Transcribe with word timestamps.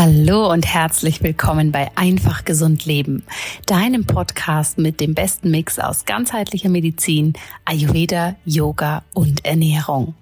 Hallo 0.00 0.48
und 0.52 0.64
herzlich 0.64 1.24
willkommen 1.24 1.72
bei 1.72 1.90
Einfach 1.96 2.44
Gesund 2.44 2.86
Leben, 2.86 3.24
deinem 3.66 4.06
Podcast 4.06 4.78
mit 4.78 5.00
dem 5.00 5.12
besten 5.12 5.50
Mix 5.50 5.80
aus 5.80 6.04
ganzheitlicher 6.04 6.68
Medizin, 6.68 7.32
Ayurveda, 7.64 8.36
Yoga 8.44 9.02
und 9.12 9.44
Ernährung. 9.44 10.14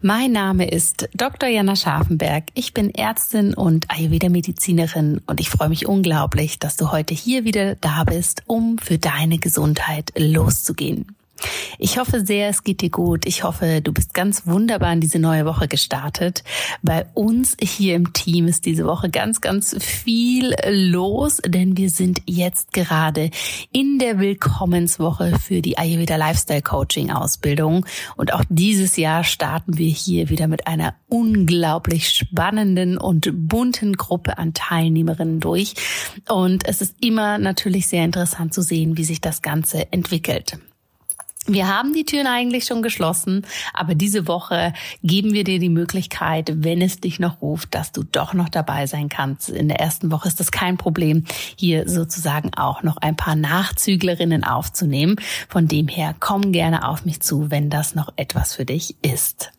Mein 0.00 0.30
Name 0.30 0.70
ist 0.70 1.08
Dr. 1.12 1.48
Jana 1.48 1.74
Scharfenberg. 1.74 2.44
Ich 2.54 2.72
bin 2.72 2.94
Ärztin 2.94 3.52
und 3.52 3.90
Ayurveda-Medizinerin 3.90 5.22
und 5.26 5.40
ich 5.40 5.50
freue 5.50 5.70
mich 5.70 5.88
unglaublich, 5.88 6.60
dass 6.60 6.76
du 6.76 6.92
heute 6.92 7.14
hier 7.14 7.42
wieder 7.42 7.74
da 7.74 8.04
bist, 8.04 8.44
um 8.46 8.78
für 8.78 8.98
deine 8.98 9.38
Gesundheit 9.38 10.12
loszugehen. 10.16 11.17
Ich 11.78 11.98
hoffe 11.98 12.24
sehr, 12.24 12.48
es 12.48 12.64
geht 12.64 12.80
dir 12.80 12.90
gut. 12.90 13.24
Ich 13.24 13.44
hoffe, 13.44 13.80
du 13.80 13.92
bist 13.92 14.12
ganz 14.12 14.46
wunderbar 14.46 14.92
in 14.92 15.00
diese 15.00 15.18
neue 15.18 15.44
Woche 15.44 15.68
gestartet. 15.68 16.42
Bei 16.82 17.06
uns 17.14 17.56
hier 17.60 17.94
im 17.94 18.12
Team 18.12 18.48
ist 18.48 18.66
diese 18.66 18.84
Woche 18.84 19.10
ganz, 19.10 19.40
ganz 19.40 19.76
viel 19.78 20.54
los, 20.66 21.40
denn 21.46 21.76
wir 21.76 21.90
sind 21.90 22.22
jetzt 22.26 22.72
gerade 22.72 23.30
in 23.72 23.98
der 23.98 24.18
Willkommenswoche 24.18 25.38
für 25.38 25.62
die 25.62 25.78
Ayurveda 25.78 26.16
Lifestyle 26.16 26.62
Coaching 26.62 27.10
Ausbildung. 27.10 27.86
Und 28.16 28.32
auch 28.32 28.44
dieses 28.48 28.96
Jahr 28.96 29.22
starten 29.22 29.78
wir 29.78 29.88
hier 29.88 30.30
wieder 30.30 30.48
mit 30.48 30.66
einer 30.66 30.94
unglaublich 31.08 32.08
spannenden 32.10 32.98
und 32.98 33.30
bunten 33.32 33.94
Gruppe 33.94 34.38
an 34.38 34.52
Teilnehmerinnen 34.54 35.40
durch. 35.40 35.74
Und 36.28 36.66
es 36.66 36.80
ist 36.80 36.96
immer 37.00 37.38
natürlich 37.38 37.86
sehr 37.86 38.04
interessant 38.04 38.52
zu 38.52 38.62
sehen, 38.62 38.96
wie 38.96 39.04
sich 39.04 39.20
das 39.20 39.42
Ganze 39.42 39.92
entwickelt. 39.92 40.58
Wir 41.46 41.66
haben 41.66 41.94
die 41.94 42.04
Türen 42.04 42.26
eigentlich 42.26 42.66
schon 42.66 42.82
geschlossen, 42.82 43.46
aber 43.72 43.94
diese 43.94 44.28
Woche 44.28 44.74
geben 45.02 45.32
wir 45.32 45.44
dir 45.44 45.58
die 45.58 45.70
Möglichkeit, 45.70 46.52
wenn 46.56 46.82
es 46.82 47.00
dich 47.00 47.20
noch 47.20 47.40
ruft, 47.40 47.74
dass 47.74 47.90
du 47.90 48.02
doch 48.02 48.34
noch 48.34 48.50
dabei 48.50 48.86
sein 48.86 49.08
kannst. 49.08 49.48
In 49.48 49.68
der 49.68 49.80
ersten 49.80 50.10
Woche 50.10 50.28
ist 50.28 50.40
das 50.40 50.50
kein 50.50 50.76
Problem, 50.76 51.24
hier 51.56 51.88
sozusagen 51.88 52.52
auch 52.54 52.82
noch 52.82 52.98
ein 52.98 53.16
paar 53.16 53.34
Nachzüglerinnen 53.34 54.44
aufzunehmen. 54.44 55.16
Von 55.48 55.68
dem 55.68 55.88
her 55.88 56.14
komm 56.20 56.52
gerne 56.52 56.86
auf 56.86 57.06
mich 57.06 57.20
zu, 57.20 57.50
wenn 57.50 57.70
das 57.70 57.94
noch 57.94 58.12
etwas 58.16 58.54
für 58.54 58.66
dich 58.66 58.96
ist. 59.00 59.50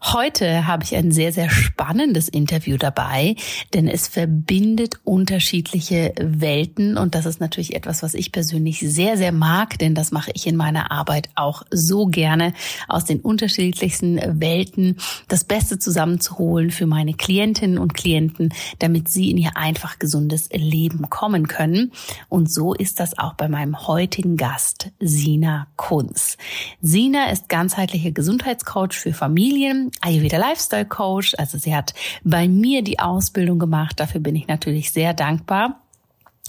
Heute 0.00 0.66
habe 0.66 0.84
ich 0.84 0.94
ein 0.94 1.10
sehr, 1.10 1.32
sehr 1.32 1.50
spannendes 1.50 2.28
Interview 2.28 2.76
dabei, 2.76 3.34
denn 3.74 3.88
es 3.88 4.06
verbindet 4.06 5.00
unterschiedliche 5.04 6.12
Welten 6.20 6.96
und 6.96 7.14
das 7.14 7.26
ist 7.26 7.40
natürlich 7.40 7.74
etwas, 7.74 8.02
was 8.02 8.14
ich 8.14 8.30
persönlich 8.30 8.78
sehr, 8.78 9.16
sehr 9.16 9.32
mag, 9.32 9.78
denn 9.78 9.94
das 9.94 10.12
mache 10.12 10.30
ich 10.34 10.46
in 10.46 10.56
meiner 10.56 10.92
Arbeit 10.92 11.28
auch 11.34 11.62
so 11.70 12.06
gerne, 12.06 12.54
aus 12.86 13.04
den 13.04 13.20
unterschiedlichsten 13.20 14.40
Welten 14.40 14.96
das 15.26 15.44
Beste 15.44 15.78
zusammenzuholen 15.78 16.70
für 16.70 16.86
meine 16.86 17.14
Klientinnen 17.14 17.78
und 17.78 17.94
Klienten, 17.94 18.54
damit 18.78 19.08
sie 19.08 19.30
in 19.30 19.36
ihr 19.36 19.56
einfach 19.56 19.98
gesundes 19.98 20.48
Leben 20.52 21.10
kommen 21.10 21.48
können. 21.48 21.92
Und 22.28 22.52
so 22.52 22.72
ist 22.72 23.00
das 23.00 23.18
auch 23.18 23.34
bei 23.34 23.48
meinem 23.48 23.88
heutigen 23.88 24.36
Gast, 24.36 24.90
Sina 25.00 25.66
Kunz. 25.76 26.36
Sina 26.80 27.30
ist 27.30 27.48
ganzheitlicher 27.48 28.12
Gesundheitscoach 28.12 28.92
für 28.92 29.12
Familien 29.12 29.47
Familien, 29.48 29.90
Ayurveda 30.02 30.36
Lifestyle 30.36 30.84
Coach. 30.84 31.34
Also 31.38 31.56
sie 31.56 31.74
hat 31.74 31.94
bei 32.22 32.48
mir 32.48 32.82
die 32.82 32.98
Ausbildung 32.98 33.58
gemacht. 33.58 33.98
Dafür 33.98 34.20
bin 34.20 34.36
ich 34.36 34.46
natürlich 34.46 34.92
sehr 34.92 35.14
dankbar. 35.14 35.80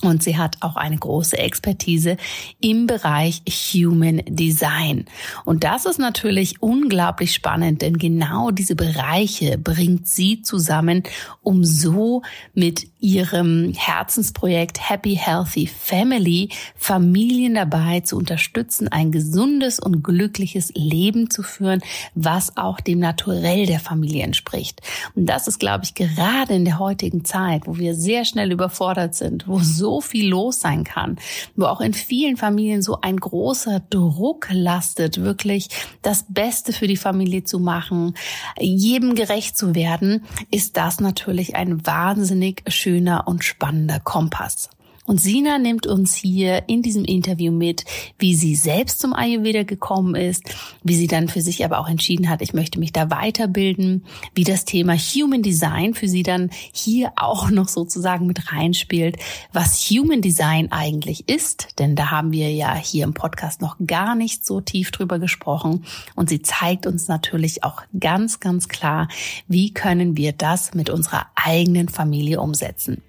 Und 0.01 0.23
sie 0.23 0.37
hat 0.37 0.57
auch 0.61 0.77
eine 0.77 0.97
große 0.97 1.37
Expertise 1.37 2.15
im 2.61 2.87
Bereich 2.87 3.41
Human 3.73 4.21
Design. 4.27 5.05
Und 5.43 5.65
das 5.65 5.85
ist 5.85 5.99
natürlich 5.99 6.61
unglaublich 6.61 7.33
spannend, 7.33 7.81
denn 7.81 7.97
genau 7.97 8.51
diese 8.51 8.75
Bereiche 8.75 9.57
bringt 9.57 10.07
sie 10.07 10.41
zusammen, 10.41 11.03
um 11.41 11.65
so 11.65 12.21
mit 12.53 12.87
ihrem 13.01 13.73
Herzensprojekt 13.73 14.89
Happy 14.89 15.15
Healthy 15.15 15.67
Family 15.67 16.49
Familien 16.75 17.55
dabei 17.55 17.99
zu 18.01 18.15
unterstützen, 18.15 18.87
ein 18.87 19.11
gesundes 19.11 19.79
und 19.79 20.03
glückliches 20.03 20.71
Leben 20.75 21.29
zu 21.29 21.43
führen, 21.43 21.81
was 22.15 22.55
auch 22.57 22.79
dem 22.79 22.99
Naturell 22.99 23.65
der 23.65 23.79
Familie 23.79 24.23
entspricht. 24.23 24.81
Und 25.15 25.25
das 25.25 25.47
ist, 25.47 25.59
glaube 25.59 25.83
ich, 25.83 25.93
gerade 25.93 26.53
in 26.53 26.65
der 26.65 26.79
heutigen 26.79 27.25
Zeit, 27.25 27.63
wo 27.65 27.77
wir 27.77 27.95
sehr 27.95 28.23
schnell 28.23 28.51
überfordert 28.51 29.15
sind, 29.15 29.47
wo 29.47 29.59
so 29.59 29.88
viel 29.99 30.29
los 30.29 30.59
sein 30.59 30.83
kann, 30.83 31.17
wo 31.55 31.65
auch 31.65 31.81
in 31.81 31.93
vielen 31.93 32.37
Familien 32.37 32.81
so 32.81 33.01
ein 33.01 33.17
großer 33.17 33.81
Druck 33.89 34.47
lastet, 34.51 35.21
wirklich 35.21 35.69
das 36.01 36.25
Beste 36.29 36.71
für 36.71 36.87
die 36.87 36.97
Familie 36.97 37.43
zu 37.43 37.59
machen, 37.59 38.15
jedem 38.59 39.15
gerecht 39.15 39.57
zu 39.57 39.73
werden, 39.73 40.23
ist 40.51 40.77
das 40.77 40.99
natürlich 40.99 41.55
ein 41.55 41.85
wahnsinnig 41.85 42.63
schöner 42.67 43.27
und 43.27 43.43
spannender 43.43 43.99
Kompass. 43.99 44.69
Und 45.09 45.19
Sina 45.19 45.57
nimmt 45.57 45.87
uns 45.87 46.13
hier 46.13 46.69
in 46.69 46.83
diesem 46.83 47.03
Interview 47.03 47.51
mit, 47.51 47.83
wie 48.19 48.35
sie 48.35 48.53
selbst 48.53 48.99
zum 48.99 49.15
Ayurveda 49.15 49.63
gekommen 49.63 50.13
ist, 50.13 50.43
wie 50.83 50.93
sie 50.93 51.07
dann 51.07 51.29
für 51.29 51.41
sich 51.41 51.65
aber 51.65 51.79
auch 51.79 51.89
entschieden 51.89 52.29
hat, 52.29 52.43
ich 52.43 52.53
möchte 52.53 52.77
mich 52.77 52.93
da 52.93 53.09
weiterbilden, 53.09 54.05
wie 54.35 54.43
das 54.43 54.65
Thema 54.65 54.95
Human 54.95 55.41
Design 55.41 55.95
für 55.95 56.07
sie 56.07 56.21
dann 56.21 56.51
hier 56.51 57.11
auch 57.15 57.49
noch 57.49 57.69
sozusagen 57.69 58.27
mit 58.27 58.53
reinspielt, 58.53 59.17
was 59.51 59.79
Human 59.89 60.21
Design 60.21 60.71
eigentlich 60.71 61.27
ist, 61.27 61.79
denn 61.79 61.95
da 61.95 62.11
haben 62.11 62.31
wir 62.31 62.51
ja 62.51 62.75
hier 62.75 63.03
im 63.03 63.15
Podcast 63.15 63.61
noch 63.61 63.77
gar 63.87 64.13
nicht 64.13 64.45
so 64.45 64.61
tief 64.61 64.91
drüber 64.91 65.17
gesprochen 65.17 65.85
und 66.15 66.29
sie 66.29 66.43
zeigt 66.43 66.85
uns 66.85 67.07
natürlich 67.07 67.63
auch 67.63 67.81
ganz, 67.99 68.39
ganz 68.39 68.67
klar, 68.67 69.07
wie 69.47 69.73
können 69.73 70.17
wir 70.17 70.33
das 70.33 70.75
mit 70.75 70.91
unserer 70.91 71.25
eigenen 71.33 71.89
Familie 71.89 72.39
umsetzen. 72.41 73.01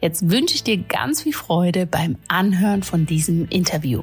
Jetzt 0.00 0.30
wünsche 0.30 0.54
ich 0.54 0.64
dir 0.64 0.78
ganz 0.78 1.22
viel 1.22 1.32
Freude 1.32 1.86
beim 1.86 2.16
Anhören 2.28 2.82
von 2.82 3.06
diesem 3.06 3.48
Interview. 3.48 4.02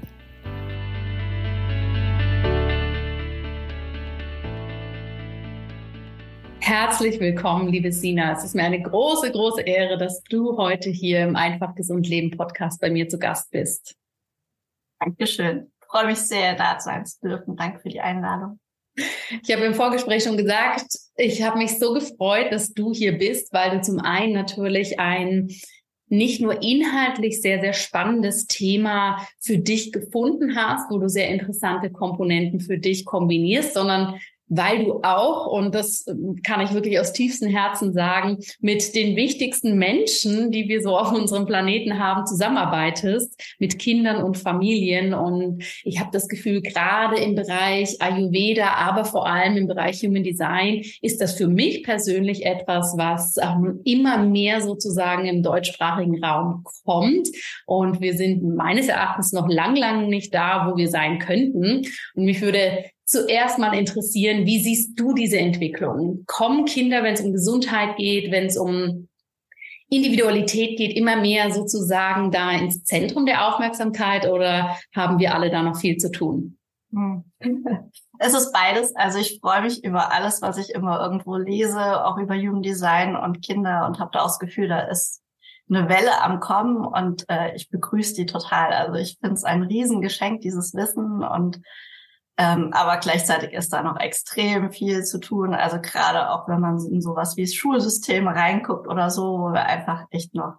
Herzlich 6.67 7.21
willkommen, 7.21 7.69
liebe 7.69 7.93
Sina. 7.93 8.33
Es 8.33 8.43
ist 8.43 8.53
mir 8.53 8.63
eine 8.63 8.81
große, 8.81 9.31
große 9.31 9.61
Ehre, 9.61 9.97
dass 9.97 10.21
du 10.23 10.57
heute 10.57 10.89
hier 10.89 11.23
im 11.23 11.37
Einfach 11.37 11.75
Gesund 11.75 12.09
Leben 12.09 12.35
Podcast 12.35 12.81
bei 12.81 12.89
mir 12.89 13.07
zu 13.07 13.17
Gast 13.17 13.51
bist. 13.51 13.95
Dankeschön. 14.99 15.71
Ich 15.79 15.87
freue 15.87 16.07
mich 16.07 16.17
sehr, 16.17 16.55
da 16.55 16.77
sein 16.81 17.05
zu 17.05 17.21
dürfen. 17.21 17.55
Danke 17.55 17.79
für 17.79 17.87
die 17.87 18.01
Einladung. 18.01 18.59
Ich 19.43 19.53
habe 19.53 19.65
im 19.65 19.75
Vorgespräch 19.75 20.23
schon 20.23 20.37
gesagt, 20.37 20.87
ich 21.17 21.43
habe 21.43 21.57
mich 21.57 21.77
so 21.77 21.93
gefreut, 21.93 22.51
dass 22.51 22.73
du 22.73 22.93
hier 22.93 23.17
bist, 23.17 23.53
weil 23.53 23.71
du 23.71 23.81
zum 23.81 23.99
einen 23.99 24.33
natürlich 24.33 24.99
ein 24.99 25.49
nicht 26.09 26.41
nur 26.41 26.61
inhaltlich 26.63 27.41
sehr, 27.41 27.59
sehr 27.59 27.73
spannendes 27.73 28.47
Thema 28.47 29.27
für 29.41 29.57
dich 29.57 29.91
gefunden 29.91 30.55
hast, 30.55 30.89
wo 30.89 30.99
du 30.99 31.09
sehr 31.09 31.29
interessante 31.29 31.91
Komponenten 31.91 32.61
für 32.61 32.77
dich 32.77 33.05
kombinierst, 33.05 33.73
sondern 33.73 34.19
weil 34.49 34.85
du 34.85 35.01
auch, 35.03 35.47
und 35.47 35.75
das 35.75 36.05
ähm, 36.07 36.37
kann 36.43 36.61
ich 36.61 36.73
wirklich 36.73 36.99
aus 36.99 37.13
tiefstem 37.13 37.49
Herzen 37.49 37.93
sagen, 37.93 38.37
mit 38.59 38.95
den 38.95 39.15
wichtigsten 39.15 39.77
Menschen, 39.77 40.51
die 40.51 40.67
wir 40.67 40.81
so 40.81 40.97
auf 40.97 41.11
unserem 41.11 41.45
Planeten 41.45 41.99
haben, 41.99 42.25
zusammenarbeitest, 42.25 43.55
mit 43.59 43.79
Kindern 43.79 44.23
und 44.23 44.37
Familien. 44.37 45.13
Und 45.13 45.63
ich 45.83 45.99
habe 45.99 46.09
das 46.11 46.27
Gefühl, 46.27 46.61
gerade 46.61 47.17
im 47.17 47.35
Bereich 47.35 48.01
Ayurveda, 48.01 48.73
aber 48.75 49.05
vor 49.05 49.27
allem 49.27 49.57
im 49.57 49.67
Bereich 49.67 50.01
Human 50.03 50.23
Design, 50.23 50.81
ist 51.01 51.21
das 51.21 51.35
für 51.35 51.47
mich 51.47 51.83
persönlich 51.83 52.45
etwas, 52.45 52.95
was 52.97 53.35
ähm, 53.37 53.81
immer 53.83 54.17
mehr 54.17 54.61
sozusagen 54.61 55.25
im 55.25 55.43
deutschsprachigen 55.43 56.23
Raum 56.23 56.63
kommt. 56.85 57.27
Und 57.65 58.01
wir 58.01 58.15
sind 58.15 58.43
meines 58.55 58.87
Erachtens 58.87 59.33
noch 59.33 59.49
lang, 59.49 59.75
lang 59.75 60.07
nicht 60.07 60.33
da, 60.33 60.69
wo 60.69 60.77
wir 60.77 60.87
sein 60.89 61.19
könnten. 61.19 61.81
Und 62.15 62.25
mich 62.25 62.41
würde 62.41 62.85
zuerst 63.07 63.57
mal 63.57 63.73
interessieren, 63.73 64.45
wie 64.45 64.61
siehst 64.61 64.99
du 64.99 65.13
diese 65.13 65.39
Entwicklung? 65.39 66.23
Kommen 66.27 66.65
Kinder, 66.65 67.03
wenn 67.03 67.13
es 67.13 67.21
um 67.21 67.31
Gesundheit 67.31 67.95
geht, 67.95 68.31
wenn 68.31 68.45
es 68.45 68.57
um 68.57 69.07
Individualität 69.89 70.77
geht, 70.77 70.95
immer 70.97 71.15
mehr 71.15 71.49
sozusagen 71.51 72.31
da 72.31 72.51
ins 72.51 72.83
Zentrum 72.83 73.25
der 73.25 73.47
Aufmerksamkeit 73.47 74.27
oder 74.27 74.77
haben 74.93 75.17
wir 75.17 75.33
alle 75.33 75.49
da 75.49 75.63
noch 75.63 75.77
viel 75.77 75.97
zu 75.97 76.11
tun? 76.11 76.57
Hm. 76.91 77.23
Es 78.19 78.33
ist 78.33 78.51
beides. 78.51 78.95
Also 78.95 79.19
ich 79.19 79.39
freue 79.39 79.61
mich 79.61 79.83
über 79.83 80.11
alles, 80.11 80.41
was 80.41 80.57
ich 80.57 80.71
immer 80.71 80.99
irgendwo 80.99 81.37
lese, 81.37 82.03
auch 82.03 82.17
über 82.17 82.33
Jugenddesign 82.33 83.15
und 83.15 83.43
Kinder 83.43 83.85
und 83.85 83.99
habe 83.99 84.09
da 84.11 84.21
auch 84.21 84.29
das 84.29 84.39
Gefühl, 84.39 84.67
da 84.67 84.79
ist 84.79 85.21
eine 85.69 85.87
Welle 85.87 86.19
am 86.23 86.39
Kommen 86.39 86.83
und 86.83 87.25
äh, 87.29 87.55
ich 87.55 87.69
begrüße 87.69 88.15
die 88.15 88.25
total. 88.25 88.73
Also 88.73 88.95
ich 88.95 89.19
finde 89.19 89.35
es 89.35 89.43
ein 89.43 89.61
Riesengeschenk, 89.61 90.41
dieses 90.41 90.73
Wissen 90.73 91.23
und 91.23 91.61
ähm, 92.37 92.71
aber 92.71 92.97
gleichzeitig 92.97 93.53
ist 93.53 93.73
da 93.73 93.81
noch 93.81 93.99
extrem 93.99 94.71
viel 94.71 95.03
zu 95.03 95.19
tun. 95.19 95.55
Also 95.55 95.81
gerade 95.81 96.29
auch 96.29 96.47
wenn 96.47 96.59
man 96.59 96.77
in 96.85 97.01
sowas 97.01 97.35
wie 97.35 97.43
das 97.43 97.55
Schulsystem 97.55 98.27
reinguckt 98.27 98.87
oder 98.87 99.09
so, 99.09 99.39
wo 99.39 99.53
wir 99.53 99.65
einfach 99.65 100.05
echt 100.11 100.35
noch 100.35 100.57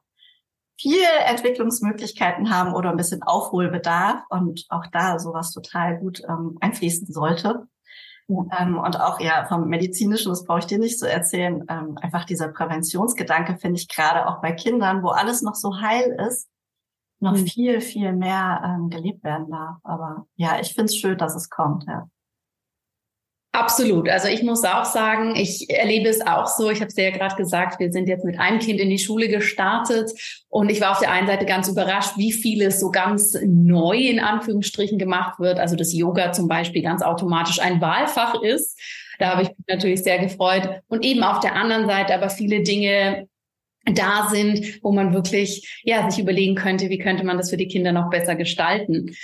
viel 0.80 0.98
Entwicklungsmöglichkeiten 1.26 2.50
haben 2.50 2.74
oder 2.74 2.90
ein 2.90 2.96
bisschen 2.96 3.22
Aufholbedarf 3.22 4.22
und 4.28 4.64
auch 4.68 4.86
da 4.92 5.18
sowas 5.18 5.52
total 5.52 5.98
gut 5.98 6.22
ähm, 6.28 6.56
einfließen 6.60 7.12
sollte. 7.12 7.68
Ähm, 8.28 8.78
und 8.78 9.00
auch 9.00 9.20
ja 9.20 9.46
vom 9.46 9.68
medizinischen, 9.68 10.28
das 10.30 10.44
brauche 10.44 10.58
ich 10.58 10.66
dir 10.66 10.78
nicht 10.78 10.98
so 10.98 11.06
erzählen, 11.06 11.64
ähm, 11.68 11.96
einfach 12.00 12.24
dieser 12.24 12.48
Präventionsgedanke 12.48 13.56
finde 13.56 13.80
ich 13.80 13.88
gerade 13.88 14.28
auch 14.28 14.42
bei 14.42 14.52
Kindern, 14.52 15.02
wo 15.02 15.08
alles 15.08 15.42
noch 15.42 15.54
so 15.54 15.80
heil 15.80 16.14
ist, 16.28 16.48
noch 17.20 17.36
mhm. 17.36 17.46
viel, 17.46 17.80
viel 17.80 18.12
mehr 18.12 18.62
ähm, 18.64 18.90
gelebt 18.90 19.24
werden 19.24 19.50
darf. 19.50 19.76
Aber 19.82 20.26
ja, 20.36 20.58
ich 20.60 20.68
finde 20.68 20.84
es 20.84 20.96
schön, 20.96 21.18
dass 21.18 21.34
es 21.34 21.50
kommt, 21.50 21.84
ja. 21.86 22.08
Absolut. 23.58 24.08
Also 24.08 24.28
ich 24.28 24.44
muss 24.44 24.62
auch 24.62 24.84
sagen, 24.84 25.34
ich 25.34 25.68
erlebe 25.68 26.08
es 26.08 26.24
auch 26.24 26.46
so. 26.46 26.70
Ich 26.70 26.80
habe 26.80 26.88
es 26.88 26.96
ja 26.96 27.10
gerade 27.10 27.34
gesagt, 27.34 27.80
wir 27.80 27.90
sind 27.90 28.06
jetzt 28.06 28.24
mit 28.24 28.38
einem 28.38 28.60
Kind 28.60 28.78
in 28.78 28.88
die 28.88 29.00
Schule 29.00 29.28
gestartet 29.28 30.12
und 30.48 30.70
ich 30.70 30.80
war 30.80 30.92
auf 30.92 31.00
der 31.00 31.10
einen 31.10 31.26
Seite 31.26 31.44
ganz 31.44 31.66
überrascht, 31.66 32.12
wie 32.16 32.30
vieles 32.30 32.78
so 32.78 32.90
ganz 32.90 33.36
neu 33.42 33.96
in 33.96 34.20
Anführungsstrichen 34.20 34.96
gemacht 34.96 35.40
wird. 35.40 35.58
Also 35.58 35.74
das 35.74 35.92
Yoga 35.92 36.30
zum 36.30 36.46
Beispiel 36.46 36.82
ganz 36.82 37.02
automatisch 37.02 37.58
ein 37.58 37.80
Wahlfach 37.80 38.40
ist. 38.42 38.78
Da 39.18 39.30
habe 39.30 39.42
ich 39.42 39.48
mich 39.48 39.66
natürlich 39.66 40.04
sehr 40.04 40.18
gefreut. 40.18 40.82
Und 40.86 41.04
eben 41.04 41.24
auf 41.24 41.40
der 41.40 41.56
anderen 41.56 41.86
Seite 41.86 42.14
aber 42.14 42.30
viele 42.30 42.62
Dinge 42.62 43.28
da 43.94 44.28
sind, 44.30 44.82
wo 44.82 44.92
man 44.92 45.14
wirklich 45.14 45.80
ja 45.84 46.10
sich 46.10 46.20
überlegen 46.20 46.54
könnte, 46.54 46.88
wie 46.90 46.98
könnte 46.98 47.24
man 47.24 47.36
das 47.36 47.50
für 47.50 47.56
die 47.56 47.68
Kinder 47.68 47.92
noch 47.92 48.10
besser 48.10 48.34
gestalten. 48.36 49.14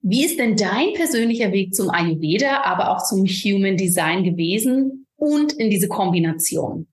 Wie 0.00 0.24
ist 0.24 0.38
denn 0.38 0.56
dein 0.56 0.92
persönlicher 0.94 1.52
Weg 1.52 1.74
zum 1.74 1.90
Ayurveda, 1.90 2.62
aber 2.62 2.90
auch 2.90 3.02
zum 3.02 3.24
Human 3.26 3.76
Design 3.76 4.22
gewesen 4.22 5.06
und 5.16 5.52
in 5.54 5.70
diese 5.70 5.88
Kombination? 5.88 6.86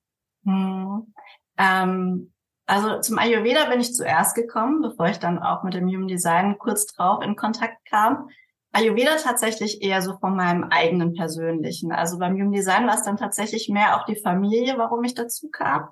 Hm. 0.46 1.14
Ähm, 1.58 2.34
also 2.66 3.02
zum 3.02 3.20
Ayurveda 3.20 3.66
bin 3.66 3.81
ich 3.81 3.94
zuerst 3.94 4.36
gekommen, 4.36 4.81
bevor 4.81 5.10
ich 5.10 5.18
dann 5.18 5.38
auch 5.38 5.64
mit 5.64 5.74
dem 5.74 5.88
Human 5.88 6.08
Design 6.08 6.58
kurz 6.58 6.88
drauf 6.88 7.24
in 7.24 7.36
Kontakt 7.36 7.86
kam. 7.90 8.30
Ayurveda 8.72 9.18
tatsächlich 9.18 9.84
eher 9.84 10.02
so 10.02 10.18
von 10.18 10.36
meinem 10.36 10.64
eigenen 10.64 11.14
persönlichen. 11.14 11.92
Also 11.92 12.18
beim 12.18 12.34
Human 12.34 12.54
Design 12.54 12.88
war 12.88 12.96
es 12.96 13.04
dann 13.04 13.18
tatsächlich 13.18 13.69
mehr 13.69 13.96
auch 13.96 14.06
die 14.06 14.16
Familie, 14.16 14.78
warum 14.78 15.04
ich 15.04 15.14
dazu 15.14 15.50
kam. 15.52 15.90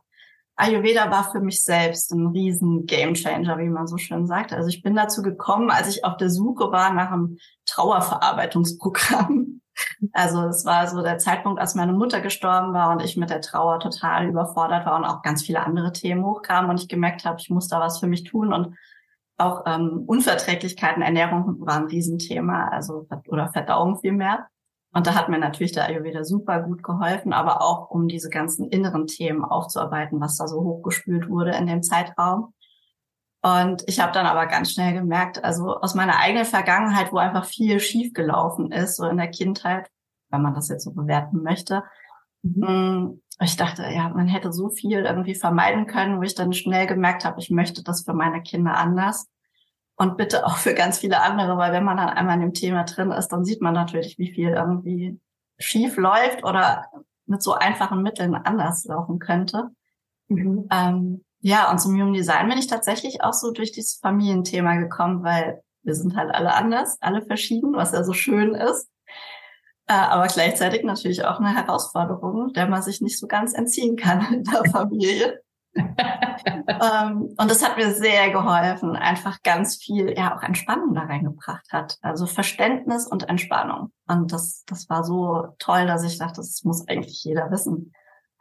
Ayurveda 0.61 1.09
war 1.09 1.31
für 1.31 1.39
mich 1.39 1.63
selbst 1.63 2.11
ein 2.11 2.27
riesen 2.27 2.85
Gamechanger, 2.85 3.57
wie 3.57 3.67
man 3.67 3.87
so 3.87 3.97
schön 3.97 4.27
sagt. 4.27 4.53
Also 4.53 4.69
ich 4.69 4.83
bin 4.83 4.95
dazu 4.95 5.23
gekommen, 5.23 5.71
als 5.71 5.87
ich 5.87 6.05
auf 6.05 6.17
der 6.17 6.29
Suche 6.29 6.71
war 6.71 6.93
nach 6.93 7.11
einem 7.11 7.37
Trauerverarbeitungsprogramm. 7.65 9.47
Also 10.11 10.41
es 10.43 10.63
war 10.65 10.85
so 10.87 11.01
der 11.01 11.17
Zeitpunkt, 11.17 11.59
als 11.59 11.73
meine 11.73 11.93
Mutter 11.93 12.19
gestorben 12.21 12.73
war 12.73 12.91
und 12.91 13.01
ich 13.01 13.17
mit 13.17 13.31
der 13.31 13.41
Trauer 13.41 13.79
total 13.79 14.27
überfordert 14.27 14.85
war 14.85 14.97
und 14.97 15.05
auch 15.05 15.23
ganz 15.23 15.43
viele 15.43 15.65
andere 15.65 15.91
Themen 15.91 16.23
hochkamen 16.23 16.69
und 16.69 16.79
ich 16.79 16.89
gemerkt 16.89 17.25
habe, 17.25 17.39
ich 17.39 17.49
muss 17.49 17.67
da 17.67 17.79
was 17.79 17.99
für 17.99 18.05
mich 18.05 18.23
tun 18.23 18.53
und 18.53 18.75
auch 19.37 19.63
ähm, 19.65 20.03
Unverträglichkeiten, 20.05 21.01
Ernährung 21.01 21.65
war 21.65 21.77
ein 21.77 21.85
Riesenthema, 21.85 22.67
also 22.67 23.07
oder 23.27 23.47
Verdauung 23.47 23.99
vielmehr. 23.99 24.47
Und 24.93 25.07
da 25.07 25.15
hat 25.15 25.29
mir 25.29 25.39
natürlich 25.39 25.71
der 25.71 25.85
Ayurveda 25.85 26.25
super 26.25 26.61
gut 26.63 26.83
geholfen, 26.83 27.31
aber 27.31 27.61
auch 27.61 27.89
um 27.89 28.07
diese 28.07 28.29
ganzen 28.29 28.69
inneren 28.69 29.07
Themen 29.07 29.45
aufzuarbeiten, 29.45 30.19
was 30.19 30.37
da 30.37 30.47
so 30.47 30.61
hochgespült 30.61 31.29
wurde 31.29 31.51
in 31.51 31.65
dem 31.65 31.81
Zeitraum. 31.81 32.53
Und 33.41 33.83
ich 33.87 33.99
habe 33.99 34.11
dann 34.11 34.25
aber 34.25 34.45
ganz 34.47 34.71
schnell 34.71 34.93
gemerkt, 34.93 35.43
also 35.43 35.77
aus 35.77 35.95
meiner 35.95 36.19
eigenen 36.19 36.45
Vergangenheit, 36.45 37.11
wo 37.11 37.17
einfach 37.17 37.45
viel 37.45 37.79
schiefgelaufen 37.79 38.71
ist, 38.71 38.97
so 38.97 39.05
in 39.05 39.17
der 39.17 39.29
Kindheit, 39.29 39.89
wenn 40.29 40.41
man 40.41 40.53
das 40.53 40.67
jetzt 40.67 40.83
so 40.83 40.91
bewerten 40.91 41.41
möchte, 41.41 41.83
mhm. 42.43 42.63
Mm, 42.63 43.21
ich 43.43 43.57
dachte, 43.57 43.83
ja, 43.83 44.09
man 44.09 44.27
hätte 44.27 44.53
so 44.53 44.69
viel 44.69 44.99
irgendwie 44.99 45.33
vermeiden 45.33 45.87
können, 45.87 46.19
wo 46.19 46.21
ich 46.21 46.35
dann 46.35 46.53
schnell 46.53 46.85
gemerkt 46.85 47.25
habe, 47.25 47.39
ich 47.39 47.49
möchte 47.49 47.83
das 47.83 48.03
für 48.03 48.13
meine 48.13 48.43
Kinder 48.43 48.77
anders 48.77 49.30
und 50.01 50.17
bitte 50.17 50.47
auch 50.47 50.57
für 50.57 50.73
ganz 50.73 50.97
viele 50.97 51.21
andere, 51.21 51.57
weil 51.57 51.73
wenn 51.73 51.83
man 51.83 51.97
dann 51.97 52.09
einmal 52.09 52.33
in 52.33 52.41
dem 52.41 52.53
Thema 52.55 52.85
drin 52.85 53.11
ist, 53.11 53.27
dann 53.27 53.45
sieht 53.45 53.61
man 53.61 53.75
natürlich, 53.75 54.17
wie 54.17 54.33
viel 54.33 54.49
irgendwie 54.49 55.19
schief 55.59 55.95
läuft 55.95 56.43
oder 56.43 56.87
mit 57.27 57.43
so 57.43 57.53
einfachen 57.53 58.01
Mitteln 58.01 58.33
anders 58.33 58.83
laufen 58.85 59.19
könnte. 59.19 59.69
Mhm. 60.27 60.67
Ähm, 60.71 61.23
ja, 61.41 61.69
und 61.69 61.77
zum 61.77 61.93
Human 61.93 62.13
Design 62.13 62.49
bin 62.49 62.57
ich 62.57 62.65
tatsächlich 62.65 63.23
auch 63.23 63.33
so 63.33 63.51
durch 63.51 63.73
dieses 63.73 63.97
Familienthema 63.97 64.77
gekommen, 64.77 65.21
weil 65.21 65.61
wir 65.83 65.93
sind 65.93 66.15
halt 66.15 66.33
alle 66.33 66.55
anders, 66.55 66.97
alle 66.99 67.21
verschieden, 67.21 67.73
was 67.73 67.91
ja 67.91 68.03
so 68.03 68.13
schön 68.13 68.55
ist. 68.55 68.89
Äh, 69.85 69.93
aber 69.93 70.25
gleichzeitig 70.25 70.83
natürlich 70.83 71.25
auch 71.25 71.39
eine 71.39 71.55
Herausforderung, 71.55 72.53
der 72.53 72.65
man 72.65 72.81
sich 72.81 73.01
nicht 73.01 73.19
so 73.19 73.27
ganz 73.27 73.53
entziehen 73.53 73.97
kann 73.97 74.25
in 74.33 74.43
der 74.45 74.65
Familie 74.65 75.43
ähm, 75.75 77.33
und 77.37 77.51
das 77.51 77.63
hat 77.63 77.77
mir 77.77 77.91
sehr 77.91 78.31
geholfen, 78.31 78.95
einfach 78.95 79.41
ganz 79.41 79.77
viel, 79.77 80.13
ja, 80.17 80.35
auch 80.35 80.43
Entspannung 80.43 80.93
da 80.93 81.01
reingebracht 81.01 81.71
hat. 81.71 81.97
Also 82.01 82.25
Verständnis 82.25 83.07
und 83.07 83.29
Entspannung. 83.29 83.91
Und 84.07 84.33
das, 84.33 84.63
das 84.67 84.89
war 84.89 85.03
so 85.03 85.47
toll, 85.59 85.85
dass 85.85 86.03
ich 86.03 86.17
dachte, 86.17 86.37
das 86.37 86.63
muss 86.63 86.87
eigentlich 86.87 87.23
jeder 87.23 87.49
wissen. 87.51 87.93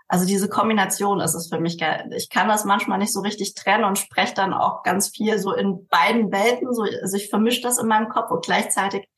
Also 0.08 0.26
diese 0.26 0.48
Kombination 0.48 1.20
ist 1.20 1.34
es 1.34 1.48
für 1.48 1.60
mich 1.60 1.78
geil. 1.78 2.10
Ich 2.16 2.30
kann 2.30 2.48
das 2.48 2.64
manchmal 2.64 2.98
nicht 2.98 3.12
so 3.12 3.20
richtig 3.20 3.54
trennen 3.54 3.84
und 3.84 3.96
spreche 3.96 4.34
dann 4.34 4.52
auch 4.52 4.82
ganz 4.82 5.08
viel 5.08 5.38
so 5.38 5.54
in 5.54 5.86
beiden 5.86 6.32
Welten. 6.32 6.74
So, 6.74 6.82
also 6.82 7.16
ich 7.16 7.30
vermische 7.30 7.62
das 7.62 7.78
in 7.78 7.86
meinem 7.86 8.08
Kopf 8.08 8.32
und 8.32 8.44
gleichzeitig 8.44 9.08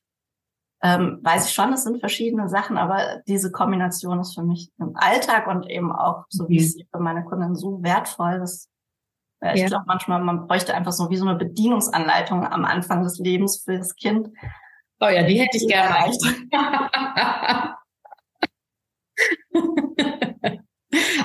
ähm, 0.83 1.21
weiß 1.23 1.47
ich 1.47 1.55
schon, 1.55 1.73
es 1.73 1.85
sind 1.85 2.01
verschiedene 2.01 2.49
Sachen, 2.49 2.77
aber 2.77 3.23
diese 3.29 3.53
Kombination 3.53 4.19
ist 4.21 4.35
für 4.35 4.43
mich 4.43 4.73
im 4.79 4.97
Alltag 4.97 5.47
und 5.47 5.71
eben 5.71 5.93
auch, 5.93 6.25
so 6.29 6.49
wie 6.49 6.57
ich 6.57 6.63
mhm. 6.63 6.69
sie 6.69 6.89
für 6.91 7.01
meine 7.01 7.25
Kunden 7.25 7.55
so 7.55 7.83
wertvoll, 7.83 8.41
dass 8.41 8.69
äh, 9.41 9.55
ich 9.55 9.61
ja. 9.61 9.69
glaube 9.69 9.85
manchmal, 9.87 10.23
man 10.23 10.49
bräuchte 10.49 10.75
einfach 10.75 10.93
so 10.93 11.09
wie 11.09 11.17
so 11.17 11.27
eine 11.27 11.39
Bedienungsanleitung 11.39 12.47
am 12.47 12.65
Anfang 12.65 13.05
des 13.05 13.19
Lebens 13.19 13.63
für 13.65 13.79
das 13.79 13.95
Kind. 13.95 14.29
Oh 15.01 15.09
ja, 15.09 15.23
die 15.23 15.41
hätte 15.41 15.57
ich 15.57 15.69
gerne. 15.69 16.13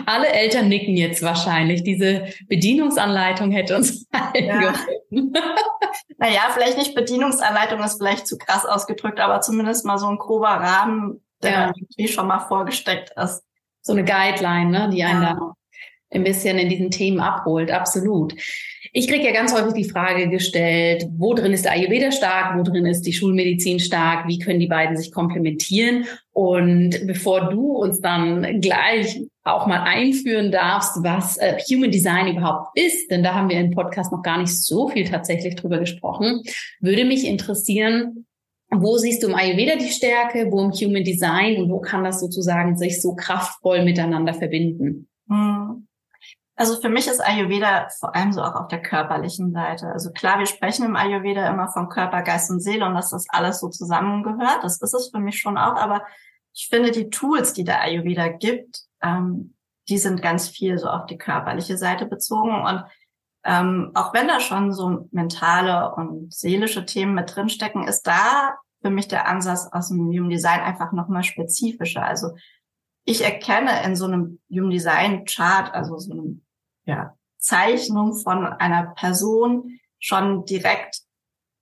Alle 0.05 0.27
Eltern 0.27 0.69
nicken 0.69 0.95
jetzt 0.95 1.21
wahrscheinlich. 1.21 1.83
Diese 1.83 2.27
Bedienungsanleitung 2.47 3.51
hätte 3.51 3.75
uns 3.75 4.07
allen 4.11 4.45
ja. 4.45 4.59
geholfen. 4.59 5.33
naja, 6.17 6.41
vielleicht 6.53 6.77
nicht 6.77 6.95
Bedienungsanleitung 6.95 7.81
ist 7.81 7.97
vielleicht 7.97 8.27
zu 8.27 8.37
krass 8.37 8.65
ausgedrückt, 8.65 9.19
aber 9.19 9.41
zumindest 9.41 9.85
mal 9.85 9.97
so 9.97 10.07
ein 10.07 10.17
grober 10.17 10.49
Rahmen, 10.49 11.21
der 11.43 11.51
ja. 11.51 11.67
irgendwie 11.67 12.07
schon 12.07 12.27
mal 12.27 12.39
vorgesteckt 12.39 13.11
ist. 13.17 13.43
So 13.81 13.93
eine 13.93 14.03
Guideline, 14.03 14.69
ne, 14.69 14.89
die 14.89 15.03
einen 15.03 15.23
ja. 15.23 15.33
da 15.33 15.53
ein 16.09 16.23
bisschen 16.23 16.57
in 16.57 16.69
diesen 16.69 16.91
Themen 16.91 17.19
abholt. 17.19 17.71
Absolut. 17.71 18.33
Ich 18.93 19.07
kriege 19.07 19.25
ja 19.25 19.33
ganz 19.33 19.53
häufig 19.53 19.73
die 19.73 19.89
Frage 19.89 20.29
gestellt, 20.29 21.05
wo 21.17 21.33
drin 21.33 21.51
ist 21.51 21.65
der 21.65 21.73
Ayurveda 21.73 22.11
stark, 22.11 22.57
wo 22.57 22.63
drin 22.63 22.85
ist 22.85 23.01
die 23.01 23.13
Schulmedizin 23.13 23.79
stark, 23.79 24.27
wie 24.27 24.39
können 24.39 24.59
die 24.59 24.67
beiden 24.67 24.95
sich 24.95 25.11
komplementieren? 25.11 26.05
Und 26.31 27.05
bevor 27.05 27.49
du 27.49 27.73
uns 27.73 27.99
dann 27.99 28.61
gleich 28.61 29.21
auch 29.43 29.67
mal 29.67 29.81
einführen 29.81 30.51
darfst, 30.51 31.03
was 31.03 31.37
äh, 31.37 31.57
Human 31.69 31.91
Design 31.91 32.35
überhaupt 32.35 32.77
ist, 32.77 33.11
denn 33.11 33.23
da 33.23 33.33
haben 33.33 33.49
wir 33.49 33.59
im 33.59 33.71
Podcast 33.71 34.11
noch 34.11 34.21
gar 34.21 34.37
nicht 34.37 34.55
so 34.55 34.89
viel 34.89 35.05
tatsächlich 35.05 35.55
drüber 35.55 35.79
gesprochen, 35.79 36.41
würde 36.79 37.05
mich 37.05 37.25
interessieren, 37.25 38.25
wo 38.69 38.97
siehst 38.97 39.23
du 39.23 39.27
im 39.27 39.35
Ayurveda 39.35 39.77
die 39.77 39.91
Stärke, 39.91 40.51
wo 40.51 40.61
im 40.61 40.71
Human 40.71 41.03
Design 41.03 41.61
und 41.61 41.69
wo 41.69 41.79
kann 41.79 42.03
das 42.03 42.19
sozusagen 42.19 42.77
sich 42.77 43.01
so 43.01 43.15
kraftvoll 43.15 43.83
miteinander 43.83 44.33
verbinden? 44.33 45.07
Hm. 45.29 45.86
Also 46.59 46.81
für 46.81 46.89
mich 46.89 47.07
ist 47.07 47.23
Ayurveda 47.23 47.87
vor 47.99 48.15
allem 48.15 48.33
so 48.33 48.41
auch 48.41 48.55
auf 48.55 48.67
der 48.67 48.81
körperlichen 48.81 49.53
Seite. 49.53 49.89
Also 49.89 50.11
klar, 50.11 50.39
wir 50.39 50.47
sprechen 50.47 50.85
im 50.85 50.95
Ayurveda 50.95 51.47
immer 51.47 51.69
von 51.69 51.87
Körper, 51.87 52.23
Geist 52.23 52.49
und 52.49 52.61
Seele 52.61 52.83
und 52.87 52.95
dass 52.95 53.11
das 53.11 53.27
alles 53.29 53.59
so 53.59 53.69
zusammengehört. 53.69 54.63
Das 54.63 54.81
ist 54.81 54.93
es 54.93 55.11
für 55.13 55.19
mich 55.19 55.39
schon 55.39 55.55
auch. 55.55 55.75
Aber 55.75 56.03
ich 56.55 56.67
finde, 56.67 56.89
die 56.89 57.11
Tools, 57.11 57.53
die 57.53 57.63
der 57.63 57.81
Ayurveda 57.81 58.29
gibt, 58.29 58.81
ähm, 59.03 59.53
die 59.87 59.99
sind 59.99 60.23
ganz 60.23 60.49
viel 60.49 60.79
so 60.79 60.89
auf 60.89 61.05
die 61.05 61.19
körperliche 61.19 61.77
Seite 61.77 62.07
bezogen. 62.07 62.59
Und 62.65 62.83
ähm, 63.43 63.91
auch 63.93 64.15
wenn 64.15 64.27
da 64.27 64.39
schon 64.39 64.73
so 64.73 65.07
mentale 65.11 65.93
und 65.93 66.33
seelische 66.33 66.87
Themen 66.87 67.13
mit 67.13 67.35
drinstecken, 67.35 67.87
ist 67.87 68.07
da 68.07 68.57
für 68.81 68.89
mich 68.89 69.07
der 69.07 69.27
Ansatz 69.27 69.69
aus 69.71 69.89
dem 69.89 70.07
Human 70.07 70.31
Design 70.31 70.61
einfach 70.61 70.91
nochmal 70.91 71.23
spezifischer. 71.23 72.03
Also 72.03 72.31
ich 73.05 73.23
erkenne 73.23 73.83
in 73.83 73.95
so 73.95 74.05
einem 74.05 74.39
Human 74.49 74.71
Design 74.71 75.25
Chart, 75.25 75.71
also 75.71 75.97
so 75.99 76.13
einem 76.13 76.46
ja, 76.87 77.15
Zeichnung 77.37 78.15
von 78.15 78.45
einer 78.45 78.93
Person 78.95 79.79
schon 79.99 80.45
direkt 80.45 81.01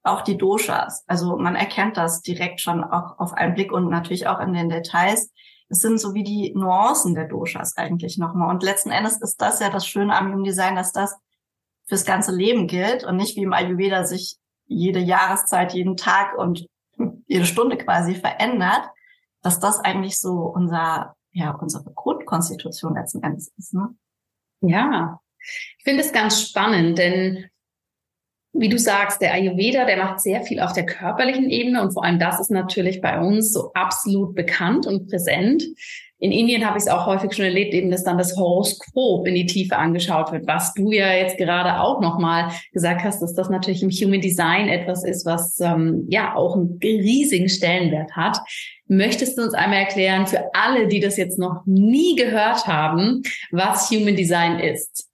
auch 0.03 0.21
die 0.21 0.37
Doshas. 0.37 1.03
Also 1.07 1.35
man 1.35 1.55
erkennt 1.55 1.97
das 1.97 2.21
direkt 2.21 2.61
schon 2.61 2.83
auch 2.83 3.17
auf 3.17 3.33
einen 3.33 3.55
Blick 3.55 3.71
und 3.71 3.89
natürlich 3.89 4.27
auch 4.27 4.39
in 4.39 4.53
den 4.53 4.69
Details. 4.69 5.31
Es 5.67 5.79
sind 5.79 5.99
so 5.99 6.13
wie 6.13 6.23
die 6.23 6.53
Nuancen 6.55 7.15
der 7.15 7.27
Doshas 7.27 7.75
eigentlich 7.75 8.17
nochmal. 8.17 8.51
Und 8.51 8.63
letzten 8.63 8.91
Endes 8.91 9.19
ist 9.19 9.41
das 9.41 9.59
ja 9.59 9.69
das 9.69 9.87
Schöne 9.87 10.15
am 10.15 10.43
Design, 10.43 10.75
dass 10.75 10.91
das 10.91 11.17
fürs 11.87 12.05
ganze 12.05 12.35
Leben 12.35 12.67
gilt 12.67 13.03
und 13.03 13.15
nicht 13.17 13.35
wie 13.35 13.43
im 13.43 13.53
Ayurveda 13.53 14.05
sich 14.05 14.37
jede 14.67 14.99
Jahreszeit, 14.99 15.73
jeden 15.73 15.97
Tag 15.97 16.37
und 16.37 16.67
jede 17.27 17.45
Stunde 17.45 17.77
quasi 17.77 18.13
verändert, 18.13 18.89
dass 19.41 19.59
das 19.59 19.79
eigentlich 19.79 20.19
so 20.19 20.41
unser, 20.41 21.15
ja, 21.31 21.51
unsere 21.51 21.91
Grundkonstitution 21.93 22.95
letzten 22.95 23.23
Endes 23.23 23.51
ist. 23.57 23.73
Ne? 23.73 23.89
Ja, 24.67 25.19
ich 25.77 25.83
finde 25.83 26.01
es 26.01 26.11
ganz 26.11 26.41
spannend, 26.41 26.97
denn 26.97 27.45
wie 28.57 28.69
du 28.69 28.79
sagst, 28.79 29.21
der 29.21 29.33
Ayurveda, 29.33 29.85
der 29.85 29.97
macht 29.97 30.21
sehr 30.21 30.41
viel 30.41 30.61
auf 30.61 30.71
der 30.71 30.85
körperlichen 30.85 31.49
Ebene 31.49 31.81
und 31.81 31.91
vor 31.91 32.05
allem 32.05 32.19
das 32.19 32.39
ist 32.39 32.51
natürlich 32.51 33.01
bei 33.01 33.19
uns 33.19 33.51
so 33.51 33.71
absolut 33.73 34.33
bekannt 34.33 34.87
und 34.87 35.09
präsent. 35.09 35.63
In 36.19 36.31
Indien 36.31 36.65
habe 36.65 36.77
ich 36.77 36.85
es 36.85 36.89
auch 36.89 37.05
häufig 37.05 37.33
schon 37.33 37.45
erlebt, 37.45 37.73
eben, 37.73 37.91
dass 37.91 38.03
dann 38.03 38.17
das 38.17 38.37
Horoskop 38.37 39.27
in 39.27 39.35
die 39.35 39.45
Tiefe 39.45 39.77
angeschaut 39.77 40.31
wird, 40.31 40.47
was 40.47 40.73
du 40.73 40.91
ja 40.91 41.11
jetzt 41.13 41.37
gerade 41.37 41.79
auch 41.81 41.99
nochmal 41.99 42.51
gesagt 42.71 43.03
hast, 43.03 43.21
dass 43.21 43.33
das 43.33 43.49
natürlich 43.49 43.83
im 43.83 43.89
Human 43.89 44.21
Design 44.21 44.69
etwas 44.69 45.03
ist, 45.03 45.25
was 45.25 45.59
ähm, 45.59 46.05
ja 46.09 46.35
auch 46.35 46.55
einen 46.55 46.79
riesigen 46.81 47.49
Stellenwert 47.49 48.15
hat. 48.15 48.39
Möchtest 48.87 49.37
du 49.37 49.43
uns 49.43 49.53
einmal 49.53 49.79
erklären, 49.79 50.25
für 50.25 50.53
alle, 50.53 50.87
die 50.87 50.99
das 50.99 51.17
jetzt 51.17 51.37
noch 51.37 51.63
nie 51.65 52.15
gehört 52.15 52.65
haben, 52.65 53.23
was 53.51 53.89
Human 53.89 54.15
Design 54.15 54.59
ist? 54.59 55.09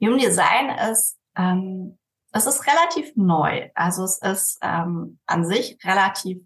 Human 0.00 0.18
Design 0.18 0.70
ist 0.90 1.16
ähm, 1.36 1.98
es 2.32 2.46
ist 2.46 2.66
relativ 2.66 3.16
neu. 3.16 3.70
Also 3.74 4.04
es 4.04 4.18
ist 4.18 4.58
ähm, 4.62 5.18
an 5.26 5.46
sich 5.46 5.78
relativ 5.84 6.38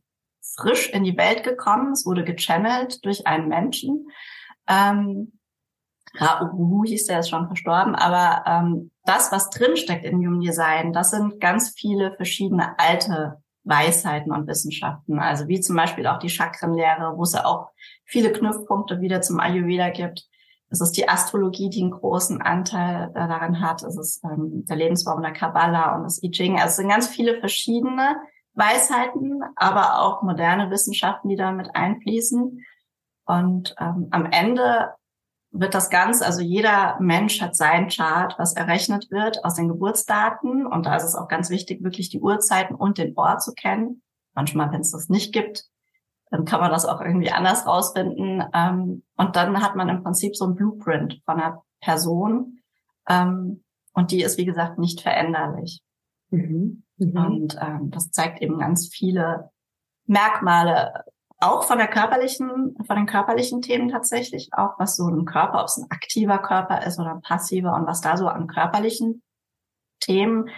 frisch 0.43 0.91
in 0.91 1.05
die 1.05 1.17
Welt 1.17 1.45
gekommen. 1.45 1.93
Es 1.93 2.05
wurde 2.05 2.25
gechannelt 2.25 3.05
durch 3.05 3.27
einen 3.27 3.49
Menschen. 3.49 4.09
Ähm, 4.69 5.33
Rauhu 6.21 6.85
hieß 6.85 7.07
der, 7.07 7.21
ist 7.21 7.31
schon 7.31 7.47
verstorben, 7.47 7.95
aber 7.95 8.45
ähm, 8.47 8.91
das, 9.05 9.33
was 9.33 9.49
drinsteckt 9.51 10.05
in 10.05 10.19
Human 10.19 10.41
Design, 10.41 10.93
das 10.93 11.11
sind 11.11 11.41
ganz 11.41 11.71
viele 11.75 12.15
verschiedene 12.17 12.79
alte 12.79 13.43
Weisheiten 13.65 14.33
und 14.33 14.47
Wissenschaften. 14.47 15.19
Also 15.19 15.49
wie 15.49 15.61
zum 15.61 15.77
Beispiel 15.77 16.07
auch 16.07 16.19
die 16.19 16.29
Chakrenlehre, 16.29 17.17
wo 17.17 17.23
es 17.23 17.33
ja 17.33 17.47
auch 17.47 17.71
viele 18.05 18.33
Knüpfpunkte 18.33 19.01
wieder 19.01 19.23
zum 19.23 19.41
Ayurveda 19.41 19.91
gibt. 19.91 20.27
Es 20.69 20.81
ist 20.81 20.93
die 20.93 21.09
Astrologie, 21.09 21.71
die 21.71 21.83
einen 21.83 21.91
großen 21.91 22.41
Anteil 22.43 23.11
äh, 23.11 23.15
daran 23.15 23.61
hat. 23.61 23.83
Es 23.83 23.97
ist 23.97 24.25
ähm, 24.25 24.65
der 24.67 24.77
Lebensbaum 24.77 25.23
der 25.23 25.33
Kabbala 25.33 25.95
und 25.97 26.05
das 26.05 26.23
I 26.23 26.31
Ching. 26.31 26.55
Also 26.55 26.69
es 26.69 26.77
sind 26.77 26.89
ganz 26.89 27.09
viele 27.09 27.39
verschiedene 27.41 28.17
Weisheiten, 28.55 29.43
aber 29.57 30.01
auch 30.01 30.23
moderne 30.23 30.71
Wissenschaften, 30.71 31.29
die 31.29 31.37
da 31.37 31.53
mit 31.53 31.75
einfließen. 31.75 32.65
Und 33.25 33.75
ähm, 33.79 34.09
am 34.11 34.27
Ende 34.27 34.91
wird 35.51 35.75
das 35.75 35.91
Ganze, 35.91 36.25
also 36.25 36.41
jeder 36.41 36.97
Mensch 36.99 37.41
hat 37.41 37.55
sein 37.55 37.89
Chart, 37.89 38.35
was 38.39 38.55
errechnet 38.55 39.11
wird 39.11 39.45
aus 39.45 39.55
den 39.55 39.69
Geburtsdaten. 39.69 40.67
Und 40.67 40.87
da 40.87 40.97
ist 40.97 41.05
es 41.05 41.15
auch 41.15 41.29
ganz 41.29 41.51
wichtig, 41.51 41.83
wirklich 41.83 42.09
die 42.09 42.21
Uhrzeiten 42.21 42.75
und 42.75 42.99
den 42.99 43.17
Ort 43.17 43.43
zu 43.43 43.53
kennen. 43.53 44.03
Manchmal, 44.35 44.73
wenn 44.73 44.81
es 44.81 44.93
das 44.93 45.09
nicht 45.09 45.33
gibt, 45.33 45.65
dann 46.31 46.47
kann 46.47 46.61
man 46.61 46.71
das 46.71 46.87
auch 46.87 47.03
irgendwie 47.03 47.31
anders 47.31 47.67
rausfinden. 47.67 48.43
Ähm, 48.55 49.03
und 49.17 49.37
dann 49.37 49.63
hat 49.63 49.77
man 49.77 49.91
im 49.91 50.03
Prinzip 50.03 50.35
so 50.35 50.47
ein 50.47 50.55
Blueprint 50.55 51.21
von 51.27 51.39
einer 51.39 51.63
Person. 51.81 52.61
Ähm, 53.07 53.63
und 53.93 54.11
die 54.11 54.23
ist, 54.23 54.39
wie 54.39 54.47
gesagt, 54.47 54.79
nicht 54.79 55.03
veränderlich. 55.03 55.83
Mhm. 56.31 56.85
Mhm. 56.99 57.17
Und 57.17 57.59
ähm, 57.61 57.91
das 57.91 58.11
zeigt 58.11 58.41
eben 58.43 58.59
ganz 58.59 58.89
viele 58.89 59.51
Merkmale, 60.07 61.05
auch 61.43 61.65
von 61.65 61.79
der 61.79 61.89
körperlichen, 61.89 62.77
von 62.87 62.97
den 62.97 63.07
körperlichen 63.07 63.63
Themen 63.63 63.89
tatsächlich, 63.89 64.51
auch 64.53 64.79
was 64.79 64.97
so 64.97 65.09
ein 65.09 65.25
Körper, 65.25 65.61
ob 65.61 65.67
es 65.67 65.77
ein 65.77 65.91
aktiver 65.91 66.39
Körper 66.39 66.87
ist 66.87 67.01
oder 67.01 67.11
ein 67.11 67.21
passiver 67.21 67.75
und 67.75 67.87
was 67.87 68.01
da 68.01 68.17
so 68.17 68.29
an 68.29 68.47
körperlichen 68.47 69.23
Themen 70.01 70.51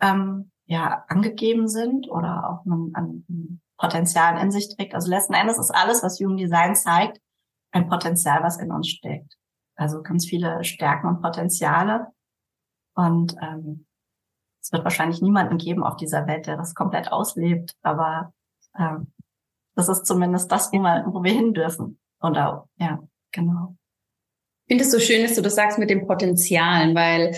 ähm, 0.00 0.50
ja 0.66 1.04
angegeben 1.08 1.68
sind 1.68 2.10
oder 2.10 2.50
auch 2.50 2.70
an, 2.70 2.90
an 2.92 3.60
Potenzialen 3.78 4.38
in 4.38 4.50
sich 4.50 4.74
trägt. 4.74 4.94
Also 4.94 5.08
letzten 5.08 5.34
Endes 5.34 5.58
ist 5.58 5.70
alles, 5.70 6.02
was 6.02 6.18
Human 6.20 6.36
Design 6.36 6.74
zeigt, 6.74 7.20
ein 7.72 7.88
Potenzial, 7.88 8.42
was 8.42 8.58
in 8.58 8.70
uns 8.70 8.88
steckt. 8.88 9.36
Also 9.74 10.02
ganz 10.02 10.26
viele 10.26 10.64
Stärken 10.64 11.08
und 11.08 11.22
Potenziale. 11.22 12.08
Und 12.94 13.36
ähm, 13.40 13.85
es 14.66 14.72
wird 14.72 14.82
wahrscheinlich 14.82 15.22
niemanden 15.22 15.58
geben 15.58 15.84
auf 15.84 15.96
dieser 15.96 16.26
Welt, 16.26 16.48
der 16.48 16.56
das 16.56 16.74
komplett 16.74 17.12
auslebt. 17.12 17.76
Aber 17.82 18.32
ähm, 18.76 19.12
das 19.76 19.88
ist 19.88 20.06
zumindest 20.06 20.50
das, 20.50 20.72
wo 20.72 20.78
wir, 20.80 21.04
wo 21.06 21.22
wir 21.22 21.32
hin 21.32 21.54
dürfen. 21.54 22.00
Und 22.18 22.36
auch, 22.36 22.66
ja, 22.76 22.98
genau. 23.30 23.76
Ich 24.66 24.72
finde 24.72 24.82
es 24.82 24.90
so 24.90 24.98
schön, 24.98 25.22
dass 25.22 25.36
du 25.36 25.42
das 25.42 25.54
sagst 25.54 25.78
mit 25.78 25.88
den 25.88 26.08
Potenzialen, 26.08 26.96
weil 26.96 27.36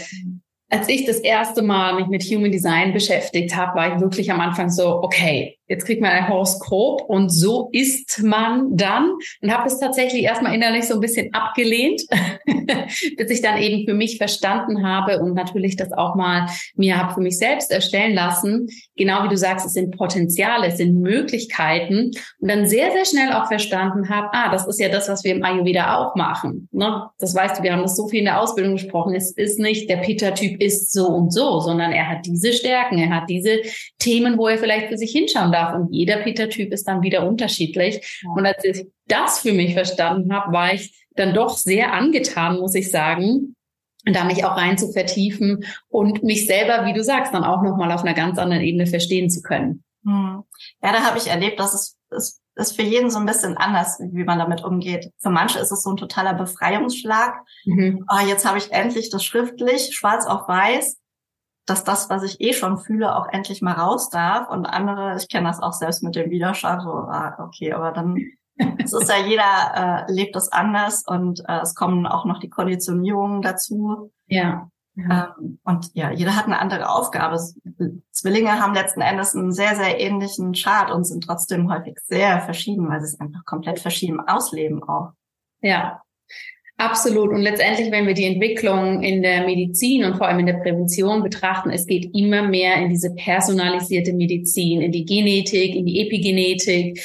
als 0.70 0.88
ich 0.88 1.04
das 1.04 1.18
erste 1.18 1.61
Mal 1.61 1.97
mich 1.97 2.06
mit 2.06 2.23
Human 2.23 2.50
Design 2.50 2.94
beschäftigt 2.94 3.54
habe, 3.54 3.76
war 3.76 3.94
ich 3.94 4.00
wirklich 4.00 4.32
am 4.32 4.40
Anfang 4.40 4.70
so, 4.70 5.02
okay, 5.02 5.58
jetzt 5.69 5.85
kriegt 5.85 6.01
man 6.01 6.11
ein 6.11 6.29
Horoskop 6.29 7.03
und 7.03 7.29
so 7.29 7.69
ist 7.73 8.23
man 8.23 8.77
dann 8.77 9.13
und 9.43 9.53
habe 9.53 9.67
es 9.67 9.79
tatsächlich 9.79 10.23
erstmal 10.23 10.55
innerlich 10.55 10.87
so 10.87 10.95
ein 10.95 11.01
bisschen 11.01 11.33
abgelehnt, 11.35 12.03
bis 13.17 13.31
ich 13.31 13.43
dann 13.43 13.59
eben 13.59 13.87
für 13.87 13.95
mich 13.95 14.17
verstanden 14.17 14.87
habe 14.87 15.21
und 15.21 15.35
natürlich 15.35 15.77
das 15.77 15.93
auch 15.93 16.15
mal 16.15 16.47
mir 16.75 16.99
habe 16.99 17.15
für 17.15 17.21
mich 17.21 17.39
selbst 17.39 17.71
erstellen 17.71 18.15
lassen. 18.15 18.69
Genau 18.97 19.25
wie 19.25 19.29
du 19.29 19.37
sagst, 19.37 19.67
es 19.67 19.75
sind 19.75 19.97
Potenziale, 19.97 20.69
es 20.69 20.79
sind 20.79 21.01
Möglichkeiten 21.01 22.11
und 22.41 22.51
dann 22.51 22.67
sehr, 22.67 22.91
sehr 22.93 23.05
schnell 23.05 23.33
auch 23.33 23.47
verstanden 23.47 24.09
habe, 24.09 24.29
ah, 24.33 24.51
das 24.51 24.67
ist 24.67 24.81
ja 24.81 24.89
das, 24.89 25.09
was 25.09 25.25
wir 25.25 25.35
im 25.35 25.45
Ayurveda 25.45 25.97
auch 25.97 26.15
machen. 26.15 26.69
Ne? 26.73 27.09
Das 27.19 27.35
weißt 27.35 27.59
du, 27.59 27.63
wir 27.63 27.73
haben 27.73 27.83
das 27.83 27.97
so 27.97 28.09
viel 28.09 28.21
in 28.21 28.25
der 28.25 28.41
Ausbildung 28.41 28.75
gesprochen. 28.75 29.15
Es 29.15 29.33
ist 29.33 29.59
nicht 29.59 29.91
der 29.91 29.99
Peter-Typ 29.99 30.63
ist 30.63 30.93
so 30.93 31.09
und 31.09 31.33
so, 31.33 31.61
sondern 31.61 31.93
er 31.93 32.09
hat 32.09 32.27
diese 32.27 32.53
Stärken, 32.53 32.99
er 32.99 33.11
hat 33.15 33.29
diese 33.29 33.61
Themen, 33.99 34.39
wo 34.39 34.49
er 34.49 34.59
vielleicht 34.59 34.89
für 34.89 34.97
sich 34.97 35.13
hinschauen 35.13 35.53
darf. 35.53 35.58
Und 35.67 35.93
jeder 35.93 36.19
Peter-Typ 36.19 36.73
ist 36.73 36.87
dann 36.87 37.03
wieder 37.03 37.27
unterschiedlich. 37.27 38.23
Und 38.35 38.47
als 38.47 38.65
ich 38.65 38.87
das 39.07 39.41
für 39.41 39.53
mich 39.53 39.75
verstanden 39.75 40.33
habe, 40.33 40.53
war 40.53 40.75
ich 40.75 41.07
dann 41.17 41.35
doch 41.35 41.57
sehr 41.57 41.93
angetan, 41.93 42.59
muss 42.61 42.75
ich 42.75 42.91
sagen, 42.91 43.57
da 44.05 44.25
mich 44.25 44.45
auch 44.45 44.57
rein 44.57 44.79
zu 44.79 44.93
vertiefen 44.93 45.65
und 45.88 46.23
mich 46.23 46.47
selber, 46.47 46.87
wie 46.87 46.93
du 46.93 47.03
sagst, 47.03 47.35
dann 47.35 47.45
auch 47.45 47.62
nochmal 47.62 47.93
auf 47.93 48.03
einer 48.03 48.15
ganz 48.15 48.38
anderen 48.38 48.62
Ebene 48.62 48.87
verstehen 48.87 49.29
zu 49.29 49.43
können. 49.43 49.83
Hm. 50.05 50.45
Ja, 50.83 50.93
da 50.93 51.03
habe 51.03 51.19
ich 51.19 51.27
erlebt, 51.27 51.59
dass 51.59 51.75
es, 51.75 51.99
es 52.11 52.41
ist 52.55 52.77
für 52.77 52.83
jeden 52.83 53.11
so 53.11 53.19
ein 53.19 53.27
bisschen 53.27 53.57
anders, 53.57 54.00
wie 54.00 54.25
man 54.25 54.38
damit 54.38 54.65
umgeht. 54.65 55.11
Für 55.19 55.31
manche 55.31 55.59
ist 55.59 55.71
es 55.71 55.83
so 55.83 55.91
ein 55.91 55.97
totaler 55.97 56.35
Befreiungsschlag. 56.35 57.35
Mhm. 57.65 58.05
Oh, 58.11 58.27
jetzt 58.27 58.47
habe 58.47 58.59
ich 58.59 58.73
endlich 58.73 59.11
das 59.11 59.25
schriftlich, 59.25 59.95
schwarz 59.97 60.27
auf 60.27 60.49
weiß, 60.49 60.99
dass 61.69 61.85
das, 61.85 62.09
was 62.09 62.23
ich 62.23 62.41
eh 62.41 62.55
schon 62.55 62.79
fühle, 62.79 63.15
auch 63.15 63.29
endlich 63.29 63.61
mal 63.61 63.75
raus 63.75 64.09
darf. 64.09 64.49
Und 64.49 64.67
andere, 64.67 65.17
ich 65.19 65.29
kenne 65.29 65.49
das 65.49 65.61
auch 65.61 65.75
selbst 65.75 66.03
mit 66.03 66.17
dem 66.17 66.31
Widerstand, 66.31 66.83
so, 66.83 66.91
ah, 66.91 67.37
okay, 67.41 67.73
aber 67.73 67.93
dann 67.93 68.17
es 68.79 68.93
ist 68.93 69.09
ja 69.09 69.17
jeder 69.27 70.07
äh, 70.09 70.13
lebt 70.13 70.35
das 70.35 70.51
anders 70.51 71.05
und 71.07 71.41
äh, 71.47 71.61
es 71.61 71.75
kommen 71.75 72.07
auch 72.07 72.25
noch 72.25 72.41
die 72.41 72.49
Konditionierungen 72.49 73.43
dazu. 73.43 74.13
Ja. 74.27 74.71
ja. 74.95 75.35
Ähm, 75.39 75.61
und 75.63 75.95
ja, 75.95 76.11
jeder 76.11 76.35
hat 76.35 76.47
eine 76.47 76.59
andere 76.59 76.89
Aufgabe. 76.89 77.39
Zwillinge 78.13 78.61
haben 78.61 78.75
letzten 78.75 79.01
Endes 79.01 79.37
einen 79.37 79.53
sehr, 79.53 79.77
sehr 79.77 80.01
ähnlichen 80.01 80.55
Chart 80.55 80.91
und 80.91 81.05
sind 81.05 81.25
trotzdem 81.25 81.71
häufig 81.71 81.99
sehr 82.05 82.41
verschieden, 82.41 82.89
weil 82.89 83.01
sie 83.01 83.15
es 83.15 83.21
einfach 83.21 83.45
komplett 83.45 83.79
verschieden 83.79 84.21
ausleben 84.21 84.83
auch. 84.83 85.13
Ja, 85.61 86.03
Absolut. 86.80 87.30
Und 87.30 87.42
letztendlich, 87.42 87.90
wenn 87.90 88.06
wir 88.06 88.14
die 88.14 88.25
Entwicklung 88.25 89.02
in 89.02 89.20
der 89.20 89.44
Medizin 89.44 90.04
und 90.04 90.16
vor 90.16 90.28
allem 90.28 90.38
in 90.38 90.47
der 90.47 90.61
Prävention 90.61 91.25
betrachten, 91.25 91.70
es 91.70 91.87
geht 91.87 92.14
immer 92.14 92.42
mehr 92.42 92.76
in 92.76 92.88
diese 92.88 93.12
personalisierte 93.16 94.12
Medizin, 94.12 94.80
in 94.80 94.92
die 94.92 95.04
Genetik, 95.04 95.75
in 95.75 95.87
die 95.87 96.00
Epigenetik. 96.06 97.02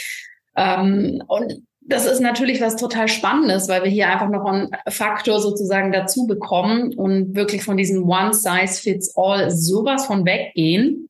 Ähm, 0.56 1.24
und 1.28 1.64
das 1.82 2.06
ist 2.06 2.20
natürlich 2.20 2.62
was 2.62 2.76
total 2.76 3.08
Spannendes, 3.08 3.68
weil 3.68 3.84
wir 3.84 3.90
hier 3.90 4.10
einfach 4.10 4.30
noch 4.30 4.46
einen 4.46 4.70
Faktor 4.88 5.42
sozusagen 5.42 5.92
dazu 5.92 6.28
bekommen 6.28 6.94
und 6.94 7.36
wirklich 7.36 7.64
von 7.64 7.76
diesem 7.76 8.08
One 8.08 8.34
Size 8.34 8.80
Fits 8.80 9.18
All 9.18 9.50
sowas 9.50 10.06
von 10.06 10.24
weggehen 10.24 11.10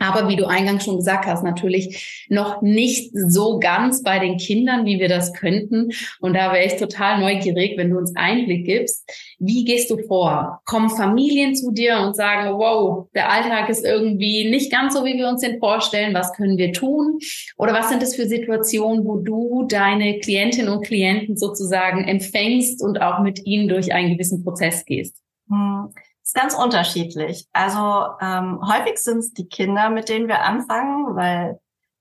aber 0.00 0.28
wie 0.28 0.36
du 0.36 0.46
eingangs 0.46 0.84
schon 0.84 0.96
gesagt 0.96 1.26
hast, 1.26 1.44
natürlich 1.44 2.26
noch 2.30 2.62
nicht 2.62 3.12
so 3.14 3.58
ganz 3.58 4.02
bei 4.02 4.18
den 4.18 4.38
Kindern, 4.38 4.86
wie 4.86 4.98
wir 4.98 5.08
das 5.08 5.34
könnten. 5.34 5.90
Und 6.20 6.34
da 6.34 6.52
wäre 6.52 6.64
ich 6.64 6.76
total 6.76 7.20
neugierig, 7.20 7.76
wenn 7.76 7.90
du 7.90 7.98
uns 7.98 8.16
Einblick 8.16 8.64
gibst. 8.64 9.08
Wie 9.38 9.64
gehst 9.64 9.90
du 9.90 9.98
vor? 9.98 10.62
Kommen 10.64 10.88
Familien 10.88 11.54
zu 11.54 11.70
dir 11.70 12.00
und 12.00 12.16
sagen, 12.16 12.58
wow, 12.58 13.08
der 13.14 13.30
Alltag 13.30 13.68
ist 13.68 13.84
irgendwie 13.84 14.48
nicht 14.48 14.72
ganz 14.72 14.94
so, 14.94 15.04
wie 15.04 15.18
wir 15.18 15.28
uns 15.28 15.42
den 15.42 15.58
vorstellen. 15.58 16.14
Was 16.14 16.32
können 16.32 16.56
wir 16.56 16.72
tun? 16.72 17.18
Oder 17.58 17.74
was 17.74 17.90
sind 17.90 18.02
es 18.02 18.16
für 18.16 18.26
Situationen, 18.26 19.04
wo 19.04 19.18
du 19.18 19.66
deine 19.68 20.18
Klientinnen 20.18 20.72
und 20.72 20.86
Klienten 20.86 21.36
sozusagen 21.36 22.04
empfängst 22.04 22.82
und 22.82 23.02
auch 23.02 23.20
mit 23.20 23.44
ihnen 23.44 23.68
durch 23.68 23.92
einen 23.92 24.14
gewissen 24.14 24.42
Prozess 24.42 24.86
gehst? 24.86 25.16
Hm 25.50 25.90
ist 26.30 26.34
ganz 26.34 26.54
unterschiedlich. 26.54 27.46
Also 27.52 28.06
ähm, 28.20 28.60
häufig 28.62 28.98
sind 28.98 29.18
es 29.18 29.32
die 29.32 29.48
Kinder, 29.48 29.90
mit 29.90 30.08
denen 30.08 30.28
wir 30.28 30.42
anfangen, 30.42 31.16
weil 31.16 31.58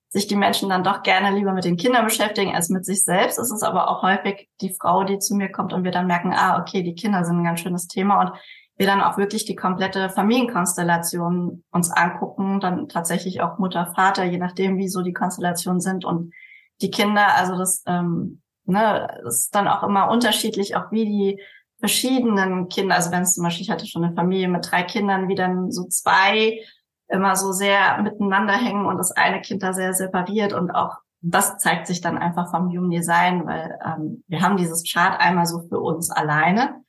sich 0.10 0.28
die 0.28 0.36
Menschen 0.36 0.70
dann 0.70 0.84
doch 0.84 1.04
gerne 1.04 1.36
lieber 1.36 1.54
mit 1.54 1.66
den 1.66 1.78
Kindern 1.78 2.06
beschäftigen 2.06 2.56
als 2.56 2.70
mit 2.70 2.86
sich 2.86 3.04
selbst. 3.04 3.40
Es 3.40 3.52
ist 3.52 3.64
aber 3.64 3.90
auch 3.90 4.04
häufig 4.04 4.48
die 4.62 4.76
Frau, 4.80 5.04
die 5.04 5.20
zu 5.20 5.36
mir 5.36 5.52
kommt 5.52 5.74
und 5.74 5.84
wir 5.84 5.92
dann 5.92 6.08
merken, 6.08 6.34
ah, 6.34 6.60
okay, 6.60 6.84
die 6.84 6.96
Kinder 6.96 7.24
sind 7.24 7.38
ein 7.38 7.44
ganz 7.44 7.60
schönes 7.60 7.88
Thema 7.88 8.22
und 8.22 8.32
wir 8.78 8.86
dann 8.86 9.02
auch 9.02 9.18
wirklich 9.18 9.46
die 9.46 9.56
komplette 9.56 10.10
Familienkonstellation 10.10 11.64
uns 11.72 11.92
angucken, 11.92 12.60
dann 12.60 12.88
tatsächlich 12.88 13.42
auch 13.42 13.58
Mutter, 13.58 13.92
Vater, 13.96 14.24
je 14.26 14.38
nachdem, 14.38 14.78
wie 14.78 14.90
so 14.90 15.02
die 15.02 15.14
Konstellationen 15.14 15.82
sind 15.82 16.06
und 16.06 16.34
die 16.82 16.92
Kinder, 16.92 17.36
also 17.36 17.58
das, 17.58 17.84
ähm, 17.88 18.42
ne, 18.66 19.22
ist 19.28 19.54
dann 19.54 19.68
auch 19.68 19.84
immer 19.84 20.10
unterschiedlich, 20.10 20.76
auch 20.76 20.92
wie 20.92 21.06
die 21.06 21.42
verschiedenen 21.80 22.68
Kindern, 22.70 22.98
also 22.98 23.12
wenn 23.12 23.24
es 23.24 23.36
zum 23.36 23.44
Beispiel, 23.44 23.64
ich 23.64 23.72
hatte 23.72 23.88
schon 23.88 24.04
eine 24.04 24.16
Familie 24.16 24.48
mit 24.48 24.70
drei 24.70 24.84
Kindern, 24.84 25.28
wie 25.28 25.36
dann 25.36 25.72
so 25.72 25.86
zwei 25.86 26.60
immer 27.08 27.36
so 27.36 27.52
sehr 27.52 28.02
miteinander 28.02 28.54
hängen 28.54 28.86
und 28.86 28.98
das 28.98 29.12
eine 29.12 29.42
Kind 29.42 29.64
da 29.64 29.74
sehr 29.74 29.94
separiert 29.94 30.54
und 30.54 30.72
auch 30.72 30.98
das 31.22 31.58
zeigt 31.58 31.88
sich 31.88 32.02
dann 32.02 32.18
einfach 32.18 32.50
vom 32.50 32.70
Human 32.70 32.92
Design, 32.92 33.46
weil 33.46 33.78
ähm, 33.86 34.24
wir 34.28 34.42
haben 34.42 34.58
dieses 34.58 34.90
Chart 34.90 35.20
einmal 35.20 35.46
so 35.46 35.60
für 35.68 35.80
uns 35.80 36.10
alleine. 36.12 36.82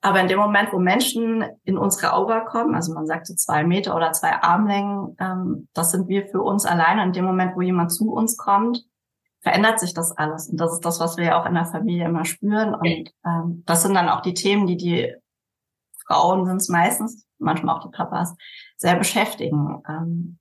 Aber 0.00 0.20
in 0.20 0.28
dem 0.28 0.38
Moment, 0.38 0.72
wo 0.72 0.78
Menschen 0.78 1.44
in 1.64 1.76
unsere 1.76 2.12
Aura 2.12 2.40
kommen, 2.40 2.74
also 2.74 2.92
man 2.92 3.06
sagt 3.06 3.26
so 3.26 3.34
zwei 3.34 3.64
Meter 3.64 3.94
oder 3.96 4.12
zwei 4.12 4.32
Armlängen, 4.32 5.16
ähm, 5.20 5.68
das 5.74 5.90
sind 5.90 6.08
wir 6.08 6.26
für 6.26 6.42
uns 6.42 6.66
alleine. 6.66 7.02
In 7.04 7.12
dem 7.12 7.24
Moment, 7.24 7.56
wo 7.56 7.60
jemand 7.60 7.92
zu 7.92 8.12
uns 8.12 8.36
kommt, 8.36 8.84
verändert 9.40 9.80
sich 9.80 9.94
das 9.94 10.12
alles. 10.12 10.48
Und 10.48 10.58
das 10.58 10.72
ist 10.72 10.84
das, 10.84 11.00
was 11.00 11.16
wir 11.16 11.24
ja 11.24 11.40
auch 11.40 11.46
in 11.46 11.54
der 11.54 11.66
Familie 11.66 12.06
immer 12.06 12.24
spüren. 12.24 12.74
Und 12.74 13.12
ähm, 13.24 13.62
das 13.66 13.82
sind 13.82 13.94
dann 13.94 14.08
auch 14.08 14.20
die 14.20 14.34
Themen, 14.34 14.66
die 14.66 14.76
die 14.76 15.14
Frauen 16.06 16.46
sind 16.46 16.56
es 16.56 16.68
meistens, 16.68 17.26
manchmal 17.38 17.76
auch 17.76 17.82
die 17.82 17.94
Papas, 17.94 18.34
sehr 18.76 18.96
beschäftigen. 18.96 19.82
Ähm, 19.88 20.38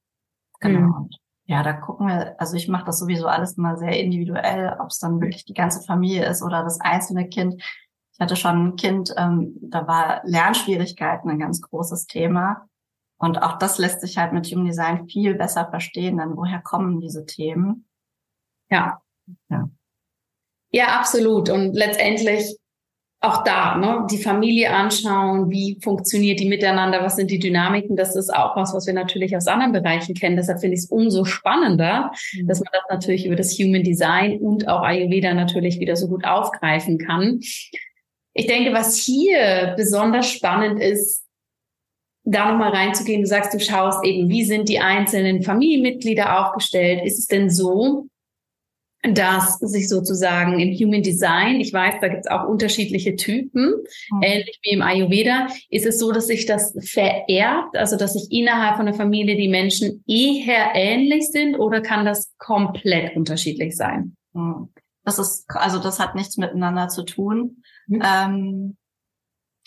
genau. 0.59 1.01
Mhm. 1.01 1.09
ja, 1.45 1.61
da 1.61 1.73
gucken 1.73 2.07
wir, 2.07 2.39
also 2.39 2.55
ich 2.55 2.67
mache 2.67 2.85
das 2.85 2.99
sowieso 2.99 3.27
alles 3.27 3.57
immer 3.57 3.77
sehr 3.77 3.99
individuell, 3.99 4.77
ob 4.79 4.87
es 4.87 4.99
dann 4.99 5.21
wirklich 5.21 5.45
die 5.45 5.53
ganze 5.53 5.81
Familie 5.81 6.25
ist 6.25 6.41
oder 6.41 6.63
das 6.63 6.79
einzelne 6.79 7.27
Kind. 7.27 7.61
Ich 8.13 8.19
hatte 8.19 8.35
schon 8.35 8.69
ein 8.69 8.75
Kind, 8.77 9.13
ähm, 9.17 9.57
da 9.61 9.87
war 9.87 10.21
Lernschwierigkeiten 10.23 11.29
ein 11.29 11.39
ganz 11.39 11.61
großes 11.61 12.07
Thema. 12.07 12.67
Und 13.19 13.41
auch 13.41 13.57
das 13.57 13.77
lässt 13.77 14.01
sich 14.01 14.17
halt 14.17 14.31
mit 14.31 14.47
Human 14.47 14.65
Design 14.65 15.07
viel 15.07 15.35
besser 15.35 15.67
verstehen, 15.69 16.17
dann 16.17 16.37
woher 16.37 16.61
kommen 16.61 17.01
diese 17.01 17.25
Themen. 17.25 17.86
Ja. 18.69 19.01
Ja, 19.49 19.69
ja 20.71 20.87
absolut. 20.99 21.49
Und 21.49 21.73
letztendlich 21.73 22.55
auch 23.19 23.43
da, 23.43 23.77
ne, 23.77 24.05
die 24.11 24.19
Familie 24.19 24.71
anschauen, 24.71 25.49
wie 25.49 25.79
funktioniert 25.81 26.39
die 26.39 26.47
miteinander, 26.47 27.01
was 27.01 27.15
sind 27.15 27.31
die 27.31 27.39
Dynamiken, 27.39 27.95
das 27.95 28.15
ist 28.15 28.29
auch 28.29 28.55
was, 28.55 28.75
was 28.75 28.85
wir 28.85 28.93
natürlich 28.93 29.35
aus 29.35 29.47
anderen 29.47 29.71
Bereichen 29.71 30.13
kennen. 30.13 30.35
Deshalb 30.35 30.59
finde 30.59 30.75
ich 30.75 30.83
es 30.83 30.89
umso 30.89 31.25
spannender, 31.25 32.11
mhm. 32.33 32.47
dass 32.47 32.59
man 32.59 32.69
das 32.71 32.83
natürlich 32.89 33.25
über 33.25 33.35
das 33.35 33.57
Human 33.57 33.83
Design 33.83 34.37
und 34.39 34.67
auch 34.67 34.83
Ayurveda 34.83 35.33
natürlich 35.33 35.79
wieder 35.79 35.95
so 35.95 36.07
gut 36.07 36.25
aufgreifen 36.25 36.99
kann. 36.99 37.39
Ich 38.33 38.45
denke, 38.45 38.71
was 38.71 38.95
hier 38.97 39.73
besonders 39.75 40.29
spannend 40.29 40.79
ist, 40.79 41.25
da 42.23 42.51
nochmal 42.51 42.71
reinzugehen, 42.71 43.21
du 43.21 43.27
sagst, 43.27 43.53
du 43.53 43.59
schaust 43.59 44.03
eben, 44.05 44.29
wie 44.29 44.43
sind 44.43 44.69
die 44.69 44.79
einzelnen 44.79 45.41
Familienmitglieder 45.41 46.39
aufgestellt? 46.39 47.03
Ist 47.03 47.17
es 47.17 47.25
denn 47.25 47.49
so, 47.49 48.07
dass 49.03 49.59
sich 49.59 49.87
sozusagen 49.89 50.59
im 50.59 50.73
Human 50.73 51.03
Design, 51.03 51.59
ich 51.59 51.71
weiß, 51.71 51.95
da 52.01 52.07
gibt 52.07 52.25
es 52.25 52.31
auch 52.31 52.47
unterschiedliche 52.47 53.15
Typen, 53.15 53.75
mhm. 54.11 54.21
ähnlich 54.21 54.59
wie 54.63 54.71
im 54.71 54.81
Ayurveda, 54.81 55.47
ist 55.69 55.85
es 55.85 55.99
so, 55.99 56.11
dass 56.11 56.27
sich 56.27 56.45
das 56.45 56.75
vererbt, 56.81 57.77
also 57.77 57.95
dass 57.95 58.13
sich 58.13 58.27
innerhalb 58.31 58.77
von 58.77 58.85
der 58.85 58.95
Familie 58.95 59.35
die 59.35 59.49
Menschen 59.49 60.03
eher 60.07 60.71
ähnlich 60.73 61.27
sind 61.29 61.55
oder 61.55 61.81
kann 61.81 62.05
das 62.05 62.33
komplett 62.37 63.15
unterschiedlich 63.15 63.75
sein? 63.75 64.15
Mhm. 64.33 64.69
Das 65.03 65.19
ist, 65.19 65.45
also 65.49 65.79
das 65.79 65.99
hat 65.99 66.15
nichts 66.15 66.37
miteinander 66.37 66.89
zu 66.89 67.03
tun. 67.03 67.63
Mhm. 67.87 68.01
Ähm, 68.03 68.77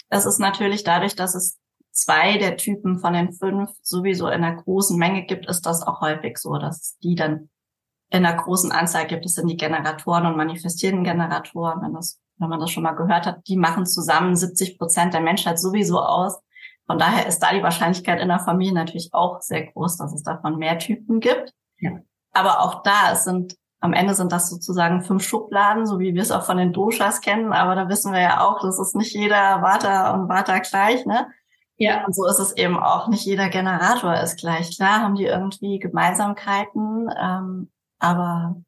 das 0.08 0.26
ist 0.26 0.40
natürlich 0.40 0.82
dadurch, 0.82 1.14
dass 1.14 1.34
es 1.34 1.58
zwei 1.92 2.36
der 2.36 2.56
Typen 2.56 2.98
von 2.98 3.12
den 3.12 3.32
fünf 3.32 3.70
sowieso 3.82 4.26
in 4.26 4.44
einer 4.44 4.60
großen 4.60 4.98
Menge 4.98 5.24
gibt, 5.24 5.46
ist 5.48 5.62
das 5.62 5.82
auch 5.82 6.00
häufig 6.00 6.36
so, 6.38 6.58
dass 6.58 6.98
die 6.98 7.14
dann 7.14 7.48
in 8.10 8.26
einer 8.26 8.36
großen 8.36 8.72
Anzahl 8.72 9.06
gibt 9.06 9.24
es 9.24 9.34
dann 9.34 9.46
die 9.46 9.56
Generatoren 9.56 10.26
und 10.26 10.36
manifestierenden 10.36 11.04
Generatoren, 11.04 11.80
wenn 11.82 11.94
das, 11.94 12.20
wenn 12.38 12.48
man 12.48 12.60
das 12.60 12.70
schon 12.70 12.82
mal 12.82 12.92
gehört 12.92 13.24
hat, 13.24 13.46
die 13.46 13.56
machen 13.56 13.86
zusammen 13.86 14.34
70 14.34 14.78
Prozent 14.78 15.14
der 15.14 15.20
Menschheit 15.20 15.60
sowieso 15.60 16.00
aus. 16.00 16.40
Von 16.86 16.98
daher 16.98 17.26
ist 17.26 17.38
da 17.38 17.52
die 17.52 17.62
Wahrscheinlichkeit 17.62 18.20
in 18.20 18.28
der 18.28 18.40
Familie 18.40 18.74
natürlich 18.74 19.10
auch 19.12 19.40
sehr 19.40 19.66
groß, 19.66 19.96
dass 19.96 20.12
es 20.12 20.24
davon 20.24 20.58
mehr 20.58 20.76
Typen 20.78 21.20
gibt. 21.20 21.52
Ja. 21.78 21.92
Aber 22.32 22.60
auch 22.62 22.82
da, 22.82 23.12
es 23.12 23.22
sind, 23.22 23.56
am 23.78 23.92
Ende 23.92 24.14
sind 24.14 24.32
das 24.32 24.50
sozusagen 24.50 25.02
fünf 25.02 25.22
Schubladen, 25.22 25.86
so 25.86 26.00
wie 26.00 26.14
wir 26.14 26.22
es 26.22 26.32
auch 26.32 26.44
von 26.44 26.56
den 26.56 26.72
Doshas 26.72 27.20
kennen. 27.20 27.52
Aber 27.52 27.76
da 27.76 27.88
wissen 27.88 28.12
wir 28.12 28.20
ja 28.20 28.40
auch, 28.44 28.60
das 28.60 28.80
ist 28.80 28.96
nicht 28.96 29.14
jeder 29.14 29.62
Vata 29.62 30.12
und 30.14 30.28
Vata 30.28 30.58
gleich, 30.58 31.06
ne? 31.06 31.28
Ja. 31.76 32.04
Und 32.04 32.14
so 32.14 32.26
ist 32.26 32.40
es 32.40 32.56
eben 32.56 32.78
auch, 32.78 33.08
nicht 33.08 33.24
jeder 33.24 33.48
Generator 33.48 34.14
ist 34.16 34.38
gleich. 34.38 34.76
Klar 34.76 35.00
haben 35.00 35.14
die 35.14 35.24
irgendwie 35.24 35.78
Gemeinsamkeiten, 35.78 37.08
ähm, 37.18 37.70
aber 38.00 38.60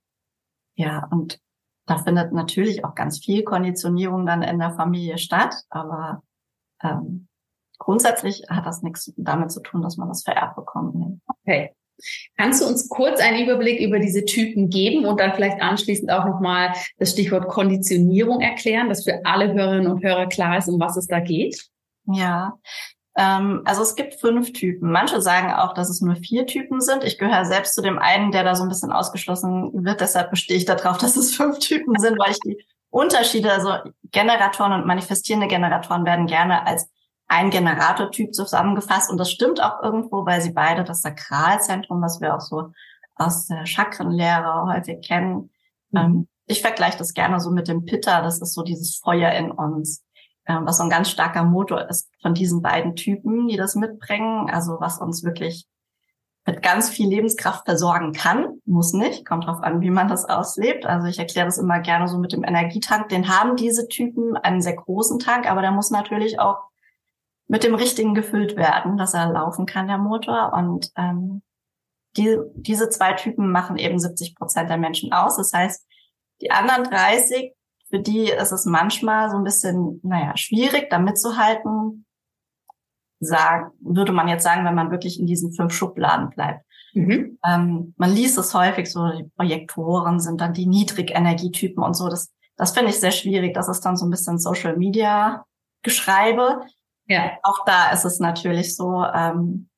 ja, 0.77 1.09
und 1.11 1.40
da 1.87 1.99
findet 1.99 2.33
natürlich 2.33 2.85
auch 2.85 2.95
ganz 2.95 3.18
viel 3.18 3.42
Konditionierung 3.42 4.25
dann 4.25 4.42
in 4.42 4.59
der 4.59 4.73
Familie 4.73 5.18
statt, 5.18 5.55
aber 5.68 6.23
ähm, 6.83 7.29
grundsätzlich 7.79 8.45
hat 8.49 8.66
das 8.66 8.83
nichts 8.83 9.12
damit 9.16 9.51
zu 9.51 9.61
tun, 9.61 9.83
dass 9.83 9.97
man 9.97 10.09
das 10.09 10.23
vererbt 10.23 10.57
bekommt. 10.57 11.21
Okay. 11.42 11.75
Kannst 12.37 12.62
du 12.62 12.66
uns 12.66 12.88
kurz 12.88 13.21
einen 13.21 13.45
Überblick 13.45 13.81
über 13.81 13.99
diese 13.99 14.25
Typen 14.25 14.71
geben 14.71 15.05
und 15.05 15.21
dann 15.21 15.35
vielleicht 15.35 15.61
anschließend 15.61 16.11
auch 16.11 16.25
nochmal 16.25 16.73
das 16.99 17.12
Stichwort 17.12 17.49
Konditionierung 17.49 18.40
erklären, 18.40 18.88
dass 18.88 19.05
für 19.05 19.25
alle 19.25 19.53
Hörerinnen 19.53 19.90
und 19.90 20.03
Hörer 20.03 20.27
klar 20.27 20.59
ist, 20.59 20.68
um 20.68 20.81
was 20.81 20.97
es 20.97 21.07
da 21.07 21.21
geht? 21.21 21.68
Ja, 22.07 22.59
also 23.14 23.83
es 23.83 23.94
gibt 23.94 24.14
fünf 24.14 24.53
Typen. 24.53 24.90
Manche 24.90 25.20
sagen 25.20 25.53
auch, 25.53 25.75
dass 25.75 25.90
es 25.90 26.01
nur 26.01 26.16
vier 26.16 26.46
Typen 26.46 26.81
sind. 26.81 27.05
Ich 27.05 27.18
gehöre 27.18 27.44
selbst 27.44 27.75
zu 27.75 27.83
dem 27.83 27.98
einen, 27.98 28.33
der 28.33 28.42
da 28.42 28.55
so 28.55 28.62
ein 28.62 28.70
bisschen 28.70 28.92
ausgeschlossen 28.92 29.85
wird. 29.85 30.01
Deshalb 30.01 30.31
bestehe 30.31 30.57
ich 30.57 30.64
darauf, 30.64 30.96
dass 30.98 31.16
es 31.16 31.35
fünf 31.35 31.59
Typen 31.59 31.98
sind, 31.98 32.18
weil 32.18 32.31
ich 32.31 32.40
die 32.40 32.64
Unterschiede, 32.90 33.53
also 33.53 33.75
Generatoren 34.11 34.72
und 34.72 34.87
manifestierende 34.87 35.48
Generatoren 35.48 36.05
werden 36.05 36.27
gerne 36.27 36.66
als 36.66 36.90
ein 37.29 37.51
Generatortyp 37.51 38.35
zusammengefasst. 38.35 39.11
Und 39.11 39.18
das 39.18 39.31
stimmt 39.31 39.62
auch 39.62 39.83
irgendwo, 39.83 40.27
weil 40.27 40.40
sie 40.40 40.53
beide 40.53 40.85
das 40.85 41.01
Sakralzentrum, 41.01 42.03
was 42.03 42.20
wir 42.20 42.35
auch 42.35 42.40
so 42.40 42.72
aus 43.14 43.46
der 43.46 43.66
Chakrenlehre 43.66 44.66
häufig 44.66 45.07
kennen. 45.07 45.51
Mhm. 45.90 45.98
Ähm, 45.98 46.29
ich 46.46 46.61
vergleiche 46.61 46.98
das 46.98 47.14
gerne 47.14 47.40
so 47.40 47.51
mit 47.51 47.68
dem 47.68 47.85
Pitta. 47.85 48.20
Das 48.22 48.40
ist 48.40 48.55
so 48.55 48.62
dieses 48.62 48.96
Feuer 48.96 49.31
in 49.33 49.51
uns 49.51 50.03
ähm, 50.03 50.12
was 50.46 50.78
so 50.78 50.85
ein 50.85 50.90
ganz 50.90 51.09
starker 51.09 51.44
Motor 51.44 51.88
ist 51.88 52.11
von 52.20 52.35
diesen 52.35 52.62
beiden 52.62 52.96
Typen, 52.96 53.48
die 53.48 53.57
das 53.57 53.74
mitbringen. 53.74 54.50
Also 54.50 54.76
was 54.81 54.98
uns 54.98 55.22
wirklich 55.22 55.66
mit 56.44 56.62
ganz 56.62 56.90
viel 56.90 57.09
Lebenskraft 57.09 57.64
versorgen 57.64 58.12
kann, 58.12 58.61
muss 58.64 58.92
nicht, 58.92 59.24
kommt 59.24 59.46
drauf 59.46 59.62
an, 59.62 59.81
wie 59.81 59.90
man 59.90 60.09
das 60.09 60.24
auslebt. 60.24 60.87
Also 60.87 61.07
ich 61.07 61.18
erkläre 61.18 61.46
das 61.46 61.59
immer 61.59 61.78
gerne 61.81 62.09
so 62.09 62.18
mit 62.18 62.33
dem 62.33 62.42
Energietank. 62.42 63.09
Den 63.09 63.28
haben 63.28 63.55
diese 63.55 63.87
Typen 63.87 64.37
einen 64.37 64.61
sehr 64.61 64.74
großen 64.74 65.20
Tank, 65.20 65.48
aber 65.48 65.62
der 65.62 65.70
muss 65.70 65.90
natürlich 65.90 66.40
auch 66.40 66.59
mit 67.46 67.62
dem 67.62 67.74
richtigen 67.74 68.14
gefüllt 68.14 68.57
werden, 68.57 68.96
dass 68.96 69.14
er 69.14 69.31
laufen 69.31 69.66
kann, 69.66 69.87
der 69.87 69.98
Motor. 69.98 70.52
Und 70.52 70.90
ähm, 70.96 71.42
die, 72.16 72.38
diese 72.55 72.88
zwei 72.88 73.12
Typen 73.12 73.52
machen 73.52 73.76
eben 73.76 73.98
70 73.98 74.35
Prozent 74.35 74.68
der 74.68 74.78
Menschen 74.78 75.12
aus. 75.12 75.37
Das 75.37 75.52
heißt, 75.52 75.87
die 76.40 76.50
anderen 76.50 76.85
30 76.85 77.55
für 77.92 78.00
die 78.00 78.31
ist 78.31 78.52
es 78.52 78.64
manchmal 78.64 79.31
so 79.31 79.37
ein 79.37 79.44
bisschen, 79.44 80.00
naja, 80.02 80.35
schwierig, 80.35 80.88
da 80.88 80.98
mitzuhalten. 80.98 82.07
Sagen, 83.20 83.70
würde 83.81 84.12
man 84.12 84.28
jetzt 84.28 84.44
sagen, 84.44 84.64
wenn 84.64 84.74
man 84.74 84.90
wirklich 84.90 85.20
in 85.20 85.26
diesen 85.26 85.52
fünf 85.52 85.74
Schubladen 85.74 86.31
bleibt. 86.31 86.64
Mhm. 86.94 87.38
Ähm, 87.46 87.94
man 87.98 88.11
liest 88.11 88.38
es 88.38 88.55
häufig 88.55 88.90
so, 88.90 89.11
die 89.11 89.24
Projektoren 89.37 90.20
sind 90.20 90.40
dann 90.40 90.55
die 90.55 90.66
Niedrigenergietypen 90.66 91.83
und 91.83 91.94
so. 91.94 92.09
Das, 92.09 92.33
das 92.57 92.72
finde 92.72 92.90
ich 92.90 92.98
sehr 92.98 93.11
schwierig. 93.11 93.52
Das 93.52 93.68
ist 93.68 93.83
dann 93.83 93.96
so 93.96 94.07
ein 94.07 94.11
bisschen 94.11 94.38
Social 94.38 94.76
Media 94.76 95.44
Geschreibe. 95.83 96.62
Ja. 97.07 97.33
Auch 97.42 97.64
da 97.66 97.90
ist 97.90 98.07
es 98.07 98.20
natürlich 98.20 98.74
so, 98.74 99.05
ähm, 99.05 99.68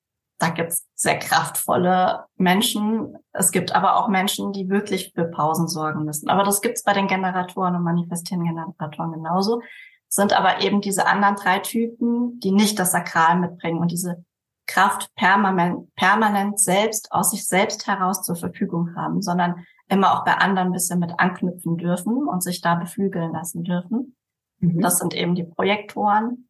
da 0.45 0.51
gibt 0.51 0.73
es 0.73 0.87
sehr 0.95 1.19
kraftvolle 1.19 2.25
Menschen. 2.37 3.17
Es 3.33 3.51
gibt 3.51 3.75
aber 3.75 3.97
auch 3.97 4.09
Menschen, 4.09 4.53
die 4.53 4.69
wirklich 4.69 5.13
für 5.15 5.25
Pausen 5.25 5.69
sorgen 5.69 6.05
müssen. 6.05 6.29
Aber 6.29 6.45
das 6.45 6.61
gibt 6.61 6.77
es 6.77 6.83
bei 6.83 6.93
den 6.93 7.09
Generatoren 7.09 7.75
und 7.75 7.83
manifestierenden 7.83 8.55
Generatoren 8.55 9.13
genauso. 9.13 9.63
Sind 10.09 10.35
aber 10.35 10.61
eben 10.61 10.81
diese 10.83 11.07
anderen 11.07 11.37
drei 11.37 11.61
Typen, 11.61 12.39
die 12.41 12.53
nicht 12.53 12.79
das 12.79 12.93
Sakral 12.93 13.39
mitbringen 13.39 13.79
und 13.79 13.91
diese 13.91 14.25
Kraft 14.67 15.15
permanent, 15.15 15.95
permanent 15.95 16.61
selbst 16.61 17.11
aus 17.11 17.31
sich 17.31 17.47
selbst 17.47 17.87
heraus 17.87 18.23
zur 18.23 18.37
Verfügung 18.37 18.95
haben, 18.97 19.23
sondern 19.23 19.65
immer 19.89 20.15
auch 20.15 20.25
bei 20.25 20.35
anderen 20.35 20.69
ein 20.69 20.73
bisschen 20.73 20.99
mit 20.99 21.19
anknüpfen 21.19 21.79
dürfen 21.79 22.29
und 22.29 22.43
sich 22.43 22.61
da 22.61 22.75
beflügeln 22.75 23.33
lassen 23.33 23.65
dürfen. 23.65 24.17
Mhm. 24.59 24.81
Das 24.81 24.99
sind 24.99 25.15
eben 25.15 25.35
die 25.35 25.45
Projektoren 25.45 26.49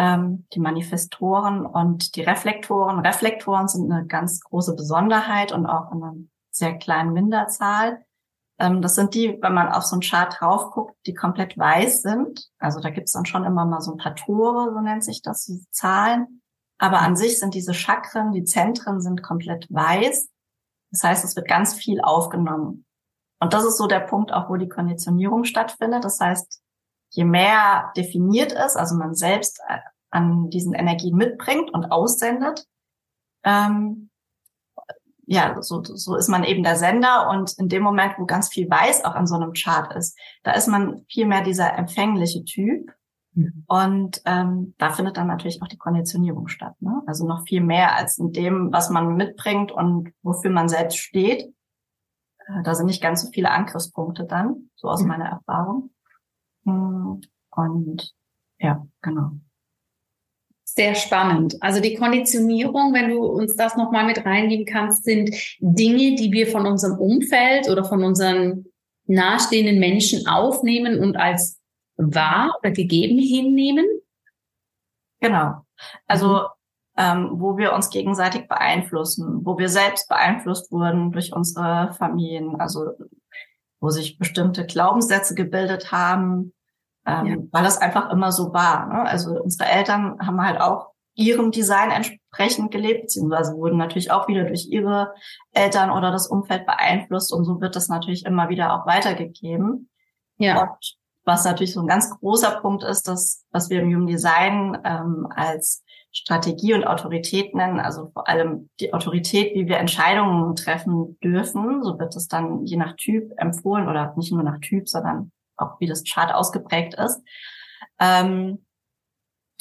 ähm, 0.00 0.46
die 0.54 0.60
Manifestoren 0.60 1.66
und 1.66 2.16
die 2.16 2.22
Reflektoren. 2.22 3.00
Reflektoren 3.00 3.68
sind 3.68 3.92
eine 3.92 4.06
ganz 4.06 4.40
große 4.40 4.74
Besonderheit 4.74 5.52
und 5.52 5.66
auch 5.66 5.92
in 5.92 6.02
einer 6.02 6.14
sehr 6.50 6.78
kleinen 6.78 7.12
Minderzahl. 7.12 8.02
Ähm, 8.58 8.80
das 8.80 8.94
sind 8.94 9.14
die, 9.14 9.38
wenn 9.42 9.52
man 9.52 9.68
auf 9.68 9.84
so 9.84 9.96
einen 9.96 10.00
Chart 10.00 10.34
drauf 10.40 10.70
guckt, 10.70 10.96
die 11.06 11.12
komplett 11.12 11.58
weiß 11.58 12.00
sind. 12.00 12.48
Also 12.58 12.80
da 12.80 12.88
gibt's 12.88 13.12
dann 13.12 13.26
schon 13.26 13.44
immer 13.44 13.66
mal 13.66 13.82
so 13.82 13.92
ein 13.92 13.98
paar 13.98 14.14
Tore, 14.14 14.72
so 14.72 14.80
nennt 14.80 15.04
sich 15.04 15.20
das, 15.20 15.44
diese 15.44 15.70
Zahlen. 15.70 16.40
Aber 16.78 17.00
an 17.00 17.14
sich 17.14 17.38
sind 17.38 17.52
diese 17.52 17.74
Chakren, 17.74 18.32
die 18.32 18.44
Zentren 18.44 19.02
sind 19.02 19.22
komplett 19.22 19.66
weiß. 19.68 20.30
Das 20.92 21.02
heißt, 21.04 21.24
es 21.24 21.36
wird 21.36 21.46
ganz 21.46 21.74
viel 21.74 22.00
aufgenommen. 22.00 22.86
Und 23.38 23.52
das 23.52 23.64
ist 23.64 23.76
so 23.76 23.86
der 23.86 24.00
Punkt 24.00 24.32
auch, 24.32 24.48
wo 24.48 24.56
die 24.56 24.68
Konditionierung 24.68 25.44
stattfindet. 25.44 26.04
Das 26.04 26.20
heißt, 26.20 26.59
je 27.10 27.24
mehr 27.24 27.92
definiert 27.96 28.52
ist, 28.52 28.76
also 28.76 28.96
man 28.96 29.14
selbst 29.14 29.60
äh, 29.68 29.78
an 30.10 30.50
diesen 30.50 30.74
Energien 30.74 31.16
mitbringt 31.16 31.72
und 31.72 31.92
aussendet, 31.92 32.66
ähm, 33.44 34.10
ja, 35.32 35.62
so, 35.62 35.80
so 35.84 36.16
ist 36.16 36.28
man 36.28 36.42
eben 36.42 36.64
der 36.64 36.74
Sender 36.74 37.30
und 37.30 37.56
in 37.56 37.68
dem 37.68 37.84
Moment, 37.84 38.14
wo 38.18 38.26
ganz 38.26 38.48
viel 38.48 38.68
Weiß 38.68 39.04
auch 39.04 39.14
an 39.14 39.28
so 39.28 39.36
einem 39.36 39.52
Chart 39.52 39.94
ist, 39.94 40.18
da 40.42 40.50
ist 40.50 40.66
man 40.66 41.04
viel 41.08 41.24
mehr 41.24 41.44
dieser 41.44 41.78
empfängliche 41.78 42.44
Typ. 42.44 42.90
Mhm. 43.34 43.64
Und 43.68 44.22
ähm, 44.24 44.74
da 44.78 44.90
findet 44.90 45.16
dann 45.16 45.28
natürlich 45.28 45.62
auch 45.62 45.68
die 45.68 45.78
Konditionierung 45.78 46.48
statt. 46.48 46.74
Ne? 46.80 47.00
Also 47.06 47.28
noch 47.28 47.46
viel 47.46 47.60
mehr 47.60 47.94
als 47.94 48.18
in 48.18 48.32
dem, 48.32 48.72
was 48.72 48.90
man 48.90 49.14
mitbringt 49.14 49.70
und 49.70 50.12
wofür 50.22 50.50
man 50.50 50.68
selbst 50.68 50.98
steht. 50.98 51.54
Äh, 52.48 52.62
da 52.64 52.74
sind 52.74 52.86
nicht 52.86 53.00
ganz 53.00 53.22
so 53.22 53.30
viele 53.32 53.52
Angriffspunkte 53.52 54.24
dann, 54.24 54.70
so 54.74 54.88
aus 54.88 55.02
mhm. 55.02 55.08
meiner 55.10 55.26
Erfahrung. 55.26 55.90
Und 56.64 58.12
ja, 58.58 58.86
genau. 59.02 59.32
Sehr 60.64 60.94
spannend. 60.94 61.56
Also 61.60 61.80
die 61.80 61.94
Konditionierung, 61.94 62.94
wenn 62.94 63.10
du 63.10 63.24
uns 63.24 63.56
das 63.56 63.76
nochmal 63.76 64.06
mit 64.06 64.24
reingeben 64.24 64.66
kannst, 64.66 65.04
sind 65.04 65.30
Dinge, 65.58 66.14
die 66.14 66.30
wir 66.30 66.46
von 66.46 66.64
unserem 66.66 66.98
Umfeld 66.98 67.68
oder 67.68 67.84
von 67.84 68.04
unseren 68.04 68.66
nahestehenden 69.06 69.80
Menschen 69.80 70.28
aufnehmen 70.28 71.00
und 71.00 71.16
als 71.16 71.58
wahr 71.96 72.56
oder 72.60 72.70
gegeben 72.70 73.18
hinnehmen. 73.18 73.86
Genau. 75.20 75.66
Also 76.06 76.34
mhm. 76.34 76.44
ähm, 76.96 77.28
wo 77.32 77.58
wir 77.58 77.72
uns 77.72 77.90
gegenseitig 77.90 78.46
beeinflussen, 78.46 79.44
wo 79.44 79.58
wir 79.58 79.68
selbst 79.68 80.08
beeinflusst 80.08 80.70
wurden 80.70 81.12
durch 81.12 81.32
unsere 81.32 81.92
Familien, 81.94 82.60
also 82.60 82.92
wo 83.80 83.90
sich 83.90 84.18
bestimmte 84.18 84.66
Glaubenssätze 84.66 85.34
gebildet 85.34 85.90
haben, 85.90 86.52
ähm, 87.06 87.26
ja. 87.26 87.36
weil 87.50 87.64
das 87.64 87.78
einfach 87.78 88.10
immer 88.10 88.30
so 88.32 88.52
war. 88.52 88.86
Ne? 88.86 89.02
Also 89.02 89.40
unsere 89.40 89.68
Eltern 89.68 90.18
haben 90.20 90.40
halt 90.40 90.60
auch 90.60 90.90
ihrem 91.14 91.50
Design 91.50 91.90
entsprechend 91.90 92.70
gelebt, 92.70 93.02
beziehungsweise 93.02 93.54
wurden 93.54 93.78
natürlich 93.78 94.10
auch 94.10 94.28
wieder 94.28 94.44
durch 94.44 94.68
ihre 94.68 95.12
Eltern 95.52 95.90
oder 95.90 96.10
das 96.10 96.28
Umfeld 96.28 96.66
beeinflusst 96.66 97.32
und 97.32 97.44
so 97.44 97.60
wird 97.60 97.76
das 97.76 97.88
natürlich 97.88 98.24
immer 98.24 98.48
wieder 98.48 98.74
auch 98.74 98.86
weitergegeben. 98.86 99.90
Ja. 100.38 100.62
Und 100.62 100.96
was 101.24 101.44
natürlich 101.44 101.74
so 101.74 101.80
ein 101.80 101.86
ganz 101.86 102.10
großer 102.18 102.60
Punkt 102.60 102.84
ist, 102.84 103.08
dass 103.08 103.44
was 103.50 103.70
wir 103.70 103.80
im 103.80 103.88
Human 103.88 104.06
Design 104.06 104.78
ähm, 104.84 105.26
als 105.34 105.82
Strategie 106.12 106.74
und 106.74 106.84
Autorität 106.84 107.54
nennen, 107.54 107.78
also 107.78 108.10
vor 108.10 108.28
allem 108.28 108.68
die 108.80 108.92
Autorität, 108.92 109.54
wie 109.54 109.68
wir 109.68 109.78
Entscheidungen 109.78 110.56
treffen 110.56 111.18
dürfen. 111.22 111.84
So 111.84 111.98
wird 111.98 112.16
es 112.16 112.26
dann 112.26 112.66
je 112.66 112.76
nach 112.76 112.96
Typ 112.96 113.32
empfohlen 113.36 113.88
oder 113.88 114.12
nicht 114.16 114.32
nur 114.32 114.42
nach 114.42 114.58
Typ, 114.58 114.88
sondern 114.88 115.30
auch 115.56 115.78
wie 115.78 115.86
das 115.86 116.02
Chart 116.04 116.34
ausgeprägt 116.34 116.94
ist. 116.94 117.22
Ähm, 118.00 118.64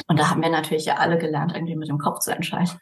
und 0.07 0.19
da 0.19 0.29
haben 0.29 0.41
wir 0.41 0.49
natürlich 0.49 0.85
ja 0.85 0.95
alle 0.95 1.17
gelernt, 1.17 1.53
irgendwie 1.53 1.75
mit 1.75 1.89
dem 1.89 1.99
Kopf 1.99 2.19
zu 2.19 2.31
entscheiden. 2.31 2.79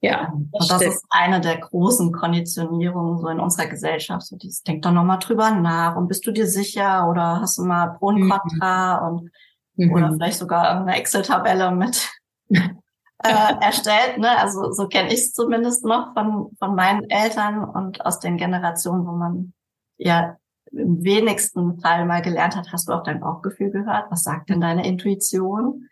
Ja, 0.00 0.32
ähm, 0.32 0.48
das 0.52 0.62
und 0.62 0.70
das 0.70 0.78
stimmt. 0.78 0.94
ist 0.94 1.06
eine 1.10 1.40
der 1.40 1.58
großen 1.58 2.10
Konditionierungen 2.10 3.18
so 3.18 3.28
in 3.28 3.38
unserer 3.38 3.66
Gesellschaft. 3.66 4.26
So 4.26 4.36
dieses, 4.36 4.62
denk 4.62 4.82
doch 4.82 4.92
nochmal 4.92 5.18
drüber 5.18 5.50
nach 5.52 5.94
und 5.94 6.08
bist 6.08 6.26
du 6.26 6.32
dir 6.32 6.46
sicher 6.46 7.08
oder 7.08 7.40
hast 7.40 7.58
du 7.58 7.64
mal 7.64 7.98
Pro 7.98 8.06
und 8.06 8.22
mhm. 8.22 8.30
Contra 8.30 9.00
mhm. 9.00 9.06
und 9.06 9.30
mhm. 9.76 9.92
oder 9.92 10.12
vielleicht 10.12 10.38
sogar 10.38 10.80
eine 10.80 10.96
Excel-Tabelle 10.96 11.70
mit 11.70 12.10
äh, 13.22 13.54
erstellt. 13.60 14.18
Ne? 14.18 14.38
Also 14.38 14.72
so 14.72 14.88
kenne 14.88 15.08
ich 15.08 15.20
es 15.20 15.32
zumindest 15.32 15.84
noch 15.84 16.14
von, 16.14 16.50
von 16.58 16.74
meinen 16.74 17.08
Eltern 17.08 17.64
und 17.64 18.04
aus 18.04 18.20
den 18.20 18.36
Generationen, 18.36 19.06
wo 19.06 19.12
man 19.12 19.52
ja 19.96 20.36
im 20.72 21.02
wenigsten 21.02 21.80
Fall 21.80 22.06
mal 22.06 22.22
gelernt 22.22 22.56
hat, 22.56 22.72
hast 22.72 22.88
du 22.88 22.92
auch 22.92 23.02
dein 23.02 23.20
Bauchgefühl 23.20 23.70
gehört? 23.70 24.10
Was 24.10 24.22
sagt 24.22 24.50
denn 24.50 24.60
deine 24.60 24.86
Intuition? 24.86 25.88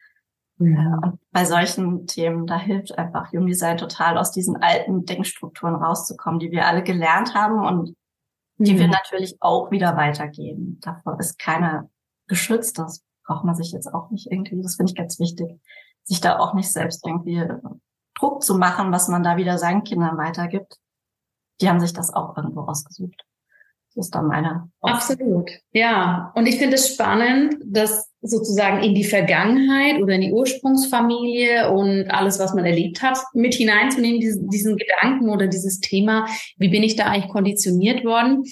Ja. 0.58 0.98
Und 1.02 1.18
bei 1.30 1.44
solchen 1.44 2.06
Themen, 2.06 2.46
da 2.46 2.58
hilft 2.58 2.96
einfach 2.98 3.32
Human 3.32 3.46
Design 3.46 3.76
total, 3.76 4.18
aus 4.18 4.32
diesen 4.32 4.56
alten 4.56 5.04
Denkstrukturen 5.04 5.76
rauszukommen, 5.76 6.40
die 6.40 6.50
wir 6.50 6.66
alle 6.66 6.82
gelernt 6.82 7.34
haben 7.34 7.64
und 7.64 7.96
die 8.58 8.74
mhm. 8.74 8.78
wir 8.78 8.88
natürlich 8.88 9.36
auch 9.40 9.70
wieder 9.70 9.96
weitergeben. 9.96 10.78
Davor 10.80 11.18
ist 11.20 11.38
keiner 11.38 11.88
geschützt. 12.26 12.78
Das 12.78 13.04
braucht 13.24 13.44
man 13.44 13.54
sich 13.54 13.72
jetzt 13.72 13.92
auch 13.92 14.10
nicht 14.10 14.30
irgendwie. 14.30 14.60
Das 14.62 14.76
finde 14.76 14.90
ich 14.90 14.96
ganz 14.96 15.20
wichtig, 15.20 15.60
sich 16.08 16.20
da 16.20 16.38
auch 16.38 16.54
nicht 16.54 16.72
selbst 16.72 17.06
irgendwie 17.06 17.44
Druck 18.18 18.42
zu 18.42 18.56
machen, 18.56 18.90
was 18.92 19.08
man 19.08 19.22
da 19.22 19.36
wieder 19.36 19.58
seinen 19.58 19.84
Kindern 19.84 20.16
weitergibt. 20.16 20.76
Die 21.60 21.68
haben 21.68 21.80
sich 21.80 21.92
das 21.92 22.12
auch 22.12 22.36
irgendwo 22.36 22.62
ausgesucht. 22.62 23.22
Das 23.94 24.06
ist 24.06 24.14
dann 24.14 24.26
meine. 24.26 24.70
Absolut. 24.80 25.50
Ja. 25.72 26.32
Und 26.34 26.46
ich 26.46 26.56
finde 26.56 26.76
es 26.76 26.92
spannend, 26.92 27.56
dass 27.64 28.10
sozusagen 28.20 28.82
in 28.82 28.94
die 28.94 29.04
Vergangenheit 29.04 30.00
oder 30.02 30.14
in 30.14 30.20
die 30.22 30.32
Ursprungsfamilie 30.32 31.70
und 31.70 32.10
alles, 32.10 32.38
was 32.38 32.54
man 32.54 32.64
erlebt 32.64 33.02
hat, 33.02 33.18
mit 33.34 33.54
hineinzunehmen, 33.54 34.20
diesen, 34.20 34.48
diesen 34.48 34.76
Gedanken 34.76 35.28
oder 35.28 35.46
dieses 35.46 35.80
Thema, 35.80 36.26
wie 36.56 36.68
bin 36.68 36.82
ich 36.82 36.96
da 36.96 37.06
eigentlich 37.06 37.32
konditioniert 37.32 38.04
worden? 38.04 38.44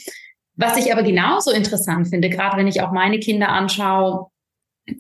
Was 0.55 0.79
ich 0.79 0.93
aber 0.93 1.03
genauso 1.03 1.51
interessant 1.51 2.09
finde, 2.09 2.31
gerade 2.31 2.57
wenn 2.57 2.67
ich 2.67 2.81
auch 2.81 2.93
meine 2.93 3.19
Kinder 3.19 3.51
anschaue 3.51 4.29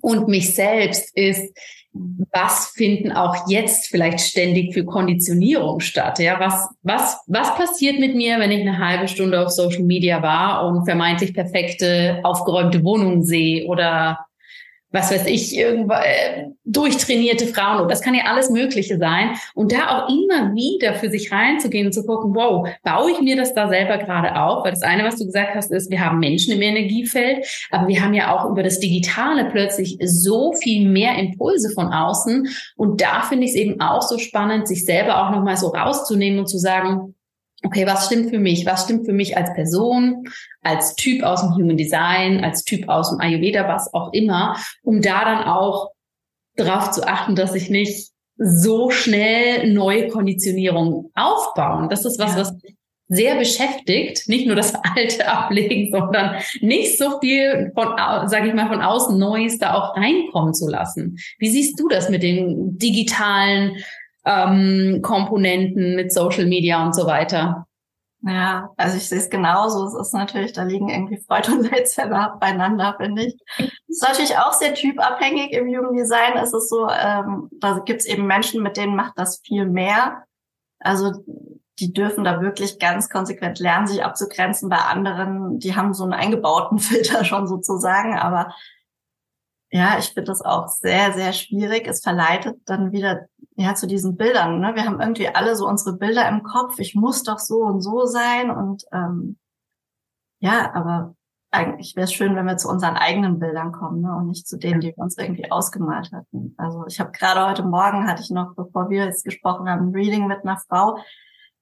und 0.01 0.29
mich 0.29 0.55
selbst, 0.55 1.16
ist, 1.16 1.57
was 2.33 2.69
finden 2.75 3.13
auch 3.13 3.49
jetzt 3.49 3.89
vielleicht 3.89 4.21
ständig 4.21 4.75
für 4.75 4.85
Konditionierung 4.85 5.81
statt? 5.81 6.19
Ja, 6.19 6.39
was, 6.41 6.69
was, 6.83 7.19
was 7.27 7.55
passiert 7.57 7.99
mit 7.99 8.15
mir, 8.15 8.39
wenn 8.39 8.51
ich 8.51 8.61
eine 8.61 8.79
halbe 8.79 9.09
Stunde 9.09 9.41
auf 9.41 9.51
Social 9.51 9.83
Media 9.83 10.23
war 10.23 10.67
und 10.67 10.85
vermeintlich 10.85 11.35
perfekte, 11.35 12.21
aufgeräumte 12.23 12.85
Wohnungen 12.85 13.25
sehe 13.25 13.67
oder 13.67 14.26
was 14.97 15.11
weiß 15.11 15.27
ich, 15.27 15.57
irgendwann 15.57 16.03
äh, 16.03 16.47
durchtrainierte 16.65 17.47
Frauen 17.47 17.83
und 17.83 17.91
das 17.91 18.01
kann 18.01 18.15
ja 18.15 18.25
alles 18.25 18.51
Mögliche 18.51 18.97
sein. 18.99 19.37
Und 19.55 19.73
da 19.73 19.99
auch 19.99 20.09
immer 20.09 20.55
wieder 20.55 20.95
für 20.95 21.11
sich 21.11 21.31
reinzugehen 21.31 21.87
und 21.87 21.93
zu 21.93 22.05
gucken, 22.05 22.35
wow, 22.35 22.67
baue 22.83 23.13
ich 23.13 23.21
mir 23.21 23.37
das 23.37 23.55
da 23.55 23.69
selber 23.69 23.99
gerade 23.99 24.35
auf? 24.41 24.65
Weil 24.65 24.73
das 24.73 24.83
eine, 24.83 25.05
was 25.05 25.17
du 25.17 25.27
gesagt 25.27 25.55
hast, 25.55 25.71
ist, 25.71 25.91
wir 25.91 26.05
haben 26.05 26.19
Menschen 26.19 26.55
im 26.55 26.63
Energiefeld, 26.63 27.47
aber 27.71 27.87
wir 27.89 28.03
haben 28.03 28.15
ja 28.15 28.35
auch 28.35 28.51
über 28.51 28.63
das 28.63 28.81
Digitale 28.81 29.45
plötzlich 29.51 29.99
so 30.03 30.55
viel 30.55 30.89
mehr 30.89 31.17
Impulse 31.19 31.71
von 31.71 31.93
außen. 31.93 32.49
Und 32.77 33.03
da 33.03 33.23
finde 33.23 33.45
ich 33.45 33.51
es 33.51 33.57
eben 33.57 33.81
auch 33.81 34.03
so 34.03 34.19
spannend, 34.19 34.67
sich 34.67 34.85
selber 34.85 35.23
auch 35.23 35.31
nochmal 35.31 35.59
so 35.59 35.69
rauszunehmen 35.69 36.41
und 36.41 36.49
zu 36.49 36.59
sagen, 36.59 37.15
okay, 37.64 37.87
was 37.87 38.07
stimmt 38.07 38.31
für 38.31 38.38
mich? 38.38 38.66
Was 38.66 38.85
stimmt 38.85 39.07
für 39.07 39.12
mich 39.12 39.37
als 39.37 39.53
Person, 39.55 40.29
als 40.62 40.95
Typ 40.97 41.23
aus 41.23 41.40
dem 41.40 41.55
Human 41.55 41.77
Design, 41.77 42.45
als 42.45 42.64
Typ 42.64 42.88
aus 42.88 43.11
dem 43.11 43.21
Ayurveda, 43.21 43.69
was 43.69 43.92
auch 43.95 44.12
immer, 44.12 44.57
um 44.83 45.01
da 45.01 45.25
dann 45.25 45.45
auch 45.45 45.90
darauf 46.57 46.90
zu 46.90 47.07
achten, 47.07 47.37
dass 47.37 47.55
ich 47.55 47.71
nicht 47.71 48.11
so 48.38 48.90
schnell 48.90 49.73
neue 49.73 50.09
Konditionierung 50.09 51.11
aufbauen. 51.14 51.88
Das 51.88 52.05
ist 52.05 52.19
was, 52.19 52.33
ja. 52.33 52.40
was 52.40 52.55
sehr 53.09 53.37
beschäftigt, 53.37 54.29
nicht 54.29 54.47
nur 54.47 54.57
das 54.57 54.75
Alte 54.97 55.29
ablegen, 55.29 55.90
sondern 55.90 56.37
nicht 56.61 56.99
so 56.99 57.19
viel 57.21 57.73
von, 57.75 57.88
sage 58.29 58.49
ich 58.49 58.55
mal, 58.55 58.69
von 58.69 58.83
außen 58.83 59.19
Neues 59.19 59.59
da 59.59 59.75
auch 59.75 59.97
reinkommen 59.97 60.55
zu 60.55 60.69
lassen. 60.69 61.16
Wie 61.38 61.49
siehst 61.49 61.79
du 61.79 61.88
das 61.88 62.09
mit 62.09 62.23
den 62.23 62.79
digitalen 62.79 63.77
ähm, 64.27 65.01
Komponenten 65.03 65.95
mit 65.95 66.12
Social 66.12 66.47
Media 66.47 66.85
und 66.85 66.95
so 66.95 67.07
weiter. 67.07 67.67
Ja, 68.23 68.71
also 68.77 68.97
ich 68.97 69.09
sehe 69.09 69.19
es 69.19 69.31
genauso. 69.31 69.87
Es 69.87 69.95
ist 69.95 70.12
natürlich, 70.12 70.53
da 70.53 70.65
liegen 70.65 70.89
irgendwie 70.89 71.19
Freude 71.19 71.53
und 71.53 71.71
Leid 71.71 71.89
beieinander, 72.41 72.97
finde 72.99 73.27
ich. 73.27 73.37
Es 73.59 73.69
ist 73.89 74.09
natürlich 74.09 74.37
auch 74.37 74.53
sehr 74.53 74.75
typabhängig 74.75 75.53
im 75.53 75.69
Jugenddesign. 75.69 76.37
Es 76.37 76.53
ist 76.53 76.69
so, 76.69 76.89
ähm, 76.89 77.49
da 77.61 77.79
gibt 77.85 78.01
es 78.01 78.07
eben 78.07 78.27
Menschen, 78.27 78.62
mit 78.65 78.77
denen 78.77 78.97
macht 78.97 79.12
das 79.17 79.41
viel 79.45 79.67
mehr. 79.67 80.25
Also 80.81 81.12
die 81.79 81.93
dürfen 81.93 82.25
da 82.25 82.41
wirklich 82.41 82.81
ganz 82.81 83.09
konsequent 83.09 83.61
lernen, 83.61 83.87
sich 83.87 84.03
abzugrenzen. 84.03 84.69
Bei 84.71 84.79
anderen, 84.79 85.61
die 85.61 85.77
haben 85.77 85.95
so 85.95 86.03
einen 86.03 86.15
eingebauten 86.15 86.79
Filter 86.81 87.25
schon 87.25 87.47
sozusagen, 87.47 88.19
aber 88.19 88.53
ja, 89.71 89.99
ich 89.99 90.07
finde 90.07 90.25
das 90.25 90.43
auch 90.43 90.69
sehr, 90.69 91.12
sehr 91.12 91.33
schwierig. 91.33 91.87
Es 91.87 92.03
verleitet 92.03 92.57
dann 92.67 92.93
wieder 92.93 93.27
ja 93.57 93.75
zu 93.75 93.87
diesen 93.87 94.16
Bildern. 94.16 94.61
Ne? 94.61 94.75
Wir 94.75 94.85
haben 94.85 95.01
irgendwie 95.01 95.29
alle 95.29 95.57
so 95.57 95.66
unsere 95.66 95.97
Bilder 95.97 96.29
im 96.29 96.42
Kopf. 96.42 96.79
Ich 96.79 96.95
muss 96.95 97.23
doch 97.23 97.38
so 97.38 97.62
und 97.62 97.81
so 97.81 98.05
sein 98.05 98.51
und 98.51 98.85
ähm, 98.92 99.38
ja, 100.40 100.75
aber 100.75 101.14
eigentlich 101.51 101.97
wäre 101.97 102.05
es 102.05 102.12
schön, 102.12 102.37
wenn 102.37 102.47
wir 102.47 102.59
zu 102.59 102.69
unseren 102.69 102.97
eigenen 102.97 103.38
Bildern 103.38 103.73
kommen 103.73 104.03
ne? 104.03 104.14
und 104.14 104.29
nicht 104.29 104.47
zu 104.47 104.59
denen, 104.59 104.81
die 104.81 104.88
wir 104.88 104.99
uns 104.99 105.16
irgendwie 105.16 105.51
ausgemalt 105.51 106.12
hatten. 106.12 106.55
Also 106.59 106.85
ich 106.87 107.01
habe 107.01 107.12
gerade 107.12 107.49
heute 107.49 107.62
Morgen 107.62 108.07
hatte 108.07 108.23
ich 108.23 108.31
noch, 108.31 108.55
bevor 108.55 108.90
wir 108.90 109.07
jetzt 109.07 109.25
gesprochen 109.25 109.69
haben, 109.69 109.88
ein 109.88 109.95
Reading 109.95 110.27
mit 110.27 110.45
einer 110.45 110.59
Frau, 110.59 110.99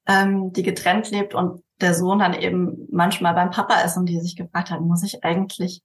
ähm, 0.07 0.53
die 0.53 0.65
getrennt 0.65 1.11
lebt 1.11 1.35
und 1.35 1.63
der 1.81 1.95
Sohn 1.95 2.19
dann 2.19 2.35
eben 2.35 2.89
manchmal 2.91 3.35
beim 3.35 3.51
Papa 3.51 3.81
ist 3.83 3.97
und 3.97 4.07
die 4.07 4.21
sich 4.21 4.37
gefragt 4.37 4.71
hat, 4.71 4.81
muss 4.81 5.03
ich 5.05 5.23
eigentlich 5.25 5.83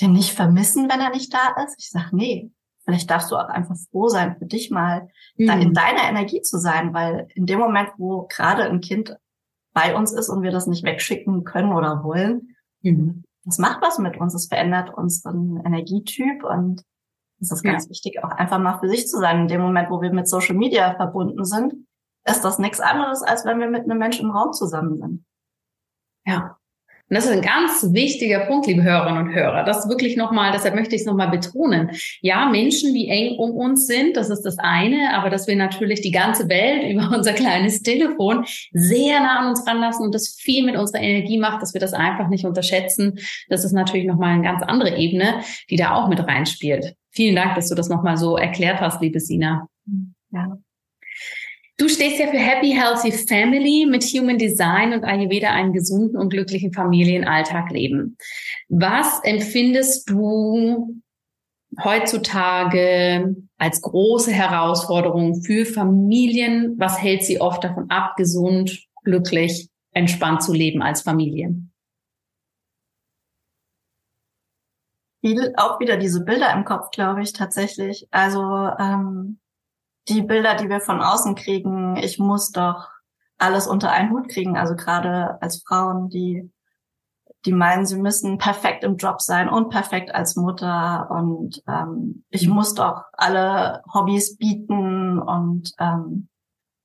den 0.00 0.12
nicht 0.12 0.32
vermissen, 0.34 0.90
wenn 0.90 1.00
er 1.00 1.10
nicht 1.10 1.32
da 1.32 1.62
ist? 1.62 1.76
Ich 1.78 1.90
sage, 1.90 2.08
nee, 2.12 2.50
vielleicht 2.86 3.10
darfst 3.10 3.30
du 3.30 3.36
auch 3.36 3.48
einfach 3.48 3.76
froh 3.90 4.08
sein, 4.08 4.36
für 4.38 4.46
dich 4.46 4.70
mal 4.70 5.08
mhm. 5.36 5.48
in 5.48 5.74
deiner 5.74 6.04
Energie 6.08 6.40
zu 6.40 6.58
sein, 6.58 6.94
weil 6.94 7.28
in 7.34 7.46
dem 7.46 7.58
Moment, 7.58 7.90
wo 7.98 8.26
gerade 8.28 8.64
ein 8.64 8.80
Kind 8.80 9.16
bei 9.74 9.94
uns 9.94 10.12
ist 10.12 10.28
und 10.28 10.42
wir 10.42 10.52
das 10.52 10.66
nicht 10.66 10.84
wegschicken 10.84 11.44
können 11.44 11.72
oder 11.72 12.04
wollen, 12.04 12.56
mhm. 12.82 13.24
das 13.44 13.58
macht 13.58 13.82
was 13.82 13.98
mit 13.98 14.16
uns, 14.18 14.34
es 14.34 14.46
verändert 14.46 14.94
unseren 14.94 15.62
Energietyp 15.66 16.44
und 16.44 16.82
es 17.40 17.50
ist 17.52 17.62
ganz 17.62 17.84
ja. 17.84 17.90
wichtig, 17.90 18.24
auch 18.24 18.30
einfach 18.30 18.58
mal 18.58 18.78
für 18.78 18.88
sich 18.88 19.06
zu 19.06 19.18
sein. 19.18 19.40
In 19.40 19.48
dem 19.48 19.60
Moment, 19.60 19.90
wo 19.90 20.00
wir 20.00 20.10
mit 20.10 20.28
Social 20.28 20.54
Media 20.54 20.94
verbunden 20.94 21.44
sind, 21.44 21.74
ist 22.24 22.42
das 22.42 22.58
nichts 22.58 22.80
anderes, 22.80 23.22
als 23.22 23.44
wenn 23.44 23.58
wir 23.58 23.68
mit 23.68 23.84
einem 23.84 23.98
Menschen 23.98 24.26
im 24.26 24.30
Raum 24.30 24.52
zusammen 24.52 24.96
sind. 24.96 25.24
Ja. 26.24 26.55
Und 27.08 27.14
das 27.14 27.26
ist 27.26 27.30
ein 27.30 27.42
ganz 27.42 27.92
wichtiger 27.92 28.40
Punkt, 28.46 28.66
liebe 28.66 28.82
Hörerinnen 28.82 29.28
und 29.28 29.34
Hörer. 29.34 29.62
Das 29.62 29.88
wirklich 29.88 30.16
nochmal, 30.16 30.50
deshalb 30.52 30.74
möchte 30.74 30.96
ich 30.96 31.02
es 31.02 31.06
nochmal 31.06 31.30
betonen. 31.30 31.90
Ja, 32.20 32.48
Menschen, 32.48 32.94
die 32.94 33.08
eng 33.08 33.38
um 33.38 33.52
uns 33.52 33.86
sind, 33.86 34.16
das 34.16 34.28
ist 34.28 34.42
das 34.42 34.58
eine, 34.58 35.14
aber 35.14 35.30
dass 35.30 35.46
wir 35.46 35.54
natürlich 35.54 36.00
die 36.00 36.10
ganze 36.10 36.48
Welt 36.48 36.82
über 36.90 37.16
unser 37.16 37.32
kleines 37.32 37.82
Telefon 37.82 38.44
sehr 38.72 39.20
nah 39.20 39.38
an 39.38 39.50
uns 39.50 39.64
ranlassen 39.66 40.04
und 40.04 40.14
das 40.14 40.36
viel 40.36 40.64
mit 40.64 40.76
unserer 40.76 41.00
Energie 41.00 41.38
macht, 41.38 41.62
dass 41.62 41.74
wir 41.74 41.80
das 41.80 41.92
einfach 41.92 42.28
nicht 42.28 42.44
unterschätzen. 42.44 43.20
Das 43.48 43.64
ist 43.64 43.72
natürlich 43.72 44.06
nochmal 44.06 44.34
eine 44.34 44.42
ganz 44.42 44.64
andere 44.64 44.96
Ebene, 44.96 45.42
die 45.70 45.76
da 45.76 45.94
auch 45.94 46.08
mit 46.08 46.18
reinspielt. 46.26 46.96
Vielen 47.10 47.36
Dank, 47.36 47.54
dass 47.54 47.68
du 47.68 47.76
das 47.76 47.88
nochmal 47.88 48.16
so 48.16 48.36
erklärt 48.36 48.80
hast, 48.80 49.00
liebe 49.00 49.20
Sina. 49.20 49.68
Ja. 50.32 50.58
Du 51.78 51.90
stehst 51.90 52.18
ja 52.18 52.28
für 52.28 52.38
Happy 52.38 52.70
Healthy 52.70 53.12
Family 53.12 53.86
mit 53.86 54.02
Human 54.04 54.38
Design 54.38 54.94
und 54.94 55.04
Ayurveda 55.04 55.50
einen 55.50 55.74
gesunden 55.74 56.16
und 56.16 56.30
glücklichen 56.30 56.72
Familienalltag 56.72 57.70
leben. 57.70 58.16
Was 58.68 59.22
empfindest 59.24 60.08
du 60.08 61.02
heutzutage 61.84 63.36
als 63.58 63.82
große 63.82 64.32
Herausforderung 64.32 65.42
für 65.42 65.66
Familien? 65.66 66.76
Was 66.78 67.02
hält 67.02 67.24
sie 67.24 67.42
oft 67.42 67.62
davon 67.62 67.90
ab, 67.90 68.16
gesund, 68.16 68.86
glücklich, 69.04 69.68
entspannt 69.92 70.42
zu 70.42 70.54
leben 70.54 70.80
als 70.80 71.02
Familie? 71.02 71.56
Viel, 75.20 75.52
auch 75.58 75.78
wieder 75.78 75.98
diese 75.98 76.24
Bilder 76.24 76.54
im 76.54 76.64
Kopf, 76.64 76.90
glaube 76.90 77.20
ich, 77.20 77.34
tatsächlich. 77.34 78.06
Also 78.10 78.40
ähm, 78.78 79.40
die 80.08 80.22
Bilder, 80.22 80.54
die 80.54 80.68
wir 80.68 80.80
von 80.80 81.00
außen 81.00 81.34
kriegen, 81.34 81.96
ich 81.96 82.18
muss 82.18 82.50
doch 82.50 82.88
alles 83.38 83.66
unter 83.66 83.90
einen 83.90 84.10
Hut 84.10 84.28
kriegen. 84.28 84.56
Also 84.56 84.74
gerade 84.74 85.40
als 85.42 85.62
Frauen, 85.66 86.08
die, 86.08 86.50
die 87.44 87.52
meinen, 87.52 87.86
sie 87.86 87.98
müssen 87.98 88.38
perfekt 88.38 88.84
im 88.84 88.96
Job 88.96 89.20
sein 89.20 89.48
und 89.48 89.70
perfekt 89.70 90.14
als 90.14 90.36
Mutter 90.36 91.10
und 91.10 91.62
ähm, 91.68 92.24
ich 92.30 92.48
muss 92.48 92.74
doch 92.74 93.04
alle 93.12 93.82
Hobbys 93.92 94.36
bieten 94.36 95.18
und 95.18 95.72
ähm, 95.78 96.28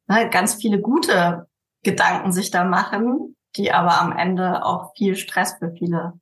ne, 0.07 0.29
ganz 0.29 0.55
viele 0.55 0.79
gute 0.81 1.47
Gedanken 1.83 2.31
sich 2.31 2.51
da 2.51 2.63
machen, 2.63 3.35
die 3.55 3.71
aber 3.71 4.01
am 4.01 4.11
Ende 4.11 4.65
auch 4.65 4.93
viel 4.95 5.15
Stress 5.15 5.55
für 5.57 5.71
viele 5.71 6.13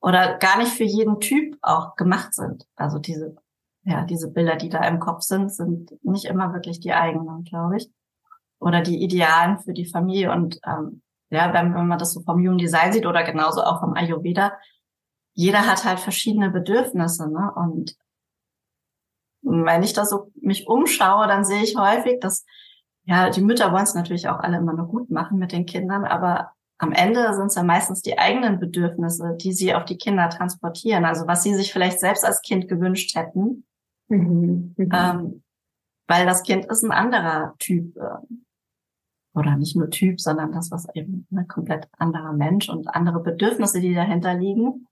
oder 0.00 0.36
gar 0.36 0.58
nicht 0.58 0.72
für 0.72 0.84
jeden 0.84 1.20
Typ 1.20 1.56
auch 1.62 1.96
gemacht 1.96 2.34
sind. 2.34 2.66
Also 2.76 2.98
diese 2.98 3.36
ja, 3.84 4.04
diese 4.04 4.30
Bilder, 4.30 4.56
die 4.56 4.70
da 4.70 4.86
im 4.86 4.98
Kopf 4.98 5.22
sind, 5.22 5.52
sind 5.52 5.92
nicht 6.02 6.24
immer 6.24 6.52
wirklich 6.52 6.80
die 6.80 6.92
eigenen, 6.92 7.44
glaube 7.44 7.76
ich. 7.76 7.90
Oder 8.58 8.80
die 8.80 9.02
Idealen 9.02 9.58
für 9.58 9.74
die 9.74 9.86
Familie. 9.86 10.32
Und 10.32 10.58
ähm, 10.66 11.02
ja, 11.30 11.52
wenn, 11.52 11.74
wenn 11.74 11.86
man 11.86 11.98
das 11.98 12.12
so 12.12 12.22
vom 12.22 12.38
Human 12.38 12.58
Design 12.58 12.92
sieht 12.92 13.06
oder 13.06 13.22
genauso 13.24 13.62
auch 13.62 13.80
vom 13.80 13.94
Ayurveda, 13.94 14.52
jeder 15.34 15.66
hat 15.66 15.84
halt 15.84 16.00
verschiedene 16.00 16.50
Bedürfnisse. 16.50 17.30
Ne? 17.30 17.52
Und 17.54 17.96
wenn 19.42 19.82
ich 19.82 19.92
da 19.92 20.06
so 20.06 20.30
mich 20.40 20.66
umschaue, 20.66 21.26
dann 21.26 21.44
sehe 21.44 21.62
ich 21.62 21.76
häufig, 21.76 22.20
dass 22.20 22.46
ja, 23.04 23.28
die 23.28 23.42
Mütter 23.42 23.70
wollen 23.72 23.82
es 23.82 23.94
natürlich 23.94 24.28
auch 24.28 24.38
alle 24.38 24.56
immer 24.56 24.72
nur 24.72 24.88
gut 24.88 25.10
machen 25.10 25.38
mit 25.38 25.52
den 25.52 25.66
Kindern, 25.66 26.06
aber 26.06 26.52
am 26.78 26.92
Ende 26.92 27.34
sind 27.34 27.46
es 27.46 27.54
ja 27.54 27.62
meistens 27.62 28.00
die 28.00 28.18
eigenen 28.18 28.58
Bedürfnisse, 28.58 29.36
die 29.38 29.52
sie 29.52 29.74
auf 29.74 29.84
die 29.84 29.98
Kinder 29.98 30.28
transportieren. 30.30 31.04
Also 31.04 31.26
was 31.26 31.42
sie 31.42 31.54
sich 31.54 31.72
vielleicht 31.72 32.00
selbst 32.00 32.24
als 32.24 32.40
Kind 32.40 32.66
gewünscht 32.68 33.14
hätten, 33.14 33.64
Mhm. 34.08 34.74
Mhm. 34.76 34.88
Ähm, 34.92 35.42
weil 36.06 36.26
das 36.26 36.42
Kind 36.42 36.66
ist 36.66 36.82
ein 36.82 36.92
anderer 36.92 37.54
Typ. 37.58 37.96
Äh, 37.96 38.18
oder 39.34 39.56
nicht 39.56 39.74
nur 39.74 39.90
Typ, 39.90 40.20
sondern 40.20 40.52
das, 40.52 40.70
was 40.70 40.86
eben 40.94 41.26
ein 41.32 41.48
komplett 41.48 41.88
anderer 41.98 42.32
Mensch 42.32 42.68
und 42.68 42.88
andere 42.88 43.20
Bedürfnisse, 43.20 43.80
die 43.80 43.92
dahinter 43.92 44.34
liegen. 44.34 44.86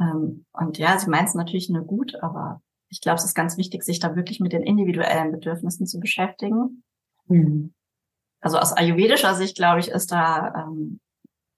Ähm, 0.00 0.44
und 0.52 0.78
ja, 0.78 0.98
sie 0.98 1.10
meint 1.10 1.28
es 1.28 1.34
natürlich 1.34 1.68
nur 1.70 1.82
gut, 1.82 2.14
aber 2.22 2.62
ich 2.88 3.00
glaube, 3.00 3.16
es 3.16 3.24
ist 3.24 3.34
ganz 3.34 3.56
wichtig, 3.56 3.82
sich 3.82 3.98
da 3.98 4.14
wirklich 4.14 4.38
mit 4.38 4.52
den 4.52 4.62
individuellen 4.62 5.32
Bedürfnissen 5.32 5.86
zu 5.86 5.98
beschäftigen. 5.98 6.84
Mhm. 7.26 7.74
Also 8.40 8.58
aus 8.58 8.72
ayurvedischer 8.72 9.34
Sicht, 9.34 9.56
glaube 9.56 9.80
ich, 9.80 9.88
ist 9.88 10.12
da 10.12 10.54
ähm, 10.54 11.00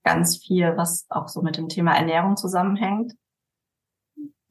ganz 0.02 0.38
viel, 0.38 0.76
was 0.76 1.04
auch 1.10 1.28
so 1.28 1.42
mit 1.42 1.58
dem 1.58 1.68
Thema 1.68 1.94
Ernährung 1.94 2.36
zusammenhängt. 2.36 3.14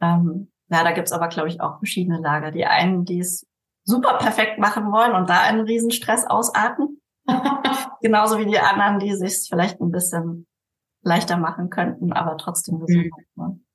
Ähm, 0.01 0.51
ja, 0.69 0.83
da 0.83 0.91
gibt's 0.91 1.11
aber, 1.11 1.27
glaube 1.27 1.49
ich, 1.49 1.61
auch 1.61 1.77
verschiedene 1.77 2.19
Lager. 2.19 2.51
Die 2.51 2.65
einen, 2.65 3.05
die 3.05 3.19
es 3.19 3.45
super 3.83 4.17
perfekt 4.17 4.57
machen 4.57 4.91
wollen 4.91 5.13
und 5.13 5.29
da 5.29 5.41
einen 5.41 5.61
Riesenstress 5.61 6.25
ausarten. 6.27 7.01
Genauso 8.01 8.39
wie 8.39 8.45
die 8.45 8.59
anderen, 8.59 8.99
die 8.99 9.15
sich 9.15 9.47
vielleicht 9.47 9.79
ein 9.79 9.91
bisschen 9.91 10.47
leichter 11.03 11.37
machen 11.37 11.69
könnten, 11.69 12.13
aber 12.13 12.37
trotzdem 12.37 12.79
gesund 12.79 13.11
mhm. 13.35 13.65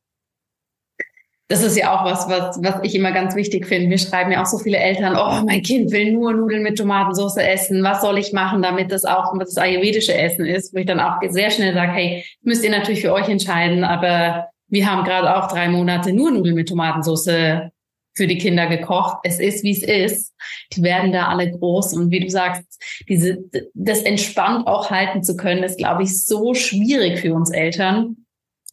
Das 1.50 1.64
ist 1.64 1.76
ja 1.76 1.92
auch 1.92 2.04
was, 2.04 2.28
was, 2.28 2.62
was 2.62 2.76
ich 2.84 2.94
immer 2.94 3.10
ganz 3.10 3.34
wichtig 3.34 3.66
finde. 3.66 3.88
Mir 3.88 3.98
schreiben 3.98 4.30
ja 4.30 4.40
auch 4.40 4.46
so 4.46 4.58
viele 4.58 4.76
Eltern, 4.76 5.16
oh, 5.16 5.44
mein 5.44 5.62
Kind 5.62 5.90
will 5.90 6.12
nur 6.12 6.32
Nudeln 6.32 6.62
mit 6.62 6.78
Tomatensauce 6.78 7.38
essen. 7.38 7.82
Was 7.82 8.02
soll 8.02 8.18
ich 8.18 8.32
machen, 8.32 8.62
damit 8.62 8.92
das 8.92 9.04
auch 9.04 9.36
das 9.36 9.56
ayurvedische 9.56 10.14
Essen 10.14 10.46
ist? 10.46 10.72
Wo 10.72 10.78
ich 10.78 10.86
dann 10.86 11.00
auch 11.00 11.16
sehr 11.28 11.50
schnell 11.50 11.74
sage, 11.74 11.90
hey, 11.90 12.24
müsst 12.42 12.62
ihr 12.62 12.70
natürlich 12.70 13.00
für 13.00 13.12
euch 13.12 13.28
entscheiden, 13.28 13.82
aber 13.82 14.49
wir 14.70 14.90
haben 14.90 15.04
gerade 15.04 15.36
auch 15.36 15.48
drei 15.48 15.68
Monate 15.68 16.12
nur 16.12 16.30
Nudeln 16.30 16.54
mit 16.54 16.68
Tomatensauce 16.68 17.70
für 18.14 18.26
die 18.26 18.38
Kinder 18.38 18.66
gekocht. 18.66 19.18
Es 19.22 19.38
ist, 19.38 19.62
wie 19.62 19.70
es 19.70 19.82
ist. 19.82 20.34
Die 20.72 20.82
werden 20.82 21.12
da 21.12 21.28
alle 21.28 21.50
groß. 21.50 21.94
Und 21.94 22.10
wie 22.10 22.20
du 22.20 22.28
sagst, 22.28 22.64
diese, 23.08 23.38
das 23.74 24.02
entspannt 24.02 24.66
auch 24.66 24.90
halten 24.90 25.22
zu 25.22 25.36
können, 25.36 25.62
ist, 25.62 25.78
glaube 25.78 26.02
ich, 26.02 26.24
so 26.24 26.54
schwierig 26.54 27.20
für 27.20 27.34
uns 27.34 27.50
Eltern, 27.50 28.16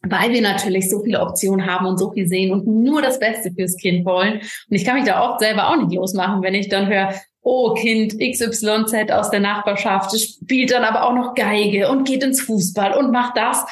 weil 0.02 0.32
wir 0.32 0.42
natürlich 0.42 0.90
so 0.90 1.02
viele 1.02 1.20
Optionen 1.20 1.66
haben 1.66 1.86
und 1.86 1.98
so 1.98 2.12
viel 2.12 2.28
sehen 2.28 2.52
und 2.52 2.66
nur 2.66 3.00
das 3.00 3.18
Beste 3.18 3.52
fürs 3.52 3.76
Kind 3.76 4.04
wollen. 4.04 4.34
Und 4.34 4.76
ich 4.76 4.84
kann 4.84 4.96
mich 4.96 5.04
da 5.04 5.28
oft 5.28 5.40
selber 5.40 5.68
auch 5.68 5.76
nicht 5.76 5.94
losmachen, 5.94 6.42
wenn 6.42 6.54
ich 6.54 6.68
dann 6.68 6.88
höre, 6.88 7.14
oh, 7.42 7.74
Kind 7.74 8.18
XYZ 8.18 9.10
aus 9.10 9.30
der 9.30 9.40
Nachbarschaft 9.40 10.18
spielt 10.20 10.72
dann 10.72 10.84
aber 10.84 11.04
auch 11.04 11.14
noch 11.14 11.34
Geige 11.34 11.88
und 11.88 12.06
geht 12.06 12.22
ins 12.22 12.42
Fußball 12.42 12.92
und 12.94 13.12
macht 13.12 13.36
das 13.36 13.64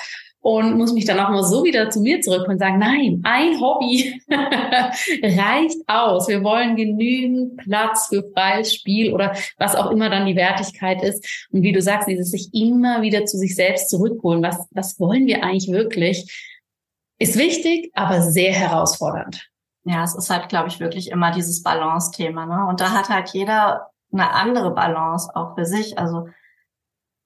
und 0.46 0.78
muss 0.78 0.92
mich 0.92 1.04
dann 1.04 1.18
auch 1.18 1.30
mal 1.30 1.42
so 1.42 1.64
wieder 1.64 1.90
zu 1.90 1.98
mir 1.98 2.20
zurück 2.20 2.46
und 2.46 2.60
sagen, 2.60 2.78
nein, 2.78 3.20
ein 3.24 3.60
Hobby 3.60 4.22
reicht 4.28 5.76
aus. 5.88 6.28
Wir 6.28 6.44
wollen 6.44 6.76
genügend 6.76 7.56
Platz 7.56 8.06
für 8.06 8.22
freies 8.32 8.72
Spiel 8.72 9.12
oder 9.12 9.34
was 9.58 9.74
auch 9.74 9.90
immer 9.90 10.08
dann 10.08 10.24
die 10.24 10.36
Wertigkeit 10.36 11.02
ist. 11.02 11.48
Und 11.50 11.62
wie 11.62 11.72
du 11.72 11.82
sagst, 11.82 12.06
dieses 12.06 12.30
sich 12.30 12.54
immer 12.54 13.02
wieder 13.02 13.24
zu 13.24 13.38
sich 13.38 13.56
selbst 13.56 13.90
zurückholen. 13.90 14.40
Was, 14.40 14.68
was 14.70 15.00
wollen 15.00 15.26
wir 15.26 15.42
eigentlich 15.42 15.72
wirklich? 15.72 16.54
Ist 17.18 17.36
wichtig, 17.36 17.90
aber 17.94 18.22
sehr 18.22 18.52
herausfordernd. 18.52 19.48
Ja, 19.82 20.04
es 20.04 20.14
ist 20.14 20.30
halt, 20.30 20.48
glaube 20.48 20.68
ich, 20.68 20.78
wirklich 20.78 21.10
immer 21.10 21.32
dieses 21.32 21.64
Balance-Thema. 21.64 22.46
Ne? 22.46 22.68
Und 22.68 22.80
da 22.80 22.92
hat 22.92 23.08
halt 23.08 23.30
jeder 23.30 23.88
eine 24.12 24.30
andere 24.30 24.70
Balance 24.72 25.28
auch 25.34 25.56
für 25.56 25.64
sich. 25.64 25.98
Also 25.98 26.28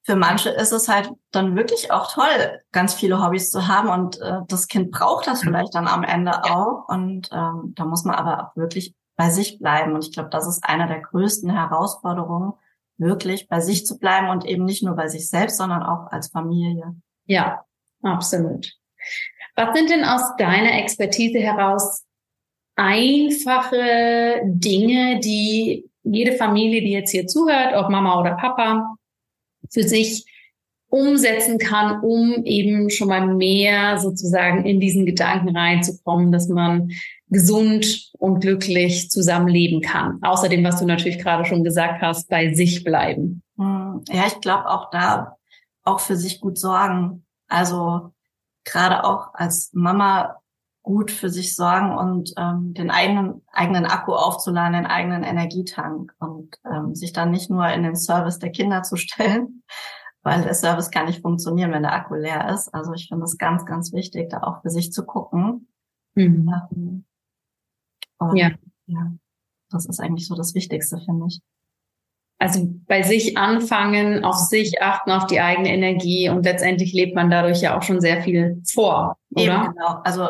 für 0.02 0.16
manche 0.16 0.48
ist 0.50 0.72
es 0.72 0.88
halt 0.88 1.10
dann 1.30 1.56
wirklich 1.56 1.92
auch 1.92 2.12
toll, 2.12 2.60
ganz 2.72 2.94
viele 2.94 3.22
Hobbys 3.22 3.50
zu 3.50 3.68
haben 3.68 3.88
und 3.88 4.20
äh, 4.20 4.40
das 4.48 4.66
Kind 4.68 4.90
braucht 4.90 5.26
das 5.26 5.40
vielleicht 5.40 5.74
dann 5.74 5.86
am 5.86 6.04
Ende 6.04 6.44
auch 6.44 6.88
und 6.88 7.28
ähm, 7.32 7.74
da 7.76 7.84
muss 7.84 8.04
man 8.04 8.16
aber 8.16 8.44
auch 8.44 8.56
wirklich 8.56 8.94
bei 9.16 9.30
sich 9.30 9.58
bleiben 9.58 9.94
und 9.94 10.04
ich 10.04 10.12
glaube, 10.12 10.30
das 10.30 10.46
ist 10.46 10.64
eine 10.64 10.86
der 10.86 11.00
größten 11.00 11.50
Herausforderungen, 11.50 12.54
wirklich 12.96 13.48
bei 13.48 13.60
sich 13.60 13.86
zu 13.86 13.98
bleiben 13.98 14.28
und 14.30 14.46
eben 14.46 14.64
nicht 14.64 14.82
nur 14.82 14.96
bei 14.96 15.08
sich 15.08 15.28
selbst, 15.28 15.58
sondern 15.58 15.82
auch 15.82 16.10
als 16.10 16.28
Familie. 16.28 16.96
Ja, 17.26 17.64
absolut. 18.02 18.72
Was 19.56 19.76
sind 19.76 19.90
denn 19.90 20.04
aus 20.04 20.36
deiner 20.38 20.78
Expertise 20.78 21.38
heraus 21.38 22.04
einfache 22.76 24.40
Dinge, 24.44 25.20
die 25.20 25.90
jede 26.02 26.32
Familie, 26.32 26.80
die 26.80 26.92
jetzt 26.92 27.10
hier 27.10 27.26
zuhört, 27.26 27.74
ob 27.74 27.90
Mama 27.90 28.18
oder 28.18 28.36
Papa, 28.36 28.96
für 29.70 29.82
sich 29.82 30.26
umsetzen 30.88 31.58
kann, 31.58 32.00
um 32.02 32.44
eben 32.44 32.90
schon 32.90 33.08
mal 33.08 33.26
mehr 33.26 33.98
sozusagen 33.98 34.66
in 34.66 34.80
diesen 34.80 35.06
Gedanken 35.06 35.56
reinzukommen, 35.56 36.32
dass 36.32 36.48
man 36.48 36.90
gesund 37.28 38.10
und 38.18 38.40
glücklich 38.40 39.08
zusammenleben 39.08 39.80
kann. 39.80 40.18
Außerdem, 40.22 40.64
was 40.64 40.80
du 40.80 40.86
natürlich 40.86 41.20
gerade 41.20 41.44
schon 41.44 41.62
gesagt 41.62 42.02
hast, 42.02 42.28
bei 42.28 42.52
sich 42.54 42.82
bleiben. 42.82 43.42
Hm, 43.56 44.02
ja, 44.08 44.24
ich 44.26 44.40
glaube 44.40 44.68
auch 44.68 44.90
da 44.90 45.36
auch 45.84 46.00
für 46.00 46.16
sich 46.16 46.40
gut 46.40 46.58
sorgen. 46.58 47.24
Also 47.48 48.10
gerade 48.64 49.04
auch 49.04 49.32
als 49.34 49.70
Mama 49.72 50.39
gut 50.90 51.12
für 51.12 51.30
sich 51.30 51.54
sorgen 51.54 51.96
und 51.96 52.32
ähm, 52.36 52.74
den 52.74 52.90
eigenen 52.90 53.42
eigenen 53.52 53.86
Akku 53.86 54.12
aufzuladen, 54.12 54.72
den 54.72 54.86
eigenen 54.86 55.22
Energietank 55.22 56.12
und 56.18 56.56
ähm, 56.64 56.96
sich 56.96 57.12
dann 57.12 57.30
nicht 57.30 57.48
nur 57.48 57.68
in 57.68 57.84
den 57.84 57.94
Service 57.94 58.40
der 58.40 58.50
Kinder 58.50 58.82
zu 58.82 58.96
stellen, 58.96 59.62
weil 60.24 60.42
der 60.42 60.54
Service 60.54 60.90
kann 60.90 61.06
nicht 61.06 61.22
funktionieren, 61.22 61.70
wenn 61.70 61.84
der 61.84 61.94
Akku 61.94 62.16
leer 62.16 62.52
ist. 62.52 62.74
Also 62.74 62.92
ich 62.92 63.06
finde 63.06 63.24
es 63.24 63.38
ganz, 63.38 63.64
ganz 63.66 63.92
wichtig, 63.92 64.30
da 64.30 64.42
auch 64.42 64.62
für 64.62 64.70
sich 64.70 64.92
zu 64.92 65.06
gucken. 65.06 65.68
Mhm. 66.16 66.52
Ähm, 66.72 67.04
und, 68.18 68.36
ja. 68.36 68.50
ja. 68.86 69.12
Das 69.70 69.86
ist 69.86 70.00
eigentlich 70.00 70.26
so 70.26 70.34
das 70.34 70.56
Wichtigste, 70.56 70.98
finde 70.98 71.26
ich. 71.28 71.40
Also 72.40 72.68
bei 72.88 73.02
sich 73.02 73.36
anfangen, 73.36 74.24
auf 74.24 74.34
sich 74.34 74.82
achten, 74.82 75.12
auf 75.12 75.26
die 75.26 75.40
eigene 75.40 75.72
Energie 75.72 76.30
und 76.30 76.44
letztendlich 76.44 76.92
lebt 76.92 77.14
man 77.14 77.30
dadurch 77.30 77.60
ja 77.60 77.78
auch 77.78 77.82
schon 77.82 78.00
sehr 78.00 78.22
viel 78.22 78.60
vor, 78.66 79.18
oder? 79.30 79.64
Eben, 79.64 79.74
genau. 79.74 80.00
Also 80.02 80.28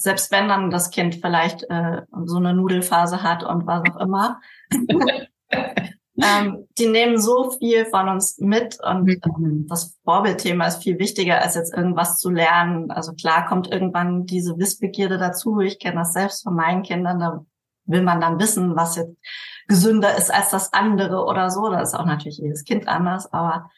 selbst 0.00 0.32
wenn 0.32 0.48
dann 0.48 0.70
das 0.70 0.90
Kind 0.90 1.16
vielleicht 1.16 1.64
äh, 1.64 2.02
so 2.24 2.36
eine 2.36 2.54
Nudelphase 2.54 3.22
hat 3.22 3.44
und 3.44 3.66
was 3.66 3.82
auch 3.90 4.00
immer, 4.00 4.40
ähm, 5.52 6.66
die 6.78 6.86
nehmen 6.86 7.18
so 7.18 7.50
viel 7.50 7.84
von 7.86 8.08
uns 8.08 8.38
mit 8.38 8.78
und 8.82 9.04
mhm. 9.04 9.66
das 9.68 9.98
Vorbildthema 10.04 10.66
ist 10.66 10.82
viel 10.82 10.98
wichtiger, 10.98 11.42
als 11.42 11.54
jetzt 11.54 11.74
irgendwas 11.74 12.16
zu 12.16 12.30
lernen. 12.30 12.90
Also 12.90 13.12
klar 13.12 13.46
kommt 13.46 13.70
irgendwann 13.70 14.24
diese 14.24 14.58
Wissbegierde 14.58 15.18
dazu. 15.18 15.60
Ich 15.60 15.78
kenne 15.78 15.96
das 15.96 16.14
selbst 16.14 16.44
von 16.44 16.54
meinen 16.54 16.82
Kindern. 16.82 17.18
Da 17.18 17.44
will 17.84 18.02
man 18.02 18.20
dann 18.20 18.38
wissen, 18.38 18.76
was 18.76 18.96
jetzt 18.96 19.16
gesünder 19.68 20.16
ist 20.16 20.32
als 20.32 20.50
das 20.50 20.72
andere 20.72 21.24
oder 21.24 21.50
so. 21.50 21.68
Da 21.68 21.80
ist 21.80 21.94
auch 21.94 22.06
natürlich 22.06 22.38
jedes 22.38 22.64
Kind 22.64 22.88
anders, 22.88 23.32
aber 23.32 23.70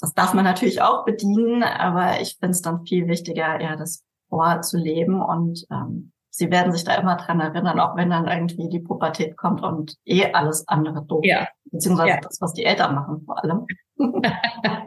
das 0.00 0.12
darf 0.12 0.34
man 0.34 0.44
natürlich 0.44 0.82
auch 0.82 1.04
bedienen. 1.04 1.62
Aber 1.62 2.20
ich 2.20 2.36
finde 2.38 2.52
es 2.52 2.62
dann 2.62 2.84
viel 2.84 3.06
wichtiger, 3.06 3.60
ja, 3.60 3.76
das 3.76 4.05
vorzuleben 4.28 5.20
und 5.20 5.64
ähm, 5.70 6.12
sie 6.30 6.50
werden 6.50 6.72
sich 6.72 6.84
da 6.84 6.94
immer 6.96 7.16
dran 7.16 7.40
erinnern, 7.40 7.80
auch 7.80 7.96
wenn 7.96 8.10
dann 8.10 8.28
irgendwie 8.28 8.68
die 8.68 8.80
Pubertät 8.80 9.36
kommt 9.36 9.62
und 9.62 9.96
eh 10.04 10.32
alles 10.32 10.66
andere 10.68 11.04
doof. 11.04 11.24
Ja. 11.24 11.48
Beziehungsweise 11.64 12.10
ja. 12.10 12.20
das, 12.20 12.40
was 12.40 12.52
die 12.52 12.64
Eltern 12.64 12.94
machen 12.94 13.22
vor 13.24 13.42
allem. 13.42 13.66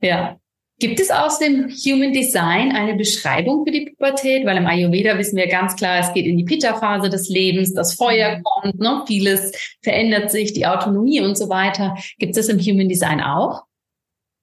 ja. 0.00 0.36
Gibt 0.78 0.98
es 0.98 1.10
aus 1.10 1.38
dem 1.38 1.68
Human 1.68 2.14
Design 2.14 2.72
eine 2.72 2.94
Beschreibung 2.94 3.66
für 3.66 3.70
die 3.70 3.90
Pubertät? 3.90 4.46
Weil 4.46 4.56
im 4.56 4.66
Ayurveda 4.66 5.18
wissen 5.18 5.36
wir 5.36 5.46
ganz 5.46 5.76
klar, 5.76 5.98
es 5.98 6.10
geht 6.14 6.24
in 6.24 6.38
die 6.38 6.44
Pitta-Phase 6.44 7.10
des 7.10 7.28
Lebens, 7.28 7.74
das 7.74 7.94
Feuer 7.96 8.38
mhm. 8.38 8.42
kommt, 8.42 8.80
ne? 8.80 9.04
vieles 9.06 9.52
verändert 9.82 10.30
sich, 10.30 10.54
die 10.54 10.66
Autonomie 10.66 11.20
und 11.20 11.36
so 11.36 11.50
weiter. 11.50 11.96
Gibt 12.18 12.34
es 12.34 12.46
das 12.46 12.48
im 12.48 12.58
Human 12.58 12.88
Design 12.88 13.20
auch? 13.20 13.64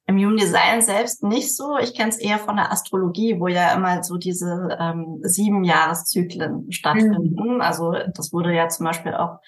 Im 0.10 0.18
Human 0.18 0.38
Design 0.38 0.82
selbst 0.82 1.22
nicht 1.22 1.56
so. 1.56 1.78
Ich 1.78 1.94
kenne 1.94 2.10
es 2.10 2.18
eher 2.18 2.40
von 2.40 2.56
der 2.56 2.72
Astrologie, 2.72 3.40
wo 3.40 3.50
ja 3.50 3.74
immer 3.74 4.04
so 4.04 4.16
diese 4.18 4.78
ähm, 4.80 5.20
sieben 5.22 5.66
Jahreszyklen 5.66 6.72
stattfinden. 6.72 7.56
Mhm. 7.56 7.62
Also 7.62 7.94
das 8.16 8.32
wurde 8.32 8.56
ja 8.56 8.70
zum 8.70 8.86
Beispiel 8.86 9.14
auch 9.14 9.40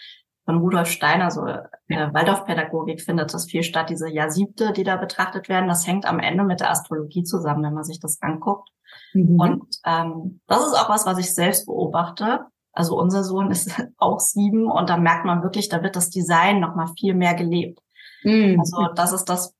von 0.43 0.57
Rudolf 0.57 0.89
Steiner, 0.89 1.31
so 1.31 1.45
äh, 1.45 1.61
Waldorfpädagogik 1.87 3.01
findet 3.01 3.33
das 3.33 3.45
viel 3.45 3.63
statt, 3.63 3.89
diese 3.89 4.09
Jahr 4.09 4.31
siebte, 4.31 4.73
die 4.73 4.83
da 4.83 4.97
betrachtet 4.97 5.47
werden. 5.47 5.69
Das 5.69 5.87
hängt 5.87 6.05
am 6.05 6.19
Ende 6.19 6.43
mit 6.43 6.59
der 6.59 6.71
Astrologie 6.71 7.23
zusammen, 7.23 7.63
wenn 7.63 7.75
man 7.75 7.83
sich 7.83 7.99
das 7.99 8.21
anguckt. 8.21 8.67
Mhm. 9.13 9.39
Und 9.39 9.75
ähm, 9.85 10.41
das 10.47 10.65
ist 10.65 10.73
auch 10.73 10.89
was, 10.89 11.05
was 11.05 11.19
ich 11.19 11.33
selbst 11.33 11.67
beobachte. 11.67 12.47
Also 12.73 12.97
unser 12.97 13.23
Sohn 13.23 13.51
ist 13.51 13.71
auch 13.97 14.19
sieben 14.19 14.69
und 14.69 14.89
da 14.89 14.97
merkt 14.97 15.23
man 15.23 15.43
wirklich, 15.43 15.69
da 15.69 15.83
wird 15.83 15.95
das 15.95 16.09
Design 16.09 16.59
noch 16.59 16.75
mal 16.75 16.87
viel 16.99 17.13
mehr 17.13 17.35
gelebt. 17.35 17.79
Mhm. 18.23 18.59
Also 18.59 18.87
das 18.95 19.13
ist 19.13 19.25
das, 19.25 19.55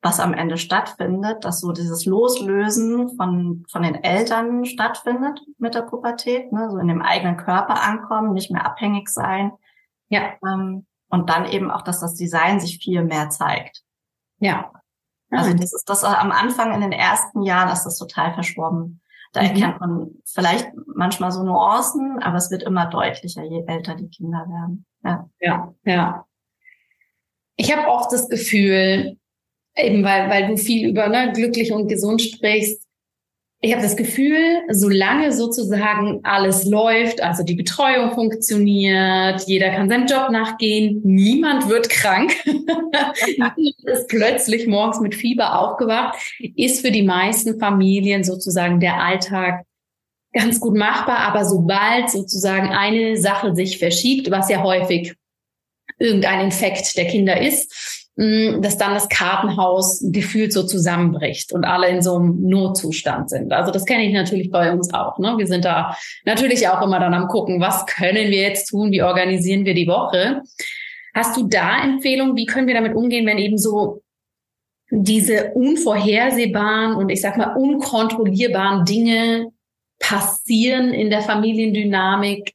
was 0.00 0.20
am 0.20 0.32
Ende 0.32 0.58
stattfindet, 0.58 1.44
dass 1.44 1.60
so 1.60 1.72
dieses 1.72 2.06
Loslösen 2.06 3.16
von, 3.16 3.64
von 3.68 3.82
den 3.82 3.96
Eltern 3.96 4.64
stattfindet 4.64 5.40
mit 5.58 5.74
der 5.74 5.82
Pubertät, 5.82 6.52
ne? 6.52 6.70
so 6.70 6.78
in 6.78 6.88
dem 6.88 7.02
eigenen 7.02 7.36
Körper 7.36 7.82
ankommen, 7.82 8.32
nicht 8.32 8.50
mehr 8.50 8.64
abhängig 8.64 9.08
sein. 9.08 9.52
Ja. 10.08 10.34
Ähm, 10.44 10.86
und 11.08 11.30
dann 11.30 11.46
eben 11.46 11.70
auch, 11.70 11.82
dass 11.82 12.00
das 12.00 12.14
Design 12.14 12.60
sich 12.60 12.78
viel 12.78 13.02
mehr 13.02 13.30
zeigt. 13.30 13.82
Ja. 14.38 14.70
Also 15.30 15.52
das 15.52 15.74
ist 15.74 15.88
das 15.88 16.04
am 16.04 16.32
Anfang 16.32 16.72
in 16.74 16.80
den 16.80 16.92
ersten 16.92 17.42
Jahren 17.42 17.70
ist 17.70 17.84
das 17.84 17.98
total 17.98 18.32
verschwommen. 18.34 19.00
Da 19.32 19.42
mhm. 19.42 19.48
erkennt 19.48 19.80
man 19.80 20.10
vielleicht 20.24 20.70
manchmal 20.86 21.32
so 21.32 21.42
Nuancen, 21.42 22.22
aber 22.22 22.36
es 22.36 22.50
wird 22.50 22.62
immer 22.62 22.86
deutlicher, 22.86 23.42
je 23.42 23.64
älter 23.66 23.94
die 23.94 24.08
Kinder 24.08 24.46
werden. 24.48 24.86
Ja, 25.04 25.28
ja. 25.40 25.74
ja. 25.84 26.26
Ich 27.56 27.76
habe 27.76 27.88
oft 27.88 28.12
das 28.12 28.28
Gefühl, 28.28 29.18
eben 29.78 30.04
weil, 30.04 30.28
weil 30.28 30.48
du 30.48 30.56
viel 30.56 30.88
über 30.88 31.08
ne, 31.08 31.32
glücklich 31.34 31.72
und 31.72 31.88
gesund 31.88 32.22
sprichst. 32.22 32.82
Ich 33.60 33.72
habe 33.72 33.82
das 33.82 33.96
Gefühl, 33.96 34.60
solange 34.70 35.32
sozusagen 35.32 36.20
alles 36.22 36.64
läuft, 36.64 37.20
also 37.20 37.42
die 37.42 37.56
Betreuung 37.56 38.12
funktioniert, 38.12 39.42
jeder 39.48 39.70
kann 39.70 39.88
seinem 39.88 40.06
Job 40.06 40.30
nachgehen, 40.30 41.00
niemand 41.02 41.68
wird 41.68 41.90
krank, 41.90 42.32
niemand 42.44 43.58
ist 43.82 44.06
plötzlich 44.06 44.68
morgens 44.68 45.00
mit 45.00 45.16
Fieber 45.16 45.58
aufgewacht, 45.58 46.16
ist 46.54 46.86
für 46.86 46.92
die 46.92 47.02
meisten 47.02 47.58
Familien 47.58 48.22
sozusagen 48.22 48.78
der 48.78 49.02
Alltag 49.02 49.64
ganz 50.32 50.60
gut 50.60 50.76
machbar. 50.76 51.18
Aber 51.18 51.44
sobald 51.44 52.10
sozusagen 52.10 52.68
eine 52.68 53.16
Sache 53.16 53.56
sich 53.56 53.78
verschiebt, 53.78 54.30
was 54.30 54.48
ja 54.48 54.62
häufig 54.62 55.14
irgendein 55.98 56.44
Infekt 56.46 56.96
der 56.96 57.06
Kinder 57.06 57.40
ist, 57.40 57.97
dass 58.18 58.76
dann 58.76 58.94
das 58.94 59.08
Kartenhaus 59.08 60.04
gefühlt 60.10 60.52
so 60.52 60.64
zusammenbricht 60.64 61.52
und 61.52 61.64
alle 61.64 61.88
in 61.88 62.02
so 62.02 62.16
einem 62.16 62.48
Notzustand 62.48 63.30
sind. 63.30 63.52
Also 63.52 63.70
das 63.70 63.84
kenne 63.84 64.04
ich 64.04 64.12
natürlich 64.12 64.50
bei 64.50 64.72
uns 64.72 64.92
auch. 64.92 65.20
Ne? 65.20 65.34
Wir 65.38 65.46
sind 65.46 65.64
da 65.64 65.96
natürlich 66.24 66.66
auch 66.66 66.82
immer 66.82 66.98
dann 66.98 67.14
am 67.14 67.28
gucken, 67.28 67.60
was 67.60 67.86
können 67.86 68.32
wir 68.32 68.42
jetzt 68.42 68.70
tun, 68.70 68.90
wie 68.90 69.04
organisieren 69.04 69.64
wir 69.64 69.74
die 69.74 69.86
Woche. 69.86 70.42
Hast 71.14 71.36
du 71.36 71.46
da 71.46 71.80
Empfehlungen, 71.84 72.34
wie 72.34 72.46
können 72.46 72.66
wir 72.66 72.74
damit 72.74 72.96
umgehen, 72.96 73.24
wenn 73.24 73.38
eben 73.38 73.56
so 73.56 74.02
diese 74.90 75.52
unvorhersehbaren 75.54 76.96
und 76.96 77.10
ich 77.10 77.20
sag 77.20 77.36
mal 77.36 77.54
unkontrollierbaren 77.54 78.84
Dinge 78.84 79.52
passieren 80.00 80.92
in 80.92 81.10
der 81.10 81.22
Familiendynamik, 81.22 82.52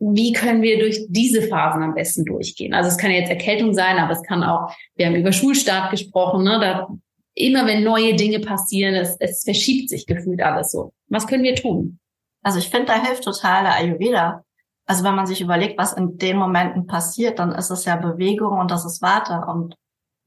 wie 0.00 0.32
können 0.32 0.62
wir 0.62 0.78
durch 0.78 1.06
diese 1.08 1.42
Phasen 1.42 1.82
am 1.82 1.94
besten 1.94 2.24
durchgehen? 2.24 2.72
Also 2.72 2.88
es 2.88 2.98
kann 2.98 3.10
jetzt 3.10 3.30
Erkältung 3.30 3.74
sein, 3.74 3.98
aber 3.98 4.12
es 4.12 4.22
kann 4.22 4.44
auch, 4.44 4.72
wir 4.96 5.06
haben 5.06 5.16
über 5.16 5.32
Schulstart 5.32 5.90
gesprochen, 5.90 6.44
ne? 6.44 6.58
da 6.60 6.88
immer 7.34 7.66
wenn 7.66 7.84
neue 7.84 8.14
Dinge 8.14 8.40
passieren, 8.40 8.94
es, 8.94 9.16
es 9.20 9.44
verschiebt 9.44 9.88
sich 9.88 10.06
gefühlt 10.06 10.42
alles 10.42 10.70
so. 10.70 10.92
Was 11.08 11.26
können 11.26 11.44
wir 11.44 11.54
tun? 11.54 11.98
Also 12.42 12.58
ich 12.58 12.68
finde, 12.68 12.86
da 12.86 13.04
hilft 13.04 13.24
total 13.24 13.64
der 13.64 13.74
Ayurveda. 13.74 14.42
Also 14.86 15.04
wenn 15.04 15.14
man 15.14 15.26
sich 15.26 15.40
überlegt, 15.40 15.78
was 15.78 15.92
in 15.92 16.16
den 16.16 16.36
Momenten 16.36 16.86
passiert, 16.86 17.38
dann 17.38 17.52
ist 17.52 17.70
es 17.70 17.84
ja 17.84 17.96
Bewegung 17.96 18.58
und 18.58 18.70
das 18.70 18.84
ist 18.84 19.02
Warte. 19.02 19.44
Und 19.46 19.74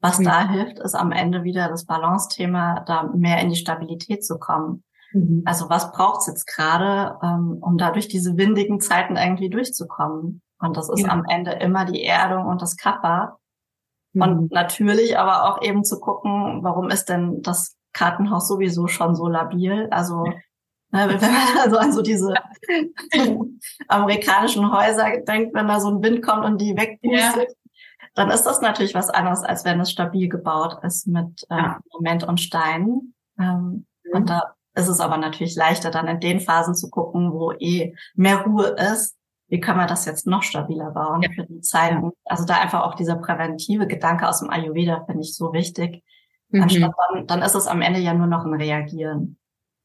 was 0.01 0.19
mhm. 0.19 0.25
da 0.25 0.49
hilft, 0.49 0.79
ist 0.79 0.95
am 0.95 1.11
Ende 1.11 1.43
wieder 1.43 1.67
das 1.69 1.85
Balance-Thema, 1.85 2.83
da 2.85 3.03
mehr 3.03 3.39
in 3.39 3.49
die 3.49 3.55
Stabilität 3.55 4.25
zu 4.25 4.37
kommen. 4.37 4.83
Mhm. 5.13 5.43
Also 5.45 5.69
was 5.69 5.91
braucht's 5.91 6.27
jetzt 6.27 6.45
gerade, 6.47 7.17
ähm, 7.23 7.57
um 7.61 7.77
dadurch 7.77 8.07
diese 8.07 8.37
windigen 8.37 8.79
Zeiten 8.79 9.15
irgendwie 9.15 9.49
durchzukommen? 9.49 10.41
Und 10.59 10.77
das 10.77 10.89
ist 10.89 11.01
ja. 11.01 11.09
am 11.09 11.25
Ende 11.27 11.51
immer 11.51 11.85
die 11.85 12.03
Erdung 12.03 12.45
und 12.45 12.61
das 12.61 12.77
Kappa. 12.77 13.37
Mhm. 14.13 14.21
Und 14.21 14.51
natürlich 14.51 15.17
aber 15.17 15.45
auch 15.49 15.61
eben 15.61 15.83
zu 15.83 15.99
gucken, 15.99 16.59
warum 16.63 16.89
ist 16.89 17.09
denn 17.09 17.41
das 17.41 17.75
Kartenhaus 17.93 18.47
sowieso 18.47 18.87
schon 18.87 19.15
so 19.15 19.27
labil? 19.27 19.87
Also 19.91 20.23
ne, 20.23 21.09
wenn 21.09 21.19
man 21.19 21.31
also 21.61 21.77
an 21.77 21.91
so 21.91 22.01
diese 22.01 22.33
amerikanischen 23.87 24.71
Häuser 24.71 25.21
denkt, 25.27 25.53
wenn 25.53 25.67
da 25.67 25.79
so 25.79 25.89
ein 25.89 26.03
Wind 26.03 26.23
kommt 26.23 26.45
und 26.45 26.61
die 26.61 26.77
wegpustet, 26.77 27.49
ja. 27.49 28.07
dann 28.13 28.29
ist 28.29 28.43
das 28.43 28.61
natürlich 28.61 28.93
was 28.93 29.09
anderes, 29.09 29.43
als 29.43 29.65
wenn 29.65 29.79
es 29.79 29.91
stabil 29.91 30.29
gebaut 30.29 30.77
ist 30.83 31.07
mit 31.07 31.43
äh, 31.49 31.57
ja. 31.57 31.79
Moment 31.91 32.23
und 32.23 32.39
Steinen. 32.39 33.13
Ähm, 33.39 33.85
mhm. 34.03 34.13
Und 34.13 34.29
da 34.29 34.53
ist 34.73 34.87
es 34.87 34.99
aber 34.99 35.17
natürlich 35.17 35.55
leichter, 35.55 35.91
dann 35.91 36.07
in 36.07 36.19
den 36.19 36.39
Phasen 36.39 36.75
zu 36.75 36.89
gucken, 36.89 37.31
wo 37.33 37.51
eh 37.53 37.95
mehr 38.15 38.41
Ruhe 38.43 38.75
ist. 38.93 39.17
Wie 39.47 39.59
können 39.59 39.79
wir 39.79 39.87
das 39.87 40.05
jetzt 40.05 40.27
noch 40.27 40.43
stabiler 40.43 40.91
bauen 40.91 41.21
ja. 41.21 41.29
für 41.35 41.45
die 41.45 41.59
Zeiten? 41.59 42.11
Also 42.23 42.45
da 42.45 42.61
einfach 42.61 42.83
auch 42.83 42.95
dieser 42.95 43.17
präventive 43.17 43.85
Gedanke 43.85 44.27
aus 44.27 44.39
dem 44.39 44.49
Ayurveda 44.49 45.03
finde 45.05 45.21
ich 45.21 45.35
so 45.35 45.51
wichtig. 45.51 46.03
Mhm. 46.49 46.63
Anstatt 46.63 46.93
dann, 47.13 47.27
dann 47.27 47.41
ist 47.41 47.55
es 47.55 47.67
am 47.67 47.81
Ende 47.81 47.99
ja 47.99 48.13
nur 48.13 48.27
noch 48.27 48.45
ein 48.45 48.53
Reagieren. 48.53 49.37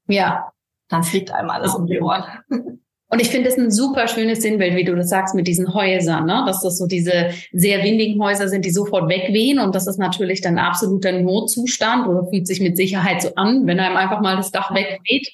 Ja. 0.07 0.53
Dann 0.89 1.03
fliegt 1.03 1.33
einem 1.33 1.51
alles 1.51 1.75
um 1.75 1.87
die 1.87 2.01
Ohren. 2.01 2.81
Und 3.09 3.21
ich 3.21 3.29
finde 3.29 3.49
es 3.49 3.57
ein 3.57 3.71
super 3.71 4.09
schönes 4.09 4.43
Sinnbild, 4.43 4.75
wie 4.75 4.85
du 4.85 4.97
das 4.97 5.09
sagst, 5.09 5.35
mit 5.35 5.47
diesen 5.47 5.73
Häusern, 5.73 6.27
ne? 6.27 6.43
dass 6.47 6.63
das 6.63 6.77
so 6.77 6.87
diese 6.87 7.31
sehr 7.53 7.85
windigen 7.85 8.21
Häuser 8.21 8.49
sind, 8.49 8.65
die 8.65 8.71
sofort 8.71 9.09
wegwehen. 9.09 9.61
Und 9.61 9.75
das 9.75 9.87
ist 9.87 9.99
natürlich 9.99 10.41
dann 10.41 10.59
absoluter 10.59 11.13
Notzustand 11.13 12.09
oder 12.09 12.27
fühlt 12.29 12.47
sich 12.47 12.61
mit 12.61 12.77
Sicherheit 12.77 13.23
so 13.23 13.35
an, 13.37 13.67
wenn 13.67 13.79
einem 13.79 13.97
einfach 13.97 14.21
mal 14.21 14.37
das 14.37 14.51
Dach 14.51 14.75
wegweht. 14.75 15.29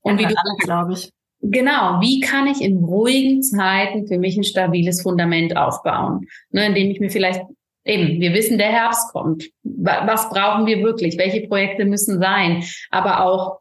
Und 0.00 0.20
ja, 0.20 0.28
wie 0.28 0.34
du 0.34 0.56
glaube 0.64 0.94
ich. 0.94 1.10
Genau, 1.44 2.00
wie 2.00 2.20
kann 2.20 2.46
ich 2.46 2.62
in 2.62 2.78
ruhigen 2.78 3.42
Zeiten 3.42 4.06
für 4.06 4.16
mich 4.16 4.36
ein 4.36 4.44
stabiles 4.44 5.02
Fundament 5.02 5.56
aufbauen? 5.56 6.26
Ne, 6.50 6.66
indem 6.66 6.90
ich 6.90 7.00
mir 7.00 7.10
vielleicht 7.10 7.42
Eben, 7.84 8.20
wir 8.20 8.32
wissen, 8.32 8.58
der 8.58 8.68
Herbst 8.68 9.10
kommt. 9.12 9.50
Was 9.64 10.30
brauchen 10.30 10.66
wir 10.66 10.82
wirklich? 10.84 11.18
Welche 11.18 11.48
Projekte 11.48 11.84
müssen 11.84 12.20
sein? 12.20 12.62
Aber 12.90 13.24
auch 13.24 13.58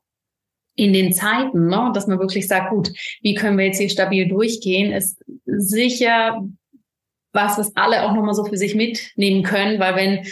in 0.75 0.93
den 0.93 1.13
Zeiten, 1.13 1.67
ne, 1.67 1.91
dass 1.93 2.07
man 2.07 2.19
wirklich 2.19 2.47
sagt, 2.47 2.69
gut, 2.69 2.91
wie 3.21 3.35
können 3.35 3.57
wir 3.57 3.65
jetzt 3.65 3.79
hier 3.79 3.89
stabil 3.89 4.27
durchgehen, 4.27 4.91
ist 4.91 5.21
sicher 5.45 6.41
was, 7.33 7.57
was 7.57 7.75
alle 7.75 8.03
auch 8.03 8.13
nochmal 8.13 8.33
so 8.33 8.45
für 8.45 8.57
sich 8.57 8.75
mitnehmen 8.75 9.43
können, 9.43 9.79
weil 9.79 9.95
wenn 9.95 10.25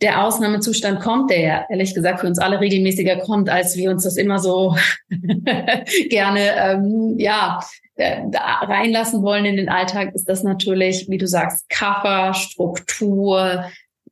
der 0.00 0.24
Ausnahmezustand 0.24 1.00
kommt, 1.00 1.30
der 1.30 1.40
ja 1.40 1.66
ehrlich 1.70 1.94
gesagt 1.94 2.20
für 2.20 2.26
uns 2.26 2.38
alle 2.38 2.60
regelmäßiger 2.60 3.18
kommt, 3.18 3.48
als 3.48 3.76
wir 3.76 3.90
uns 3.90 4.02
das 4.02 4.16
immer 4.16 4.38
so 4.38 4.76
gerne 6.08 6.40
ähm, 6.56 7.14
ja 7.18 7.60
äh, 7.94 8.22
reinlassen 8.34 9.22
wollen 9.22 9.44
in 9.44 9.56
den 9.56 9.68
Alltag, 9.68 10.14
ist 10.14 10.28
das 10.28 10.42
natürlich, 10.42 11.08
wie 11.08 11.18
du 11.18 11.28
sagst, 11.28 11.68
Kaffer, 11.68 12.34
Struktur, 12.34 13.64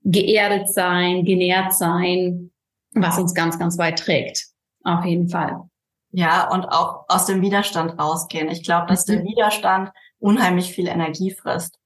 geerdet 0.04 0.72
sein, 0.72 1.24
genährt 1.24 1.74
sein, 1.74 2.52
was 2.94 3.18
uns 3.18 3.34
ganz, 3.34 3.58
ganz 3.58 3.78
weit 3.78 3.98
trägt. 3.98 4.51
Auf 4.84 5.04
jeden 5.04 5.28
Fall. 5.28 5.62
Ja, 6.10 6.50
und 6.50 6.66
auch 6.66 7.06
aus 7.08 7.26
dem 7.26 7.40
Widerstand 7.40 7.98
rausgehen. 7.98 8.48
Ich 8.48 8.62
glaube, 8.62 8.86
dass 8.86 9.06
mhm. 9.06 9.12
der 9.12 9.24
Widerstand 9.24 9.90
unheimlich 10.18 10.72
viel 10.72 10.86
Energie 10.86 11.30
frisst. 11.30 11.78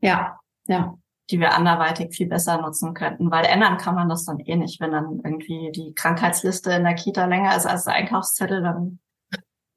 Ja, 0.00 0.38
ja. 0.66 0.94
Die 1.30 1.40
wir 1.40 1.54
anderweitig 1.54 2.14
viel 2.14 2.26
besser 2.26 2.60
nutzen 2.60 2.94
könnten, 2.94 3.30
weil 3.30 3.44
ändern 3.44 3.78
kann 3.78 3.94
man 3.94 4.08
das 4.08 4.24
dann 4.24 4.40
eh 4.40 4.56
nicht. 4.56 4.80
Wenn 4.80 4.92
dann 4.92 5.20
irgendwie 5.24 5.70
die 5.72 5.94
Krankheitsliste 5.94 6.72
in 6.72 6.84
der 6.84 6.94
Kita 6.94 7.24
länger 7.26 7.56
ist 7.56 7.66
als 7.66 7.84
der 7.84 7.94
Einkaufszettel, 7.94 8.62
dann, 8.62 8.98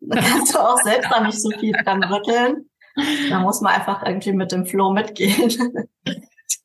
dann 0.01 0.23
kannst 0.23 0.53
du 0.53 0.59
auch 0.59 0.80
selbst 0.82 1.11
da 1.11 1.21
nicht 1.21 1.41
so 1.41 1.49
viel 1.51 1.71
dran 1.71 2.03
rütteln. 2.03 2.69
Da 3.30 3.39
muss 3.39 3.61
man 3.61 3.73
einfach 3.73 4.03
irgendwie 4.05 4.34
mit 4.34 4.51
dem 4.51 4.65
Flow 4.65 4.91
mitgehen. 4.91 5.51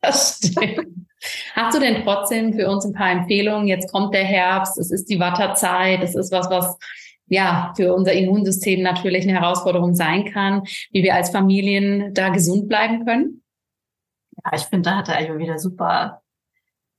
Das 0.01 0.39
stimmt. 0.39 1.10
Hast 1.55 1.77
du 1.77 1.81
denn 1.81 2.03
trotzdem 2.03 2.55
für 2.55 2.69
uns 2.69 2.85
ein 2.85 2.93
paar 2.93 3.11
Empfehlungen? 3.11 3.69
Jetzt 3.69 3.93
kommt 3.93 4.15
der 4.15 4.25
Herbst, 4.25 4.79
es 4.79 4.91
ist 4.91 5.11
die 5.11 5.21
Watterzeit, 5.21 6.03
es 6.03 6.15
ist 6.15 6.33
was, 6.33 6.51
was 6.51 6.79
ja 7.27 7.73
für 7.77 7.95
unser 7.95 8.13
Immunsystem 8.13 8.83
natürlich 8.83 9.29
eine 9.29 9.41
Herausforderung 9.41 9.95
sein 9.95 10.25
kann, 10.25 10.63
wie 10.91 11.03
wir 11.03 11.15
als 11.15 11.31
Familien 11.31 12.13
da 12.15 12.29
gesund 12.31 12.69
bleiben 12.69 13.05
können? 13.05 13.43
Ja, 14.45 14.53
ich 14.55 14.63
finde, 14.63 14.91
da 14.91 14.97
hat 14.97 15.09
er 15.09 15.39
wieder 15.39 15.59
super 15.59 16.23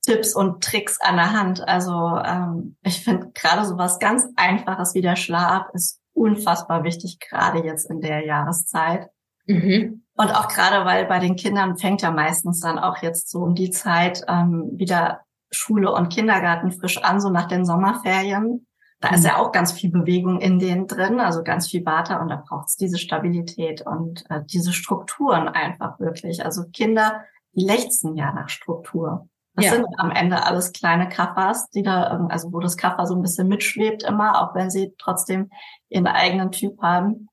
Tipps 0.03 0.36
und 0.36 0.63
Tricks 0.63 0.99
an 0.99 1.17
der 1.17 1.34
Hand. 1.34 1.67
Also 1.67 1.91
ähm, 2.26 2.76
ich 2.84 3.03
finde 3.03 3.32
gerade 3.34 3.65
so 3.65 3.78
was 3.78 3.99
ganz 3.99 4.28
Einfaches 4.36 4.95
wie 4.95 5.01
der 5.01 5.15
Schlaf 5.15 5.67
ist 5.74 5.99
unfassbar 6.13 6.84
wichtig, 6.84 7.19
gerade 7.19 7.65
jetzt 7.65 7.89
in 7.89 8.01
der 8.01 8.26
Jahreszeit. 8.26 9.09
Mhm. 9.45 10.03
Und 10.22 10.36
auch 10.36 10.47
gerade, 10.49 10.86
weil 10.86 11.07
bei 11.07 11.17
den 11.17 11.36
Kindern 11.36 11.78
fängt 11.78 12.03
ja 12.03 12.11
meistens 12.11 12.59
dann 12.59 12.78
auch 12.78 12.97
jetzt 13.01 13.32
so 13.32 13.39
um 13.39 13.55
die 13.55 13.72
Zeit 13.72 14.24
ähm, 14.28 14.69
wieder 14.74 15.22
Schule 15.49 15.91
und 15.91 16.09
Kindergarten 16.09 16.72
frisch 16.72 17.01
an, 17.01 17.19
so 17.19 17.32
nach 17.32 17.47
den 17.47 17.65
Sommerferien. 17.65 18.67
Da 18.99 19.09
mhm. 19.09 19.15
ist 19.15 19.26
ja 19.26 19.38
auch 19.38 19.51
ganz 19.51 19.72
viel 19.72 19.89
Bewegung 19.89 20.39
in 20.39 20.59
denen 20.59 20.86
drin, 20.86 21.19
also 21.19 21.41
ganz 21.41 21.69
viel 21.69 21.82
Bata 21.82 22.22
und 22.22 22.30
da 22.30 22.36
braucht 22.36 22.67
es 22.67 22.76
diese 22.76 22.99
Stabilität 22.99 23.82
und 23.82 24.24
äh, 24.30 24.41
diese 24.45 24.74
Strukturen 24.74 25.47
einfach 25.47 25.99
wirklich. 25.99 26.45
Also 26.45 26.65
Kinder, 26.72 27.24
die 27.53 27.65
lechzen 27.65 28.15
ja 28.15 28.32
nach 28.32 28.49
Struktur. 28.49 29.28
Das 29.55 29.65
ja. 29.65 29.72
sind 29.72 29.88
am 29.97 30.11
Ende 30.11 30.45
alles 30.45 30.72
kleine 30.72 31.09
Kaffers, 31.09 31.67
die 31.72 31.82
da, 31.82 32.28
also 32.30 32.53
wo 32.53 32.59
das 32.59 32.78
Kaffer 32.78 33.07
so 33.07 33.15
ein 33.15 33.24
bisschen 33.24 33.47
mitschwebt 33.47 34.03
immer, 34.03 34.39
auch 34.39 34.53
wenn 34.53 34.69
sie 34.69 34.93
trotzdem 34.99 35.49
ihren 35.89 36.05
eigenen 36.05 36.51
Typ 36.51 36.80
haben. 36.80 37.28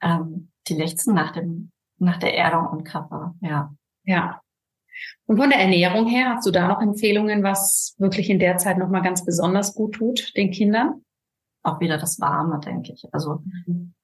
Ähm, 0.00 0.52
die 0.68 0.74
lechzen 0.74 1.14
nach 1.14 1.32
dem, 1.32 1.72
nach 1.98 2.18
der 2.18 2.36
Erdung 2.36 2.66
und 2.68 2.84
Kaffer, 2.84 3.34
ja. 3.40 3.74
Ja. 4.04 4.40
Und 5.26 5.36
von 5.36 5.50
der 5.50 5.60
Ernährung 5.60 6.06
her, 6.06 6.34
hast 6.34 6.46
du 6.46 6.50
da 6.50 6.66
noch 6.66 6.80
Empfehlungen, 6.80 7.42
was 7.42 7.94
wirklich 7.98 8.30
in 8.30 8.38
der 8.38 8.56
Zeit 8.56 8.78
nochmal 8.78 9.02
ganz 9.02 9.24
besonders 9.24 9.74
gut 9.74 9.96
tut, 9.96 10.36
den 10.36 10.50
Kindern? 10.50 11.04
Auch 11.62 11.80
wieder 11.80 11.98
das 11.98 12.18
Warme, 12.20 12.60
denke 12.60 12.92
ich. 12.92 13.06
Also 13.12 13.42
mhm. 13.66 13.94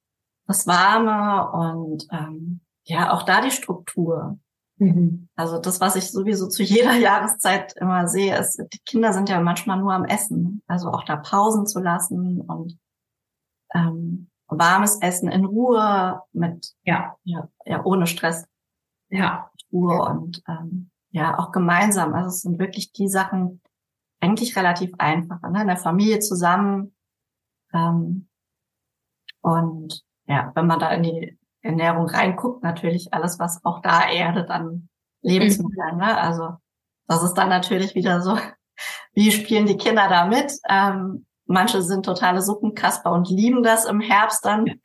das 0.47 0.67
Warme 0.67 1.51
und 1.51 2.07
ähm, 2.11 2.61
ja, 2.83 3.11
auch 3.11 3.23
da 3.23 3.41
die 3.41 3.51
Struktur. 3.51 4.37
Mhm. 4.77 5.29
Also 5.35 5.57
das, 5.57 5.81
was 5.81 5.95
ich 5.95 6.11
sowieso 6.11 6.47
zu 6.47 6.63
jeder 6.63 6.93
Jahreszeit 6.97 7.73
immer 7.77 8.07
sehe, 8.07 8.37
ist, 8.37 8.57
die 8.57 8.79
Kinder 8.85 9.13
sind 9.13 9.29
ja 9.29 9.39
manchmal 9.41 9.79
nur 9.79 9.93
am 9.93 10.05
Essen. 10.05 10.61
Also 10.67 10.89
auch 10.89 11.03
da 11.03 11.15
Pausen 11.15 11.65
zu 11.65 11.79
lassen 11.79 12.41
und 12.41 12.77
ähm, 13.73 14.29
warmes 14.47 15.01
Essen 15.01 15.29
in 15.29 15.45
Ruhe 15.45 16.21
mit 16.33 16.73
ja 16.83 17.15
ja, 17.23 17.49
ja 17.65 17.83
ohne 17.83 18.07
Stress 18.07 18.47
ja 19.09 19.49
Ruhe 19.71 20.01
und 20.01 20.43
ähm, 20.47 20.91
ja 21.09 21.39
auch 21.39 21.51
gemeinsam 21.51 22.13
also 22.13 22.29
es 22.29 22.41
sind 22.41 22.59
wirklich 22.59 22.91
die 22.91 23.07
Sachen 23.07 23.61
eigentlich 24.19 24.55
relativ 24.55 24.93
einfach 24.97 25.41
ne? 25.49 25.61
in 25.61 25.67
der 25.67 25.77
Familie 25.77 26.19
zusammen 26.19 26.95
ähm, 27.73 28.27
und 29.41 30.03
ja 30.27 30.51
wenn 30.55 30.67
man 30.67 30.79
da 30.79 30.91
in 30.91 31.03
die 31.03 31.39
Ernährung 31.61 32.07
reinguckt 32.07 32.63
natürlich 32.63 33.13
alles 33.13 33.39
was 33.39 33.63
auch 33.65 33.81
da 33.81 34.07
erdet 34.07 34.49
an 34.49 34.89
Lebensmitteln 35.21 35.95
mhm. 35.95 36.01
ne? 36.01 36.17
also 36.17 36.57
das 37.07 37.23
ist 37.23 37.33
dann 37.33 37.49
natürlich 37.49 37.95
wieder 37.95 38.21
so 38.21 38.37
wie 39.13 39.31
spielen 39.31 39.65
die 39.65 39.77
Kinder 39.77 40.07
da 40.07 40.27
mit 40.27 40.53
ähm, 40.69 41.25
Manche 41.45 41.81
sind 41.81 42.05
totale 42.05 42.41
Suppenkasper 42.41 43.11
und 43.11 43.29
lieben 43.29 43.63
das 43.63 43.85
im 43.85 44.01
Herbst 44.01 44.45
dann. 44.45 44.79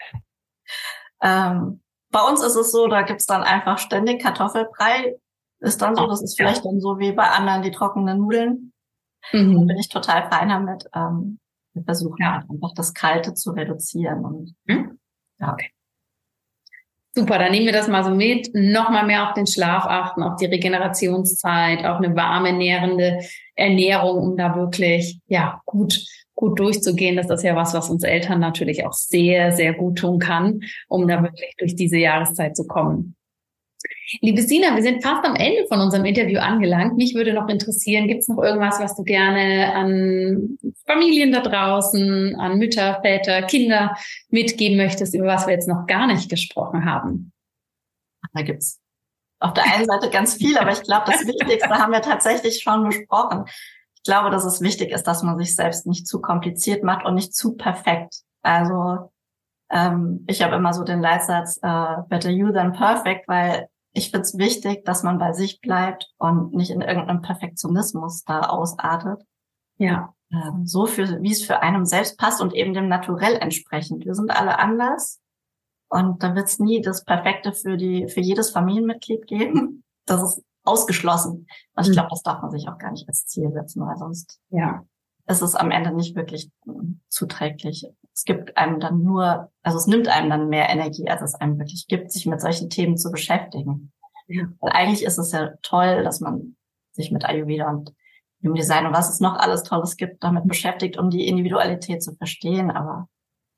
ähm, 1.22 1.80
bei 2.10 2.20
uns 2.20 2.42
ist 2.42 2.56
es 2.56 2.72
so, 2.72 2.86
da 2.88 3.02
gibt's 3.02 3.26
dann 3.26 3.42
einfach 3.42 3.78
ständig 3.78 4.22
Kartoffelbrei. 4.22 5.16
Ist 5.60 5.80
dann 5.82 5.94
so, 5.94 6.06
das 6.06 6.22
ist 6.22 6.36
vielleicht 6.36 6.64
dann 6.64 6.80
so 6.80 6.98
wie 6.98 7.12
bei 7.12 7.28
anderen 7.28 7.62
die 7.62 7.70
trockenen 7.70 8.18
Nudeln. 8.18 8.72
Mhm. 9.32 9.54
Da 9.54 9.64
bin 9.64 9.78
ich 9.78 9.88
total 9.88 10.30
fein 10.30 10.48
damit. 10.48 10.84
Ähm, 10.94 11.38
wir 11.72 11.84
versuchen 11.84 12.16
ja. 12.18 12.34
halt 12.34 12.50
einfach 12.50 12.72
das 12.74 12.94
Kalte 12.94 13.34
zu 13.34 13.52
reduzieren 13.52 14.24
und 14.24 14.54
mhm. 14.64 14.98
ja. 15.38 15.52
Okay. 15.52 15.70
Super, 17.12 17.38
dann 17.38 17.50
nehmen 17.50 17.66
wir 17.66 17.72
das 17.72 17.88
mal 17.88 18.04
so 18.04 18.10
mit. 18.10 18.50
Nochmal 18.54 19.04
mehr 19.04 19.28
auf 19.28 19.34
den 19.34 19.46
Schlaf 19.46 19.84
achten, 19.84 20.22
auf 20.22 20.36
die 20.36 20.46
Regenerationszeit, 20.46 21.84
auf 21.84 21.98
eine 21.98 22.14
warme, 22.14 22.52
nährende 22.52 23.18
Ernährung, 23.56 24.18
um 24.18 24.36
da 24.36 24.54
wirklich, 24.54 25.20
ja, 25.26 25.60
gut 25.66 26.04
gut 26.40 26.58
durchzugehen. 26.58 27.16
Das 27.16 27.28
ist 27.28 27.44
ja 27.44 27.54
was, 27.54 27.74
was 27.74 27.90
uns 27.90 28.02
Eltern 28.02 28.40
natürlich 28.40 28.84
auch 28.86 28.94
sehr, 28.94 29.52
sehr 29.52 29.74
gut 29.74 29.98
tun 29.98 30.18
kann, 30.18 30.62
um 30.88 31.06
da 31.06 31.22
wirklich 31.22 31.54
durch 31.58 31.76
diese 31.76 31.98
Jahreszeit 31.98 32.56
zu 32.56 32.66
kommen. 32.66 33.14
Liebe 34.22 34.42
Sina, 34.42 34.74
wir 34.74 34.82
sind 34.82 35.02
fast 35.02 35.24
am 35.24 35.36
Ende 35.36 35.66
von 35.68 35.80
unserem 35.80 36.04
Interview 36.04 36.40
angelangt. 36.40 36.96
Mich 36.96 37.14
würde 37.14 37.32
noch 37.32 37.48
interessieren, 37.48 38.08
gibt 38.08 38.22
es 38.22 38.28
noch 38.28 38.42
irgendwas, 38.42 38.80
was 38.80 38.96
du 38.96 39.04
gerne 39.04 39.72
an 39.74 40.58
Familien 40.86 41.30
da 41.30 41.40
draußen, 41.40 42.34
an 42.36 42.58
Mütter, 42.58 43.00
Väter, 43.02 43.42
Kinder 43.42 43.94
mitgeben 44.30 44.76
möchtest, 44.76 45.14
über 45.14 45.26
was 45.26 45.46
wir 45.46 45.54
jetzt 45.54 45.68
noch 45.68 45.86
gar 45.86 46.06
nicht 46.06 46.28
gesprochen 46.28 46.84
haben? 46.84 47.32
Da 48.34 48.42
gibt's 48.42 48.80
auf 49.40 49.54
der 49.54 49.64
einen 49.72 49.86
Seite 49.86 50.10
ganz 50.10 50.34
viel, 50.34 50.58
aber 50.58 50.72
ich 50.72 50.82
glaube, 50.82 51.04
das 51.06 51.26
Wichtigste 51.26 51.70
haben 51.70 51.92
wir 51.92 52.02
tatsächlich 52.02 52.62
schon 52.62 52.84
besprochen 52.88 53.44
ich 54.02 54.10
glaube, 54.10 54.30
dass 54.30 54.46
es 54.46 54.62
wichtig 54.62 54.92
ist, 54.92 55.04
dass 55.04 55.22
man 55.22 55.36
sich 55.38 55.54
selbst 55.54 55.86
nicht 55.86 56.06
zu 56.06 56.22
kompliziert 56.22 56.82
macht 56.82 57.04
und 57.04 57.14
nicht 57.14 57.34
zu 57.34 57.54
perfekt. 57.54 58.22
Also 58.40 59.10
ähm, 59.70 60.24
ich 60.26 60.42
habe 60.42 60.56
immer 60.56 60.72
so 60.72 60.84
den 60.84 61.00
Leitsatz 61.00 61.58
äh, 61.62 61.96
Better 62.08 62.30
You 62.30 62.50
than 62.50 62.72
Perfect, 62.72 63.28
weil 63.28 63.68
ich 63.92 64.10
finde 64.10 64.22
es 64.22 64.38
wichtig, 64.38 64.86
dass 64.86 65.02
man 65.02 65.18
bei 65.18 65.32
sich 65.32 65.60
bleibt 65.60 66.10
und 66.16 66.54
nicht 66.54 66.70
in 66.70 66.80
irgendeinem 66.80 67.20
Perfektionismus 67.20 68.24
da 68.24 68.40
ausartet. 68.40 69.22
Ja. 69.76 70.14
Ähm, 70.32 70.64
so 70.64 70.86
für, 70.86 71.20
wie 71.20 71.32
es 71.32 71.44
für 71.44 71.60
einem 71.60 71.84
selbst 71.84 72.16
passt 72.16 72.40
und 72.40 72.54
eben 72.54 72.72
dem 72.72 72.88
Naturell 72.88 73.36
entsprechend. 73.36 74.06
Wir 74.06 74.14
sind 74.14 74.30
alle 74.30 74.58
anders 74.58 75.20
und 75.90 76.22
da 76.22 76.34
wird 76.34 76.46
es 76.46 76.58
nie 76.58 76.80
das 76.80 77.04
Perfekte 77.04 77.52
für 77.52 77.76
die 77.76 78.08
für 78.08 78.20
jedes 78.20 78.50
Familienmitglied 78.50 79.26
geben. 79.26 79.84
Das 80.06 80.22
ist 80.22 80.42
ausgeschlossen. 80.64 81.46
Und 81.74 81.82
ich 81.82 81.88
mhm. 81.88 81.92
glaube, 81.92 82.08
das 82.10 82.22
darf 82.22 82.42
man 82.42 82.50
sich 82.50 82.68
auch 82.68 82.78
gar 82.78 82.92
nicht 82.92 83.08
als 83.08 83.26
Ziel 83.26 83.50
setzen, 83.52 83.86
weil 83.86 83.96
sonst 83.96 84.40
ja. 84.50 84.84
ist 85.26 85.42
es 85.42 85.54
am 85.54 85.70
Ende 85.70 85.92
nicht 85.92 86.16
wirklich 86.16 86.50
hm, 86.64 87.00
zuträglich. 87.08 87.86
Es 88.14 88.24
gibt 88.24 88.56
einem 88.56 88.80
dann 88.80 89.02
nur, 89.02 89.50
also 89.62 89.78
es 89.78 89.86
nimmt 89.86 90.08
einem 90.08 90.30
dann 90.30 90.48
mehr 90.48 90.68
Energie, 90.68 91.08
als 91.08 91.22
es 91.22 91.34
einem 91.34 91.58
wirklich 91.58 91.86
gibt, 91.88 92.12
sich 92.12 92.26
mit 92.26 92.40
solchen 92.40 92.68
Themen 92.68 92.96
zu 92.96 93.10
beschäftigen. 93.10 93.92
Ja. 94.26 94.44
Weil 94.60 94.72
eigentlich 94.72 95.04
ist 95.04 95.18
es 95.18 95.32
ja 95.32 95.52
toll, 95.62 96.04
dass 96.04 96.20
man 96.20 96.56
sich 96.92 97.10
mit 97.10 97.24
Ayurveda 97.24 97.68
und 97.70 97.94
Human 98.42 98.56
Design 98.56 98.86
und 98.86 98.92
was 98.92 99.10
es 99.10 99.20
noch 99.20 99.36
alles 99.36 99.64
Tolles 99.64 99.96
gibt, 99.96 100.22
damit 100.22 100.46
beschäftigt, 100.46 100.96
um 100.96 101.10
die 101.10 101.26
Individualität 101.26 102.02
zu 102.02 102.14
verstehen, 102.14 102.70
aber 102.70 103.08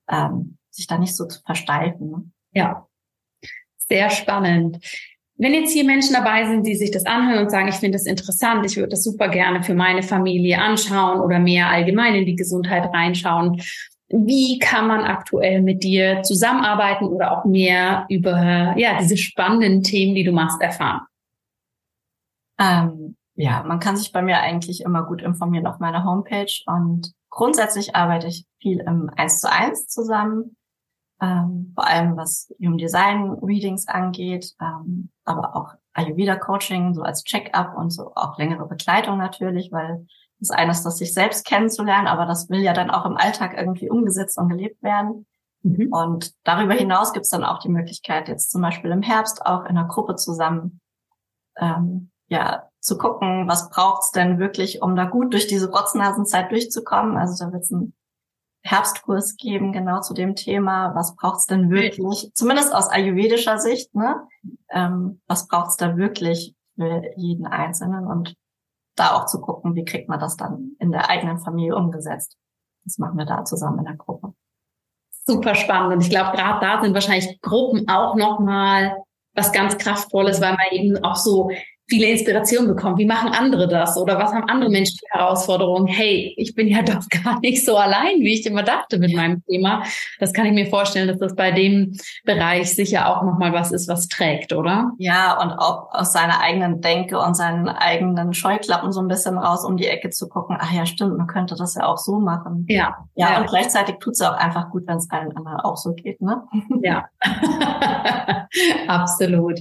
ähm, 0.09 0.59
sich 0.71 0.87
da 0.87 0.99
nicht 0.99 1.17
so 1.17 1.27
zu 1.27 1.41
versteifen. 1.43 2.11
Ne? 2.11 2.31
Ja, 2.53 2.89
sehr 3.77 4.11
spannend. 4.11 4.79
Wenn 5.43 5.55
jetzt 5.55 5.73
hier 5.73 5.83
Menschen 5.83 6.15
dabei 6.15 6.47
sind, 6.47 6.65
die 6.65 6.77
sich 6.77 6.93
das 6.93 7.05
anhören 7.05 7.43
und 7.43 7.51
sagen, 7.51 7.67
ich 7.67 7.75
finde 7.75 7.99
das 7.99 8.07
interessant, 8.07 8.65
ich 8.65 8.77
würde 8.77 8.91
das 8.91 9.03
super 9.03 9.29
gerne 9.29 9.65
für 9.65 9.75
meine 9.75 10.05
Familie 10.05 10.61
anschauen 10.61 11.19
oder 11.19 11.41
mehr 11.41 11.69
allgemein 11.69 12.15
in 12.15 12.27
die 12.27 12.37
Gesundheit 12.37 12.95
reinschauen, 12.95 13.61
wie 14.09 14.61
kann 14.61 14.87
man 14.87 15.01
aktuell 15.01 15.61
mit 15.61 15.83
dir 15.83 16.23
zusammenarbeiten 16.23 17.07
oder 17.07 17.33
auch 17.33 17.45
mehr 17.45 18.07
über 18.09 18.75
ja 18.77 18.99
diese 19.01 19.17
spannenden 19.17 19.83
Themen, 19.83 20.15
die 20.15 20.23
du 20.23 20.31
machst, 20.31 20.63
erfahren? 20.63 21.01
Ähm, 22.61 23.17
ja, 23.35 23.65
man 23.67 23.81
kann 23.81 23.97
sich 23.97 24.13
bei 24.13 24.23
mir 24.23 24.39
eigentlich 24.39 24.83
immer 24.83 25.03
gut 25.03 25.23
informieren 25.23 25.67
auf 25.67 25.81
meiner 25.81 26.05
Homepage 26.05 26.53
und 26.67 27.15
grundsätzlich 27.31 27.97
arbeite 27.97 28.29
ich 28.29 28.45
viel 28.61 28.79
im 28.79 29.11
1 29.17 29.41
zu 29.41 29.51
1 29.51 29.89
zusammen 29.89 30.57
ähm, 31.23 31.73
vor 31.75 31.87
allem 31.87 32.17
was 32.17 32.53
Human 32.61 32.79
Design 32.79 33.31
Readings 33.43 33.87
angeht, 33.87 34.55
ähm, 34.61 35.11
aber 35.25 35.57
auch 35.57 35.75
Ayurveda-Coaching, 35.95 36.95
so 36.95 37.03
als 37.03 37.25
Check-up 37.25 37.77
und 37.77 37.91
so 37.91 38.13
auch 38.15 38.39
längere 38.39 38.67
Begleitung 38.67 39.19
natürlich, 39.19 39.71
weil 39.73 40.07
das 40.39 40.51
eine 40.51 40.73
ist, 40.73 40.83
das 40.83 40.99
sich 40.99 41.15
selbst 41.15 41.47
kennenzulernen, 41.47 42.09
aber 42.09 42.27
das 42.27 42.51
will 42.51 42.61
ja 42.61 42.73
dann 42.73 42.91
auch 42.91 43.07
im 43.07 43.17
Alltag 43.17 43.55
irgendwie 43.57 43.91
umgesetzt 43.91 44.39
und 44.39 44.49
gelebt 44.49 44.83
werden. 44.83 45.27
Mhm. 45.63 45.93
Und 45.93 46.33
darüber 46.45 46.75
hinaus 46.75 47.13
gibt 47.13 47.25
es 47.25 47.31
dann 47.31 47.45
auch 47.45 47.61
die 47.61 47.69
Möglichkeit, 47.69 48.29
jetzt 48.29 48.51
zum 48.51 48.63
Beispiel 48.63 48.91
im 48.91 49.03
Herbst 49.03 49.47
auch 49.47 49.63
in 49.63 49.77
einer 49.77 49.87
Gruppe 49.87 50.17
zusammen 50.17 50.81
ähm, 51.57 52.11
ja 52.27 52.69
zu 52.81 52.99
gucken, 52.99 53.47
was 53.47 53.71
braucht's 53.71 54.11
denn 54.11 54.39
wirklich, 54.41 54.83
um 54.83 54.97
da 54.97 55.05
gut 55.05 55.33
durch 55.33 55.47
diese 55.47 55.71
Rotznasenzeit 55.71 56.51
durchzukommen. 56.51 57.17
Also 57.17 57.45
da 57.45 57.53
wird 57.53 57.63
es 57.63 57.73
einen 57.73 57.95
Herbstkurs 58.65 59.37
geben, 59.37 59.73
genau 59.73 60.01
zu 60.01 60.15
dem 60.15 60.37
Thema, 60.37 60.95
was 60.95 61.17
braucht's 61.17 61.47
denn 61.47 61.71
wirklich, 61.71 62.31
zumindest 62.35 62.75
aus 62.75 62.89
ayurvedischer 62.89 63.59
Sicht, 63.59 63.95
ne? 63.95 64.27
Ähm, 64.71 65.21
was 65.27 65.49
braucht's 65.49 65.77
da 65.77 65.97
wirklich 65.97 66.55
für 66.77 67.03
jeden 67.17 67.47
Einzelnen 67.47 68.07
und 68.07 68.35
da 68.95 69.15
auch 69.15 69.27
zu 69.27 69.41
gucken, 69.41 69.75
wie 69.75 69.85
kriegt 69.85 70.09
man 70.09 70.21
das 70.21 70.37
dann 70.37 70.77
in 70.79 70.93
der 70.93 71.09
eigenen 71.09 71.39
Familie 71.39 71.77
umgesetzt. 71.77 72.37
Das 72.85 72.99
machen 72.99 73.19
wir 73.19 73.25
da 73.25 73.45
zusammen 73.45 73.81
in 73.81 73.85
der 73.85 73.97
Gruppe. 73.97 74.35
Super 75.27 75.55
spannend. 75.55 75.95
Und 75.95 76.01
ich 76.03 76.11
glaube, 76.11 76.37
gerade 76.37 76.61
da 76.61 76.83
sind 76.83 76.95
wahrscheinlich 76.95 77.41
Gruppen 77.41 77.89
auch 77.89 78.17
nochmal 78.17 78.97
was 79.35 79.53
ganz 79.53 79.79
Kraftvolles, 79.79 80.41
weil 80.41 80.53
man 80.53 80.67
eben 80.73 81.03
auch 81.05 81.17
so 81.17 81.51
viele 81.93 82.07
Inspirationen 82.07 82.75
bekommen. 82.75 82.97
Wie 82.97 83.05
machen 83.05 83.33
andere 83.35 83.69
das? 83.69 83.99
Oder 83.99 84.19
was 84.19 84.33
haben 84.33 84.49
andere 84.49 84.71
Menschen 84.71 84.97
für 84.99 85.19
Herausforderungen? 85.19 85.87
Hey, 85.87 86.33
ich 86.39 86.55
bin 86.55 86.67
ja 86.67 86.81
doch 86.83 87.07
gar 87.11 87.39
nicht 87.41 87.67
so 87.67 87.77
allein, 87.77 88.21
wie 88.21 88.33
ich 88.33 88.47
immer 88.47 88.63
dachte 88.63 88.99
mit 88.99 89.15
meinem 89.15 89.45
Thema. 89.45 89.83
Das 90.19 90.33
kann 90.33 90.47
ich 90.47 90.53
mir 90.53 90.67
vorstellen, 90.69 91.07
dass 91.07 91.19
das 91.19 91.37
bei 91.37 91.51
dem 91.51 91.95
Bereich 92.25 92.75
sicher 92.75 93.11
auch 93.11 93.23
nochmal 93.25 93.53
was 93.53 93.73
ist, 93.73 93.89
was 93.89 94.09
trägt, 94.09 94.55
oder? 94.55 94.93
Ja, 94.97 95.39
und 95.39 95.51
auch 95.53 95.93
aus 95.93 96.15
seiner 96.15 96.41
eigenen 96.41 96.81
Denke 96.81 97.19
und 97.19 97.37
seinen 97.37 97.69
eigenen 97.69 98.33
Scheuklappen 98.33 98.91
so 98.91 99.03
ein 99.03 99.09
bisschen 99.09 99.37
raus 99.37 99.63
um 99.67 99.77
die 99.77 99.87
Ecke 99.87 100.09
zu 100.09 100.31
gucken. 100.31 100.57
Ach 100.59 100.73
ja, 100.73 100.87
stimmt, 100.87 101.19
man 101.19 101.27
könnte 101.27 101.57
das 101.57 101.75
ja 101.75 101.85
auch 101.85 101.99
so 101.99 102.21
machen. 102.21 102.65
Ja. 102.71 103.05
Ja, 103.17 103.33
ja. 103.33 103.41
und 103.41 103.49
gleichzeitig 103.51 103.97
tut 103.99 104.15
es 104.15 104.23
auch 104.23 104.33
einfach 104.33 104.71
gut, 104.71 104.87
wenn 104.87 104.97
es 104.97 105.11
allen 105.11 105.37
anderen 105.37 105.61
auch 105.61 105.77
so 105.77 105.93
geht, 105.93 106.23
ne? 106.23 106.43
Ja. 106.83 107.05
Absolut. 108.89 109.61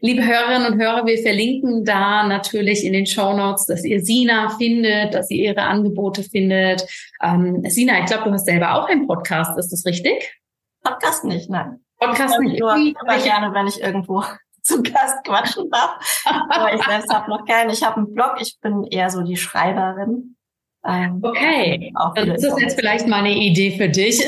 Liebe 0.00 0.26
Hörerinnen 0.26 0.72
und 0.72 0.80
Hörer, 0.80 1.06
wir 1.06 1.18
verlinken 1.18 1.84
da 1.84 2.26
natürlich 2.26 2.84
in 2.84 2.92
den 2.92 3.06
Show 3.06 3.32
Notes, 3.32 3.64
dass 3.66 3.82
ihr 3.84 4.04
Sina 4.04 4.50
findet, 4.58 5.14
dass 5.14 5.30
ihr 5.30 5.50
ihre 5.50 5.62
Angebote 5.62 6.22
findet. 6.22 6.86
Ähm, 7.22 7.62
Sina, 7.64 8.00
ich 8.00 8.06
glaube, 8.06 8.24
du 8.24 8.32
hast 8.32 8.44
selber 8.44 8.74
auch 8.74 8.88
einen 8.88 9.06
Podcast, 9.06 9.58
ist 9.58 9.72
das 9.72 9.86
richtig? 9.86 10.38
Podcast 10.82 11.24
nicht, 11.24 11.48
nein. 11.48 11.80
Podcast 11.98 12.38
nicht. 12.40 12.60
Nur, 12.60 12.72
aber 12.72 13.18
gerne, 13.22 13.54
wenn 13.54 13.66
ich 13.66 13.80
irgendwo 13.80 14.22
zum 14.62 14.82
Gast 14.82 15.24
quatschen 15.24 15.70
darf. 15.70 16.22
aber 16.24 16.74
ich 16.74 16.82
selbst 16.82 17.12
habe 17.12 17.30
noch 17.30 17.46
keinen. 17.46 17.70
Ich 17.70 17.82
habe 17.82 17.96
einen 17.96 18.12
Blog, 18.12 18.36
ich 18.40 18.58
bin 18.60 18.84
eher 18.84 19.08
so 19.08 19.22
die 19.22 19.36
Schreiberin. 19.36 20.36
Ähm, 20.84 21.20
okay, 21.22 21.92
ist 22.34 22.44
das 22.44 22.60
jetzt 22.60 22.78
vielleicht 22.78 23.08
mal 23.08 23.20
eine 23.20 23.34
Idee 23.34 23.76
für 23.76 23.88
dich. 23.88 24.20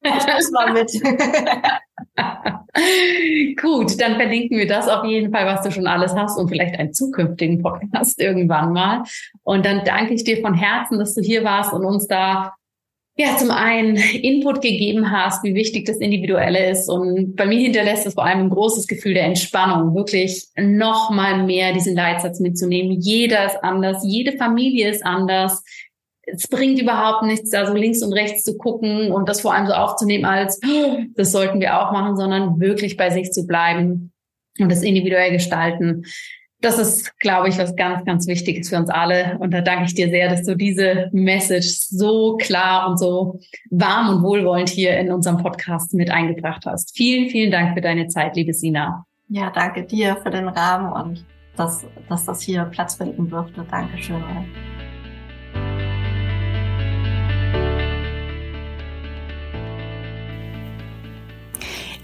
Ich 0.00 0.50
mal 0.52 0.72
mit. 0.72 0.90
Gut, 3.60 4.00
dann 4.00 4.16
verlinken 4.16 4.58
wir 4.58 4.66
das 4.66 4.88
auf 4.88 5.04
jeden 5.04 5.32
Fall, 5.32 5.46
was 5.46 5.62
du 5.62 5.70
schon 5.70 5.86
alles 5.86 6.14
hast 6.14 6.38
und 6.38 6.48
vielleicht 6.48 6.78
einen 6.78 6.92
zukünftigen 6.92 7.62
Podcast 7.62 8.20
irgendwann 8.20 8.72
mal. 8.72 9.02
Und 9.42 9.66
dann 9.66 9.82
danke 9.84 10.14
ich 10.14 10.24
dir 10.24 10.40
von 10.40 10.54
Herzen, 10.54 10.98
dass 10.98 11.14
du 11.14 11.22
hier 11.22 11.44
warst 11.44 11.72
und 11.72 11.84
uns 11.84 12.06
da 12.06 12.54
ja 13.16 13.36
zum 13.36 13.50
einen 13.50 13.96
Input 13.96 14.62
gegeben 14.62 15.10
hast, 15.10 15.42
wie 15.42 15.54
wichtig 15.54 15.86
das 15.86 15.96
Individuelle 15.96 16.70
ist. 16.70 16.88
Und 16.88 17.34
bei 17.34 17.46
mir 17.46 17.58
hinterlässt 17.58 18.06
es 18.06 18.14
vor 18.14 18.24
allem 18.24 18.42
ein 18.42 18.50
großes 18.50 18.86
Gefühl 18.86 19.14
der 19.14 19.24
Entspannung, 19.24 19.94
wirklich 19.96 20.46
noch 20.56 21.10
mal 21.10 21.44
mehr 21.44 21.72
diesen 21.72 21.96
Leitsatz 21.96 22.38
mitzunehmen. 22.38 22.92
Jeder 23.00 23.46
ist 23.46 23.56
anders, 23.62 24.02
jede 24.04 24.38
Familie 24.38 24.90
ist 24.90 25.04
anders 25.04 25.64
es 26.32 26.48
bringt 26.48 26.80
überhaupt 26.80 27.24
nichts, 27.24 27.50
da 27.50 27.66
so 27.66 27.74
links 27.74 28.02
und 28.02 28.12
rechts 28.12 28.42
zu 28.42 28.56
gucken 28.56 29.12
und 29.12 29.28
das 29.28 29.40
vor 29.40 29.54
allem 29.54 29.66
so 29.66 29.72
aufzunehmen 29.72 30.24
als, 30.24 30.60
das 31.14 31.32
sollten 31.32 31.60
wir 31.60 31.80
auch 31.80 31.92
machen, 31.92 32.16
sondern 32.16 32.60
wirklich 32.60 32.96
bei 32.96 33.10
sich 33.10 33.32
zu 33.32 33.46
bleiben 33.46 34.12
und 34.58 34.70
das 34.70 34.82
individuell 34.82 35.32
gestalten. 35.32 36.04
Das 36.60 36.78
ist, 36.78 37.16
glaube 37.20 37.48
ich, 37.48 37.58
was 37.58 37.76
ganz, 37.76 38.04
ganz 38.04 38.26
Wichtiges 38.26 38.68
für 38.68 38.76
uns 38.76 38.90
alle. 38.90 39.38
Und 39.38 39.54
da 39.54 39.60
danke 39.60 39.84
ich 39.84 39.94
dir 39.94 40.08
sehr, 40.08 40.28
dass 40.28 40.42
du 40.42 40.56
diese 40.56 41.08
Message 41.12 41.68
so 41.88 42.36
klar 42.36 42.90
und 42.90 42.98
so 42.98 43.38
warm 43.70 44.16
und 44.16 44.22
wohlwollend 44.24 44.68
hier 44.68 44.98
in 44.98 45.12
unserem 45.12 45.36
Podcast 45.36 45.94
mit 45.94 46.10
eingebracht 46.10 46.64
hast. 46.66 46.96
Vielen, 46.96 47.30
vielen 47.30 47.52
Dank 47.52 47.74
für 47.74 47.80
deine 47.80 48.08
Zeit, 48.08 48.34
liebe 48.34 48.52
Sina. 48.52 49.04
Ja, 49.28 49.50
danke 49.50 49.84
dir 49.84 50.16
für 50.16 50.30
den 50.30 50.48
Rahmen 50.48 50.92
und 50.92 51.24
dass, 51.54 51.86
dass 52.08 52.24
das 52.24 52.40
hier 52.42 52.64
Platz 52.64 52.96
finden 52.96 53.28
durfte. 53.28 53.64
Dankeschön. 53.70 54.24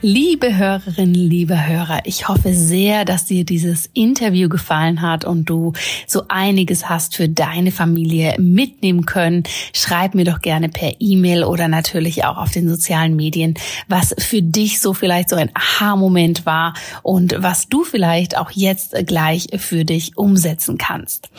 Liebe 0.07 0.55
Hörerinnen, 0.55 1.15
liebe 1.15 1.67
Hörer, 1.67 2.01
ich 2.05 2.29
hoffe 2.29 2.53
sehr, 2.53 3.07
dass 3.07 3.25
dir 3.25 3.43
dieses 3.43 3.89
Interview 3.95 4.51
gefallen 4.51 5.01
hat 5.01 5.25
und 5.25 5.49
du 5.49 5.73
so 6.07 6.25
einiges 6.29 6.91
hast 6.91 7.17
für 7.17 7.27
deine 7.27 7.73
Familie 7.73 8.35
mitnehmen 8.39 9.07
können. 9.07 9.45
Schreib 9.73 10.15
mir 10.15 10.27
doch 10.27 10.43
gerne 10.43 10.69
per 10.69 10.93
E-Mail 11.01 11.43
oder 11.43 11.69
natürlich 11.69 12.27
auch 12.27 12.37
auf 12.37 12.51
den 12.51 12.69
sozialen 12.69 13.17
Medien, 13.17 13.55
was 13.89 14.15
für 14.19 14.43
dich 14.43 14.79
so 14.79 14.93
vielleicht 14.93 15.31
so 15.31 15.37
ein 15.37 15.49
Aha-Moment 15.55 16.45
war 16.45 16.75
und 17.03 17.37
was 17.39 17.71
du 17.71 17.83
vielleicht 17.83 18.37
auch 18.37 18.51
jetzt 18.51 18.95
gleich 19.07 19.47
für 19.57 19.87
dich 19.87 20.19
umsetzen 20.19 20.77
kannst. 20.77 21.31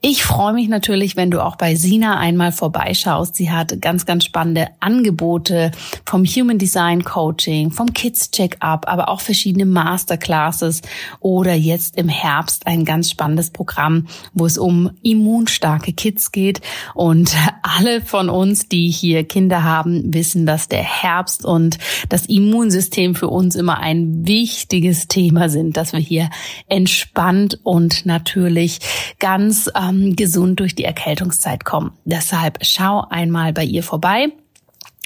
Ich 0.00 0.24
freue 0.24 0.54
mich 0.54 0.68
natürlich, 0.68 1.16
wenn 1.16 1.30
du 1.30 1.44
auch 1.44 1.56
bei 1.56 1.74
Sina 1.74 2.18
einmal 2.18 2.52
vorbeischaust. 2.52 3.34
Sie 3.34 3.50
hat 3.50 3.78
ganz, 3.82 4.06
ganz 4.06 4.24
spannende 4.24 4.68
Angebote 4.80 5.70
vom 6.06 6.24
Human 6.24 6.56
Design 6.56 7.04
Coaching, 7.04 7.70
vom 7.70 7.92
Kids 7.92 8.05
Check-up, 8.12 8.86
aber 8.88 9.08
auch 9.08 9.20
verschiedene 9.20 9.66
Masterclasses 9.66 10.82
oder 11.20 11.54
jetzt 11.54 11.96
im 11.96 12.08
Herbst 12.08 12.66
ein 12.66 12.84
ganz 12.84 13.10
spannendes 13.10 13.50
Programm, 13.50 14.06
wo 14.34 14.46
es 14.46 14.58
um 14.58 14.90
immunstarke 15.02 15.92
Kids 15.92 16.32
geht. 16.32 16.60
Und 16.94 17.34
alle 17.62 18.00
von 18.00 18.28
uns, 18.28 18.68
die 18.68 18.88
hier 18.88 19.24
Kinder 19.24 19.64
haben, 19.64 20.14
wissen, 20.14 20.46
dass 20.46 20.68
der 20.68 20.82
Herbst 20.82 21.44
und 21.44 21.78
das 22.08 22.26
Immunsystem 22.26 23.14
für 23.14 23.28
uns 23.28 23.54
immer 23.54 23.78
ein 23.78 24.26
wichtiges 24.26 25.08
Thema 25.08 25.48
sind, 25.48 25.76
dass 25.76 25.92
wir 25.92 26.00
hier 26.00 26.30
entspannt 26.68 27.60
und 27.62 28.06
natürlich 28.06 28.80
ganz 29.18 29.70
ähm, 29.74 30.16
gesund 30.16 30.60
durch 30.60 30.74
die 30.74 30.84
Erkältungszeit 30.84 31.64
kommen. 31.64 31.92
Deshalb 32.04 32.58
schau 32.62 33.06
einmal 33.10 33.52
bei 33.52 33.64
ihr 33.64 33.82
vorbei. 33.82 34.32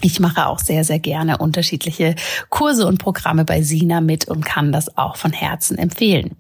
Ich 0.03 0.21
mache 0.21 0.47
auch 0.47 0.59
sehr, 0.59 0.85
sehr 0.85 0.99
gerne 0.99 1.39
unterschiedliche 1.39 2.15
Kurse 2.49 2.87
und 2.87 2.99
Programme 2.99 3.45
bei 3.45 3.63
Sina 3.63 4.01
mit 4.01 4.29
und 4.29 4.45
kann 4.45 4.73
das 4.73 4.97
auch 4.97 5.17
von 5.17 5.33
Herzen 5.33 5.79
empfehlen. 5.79 6.37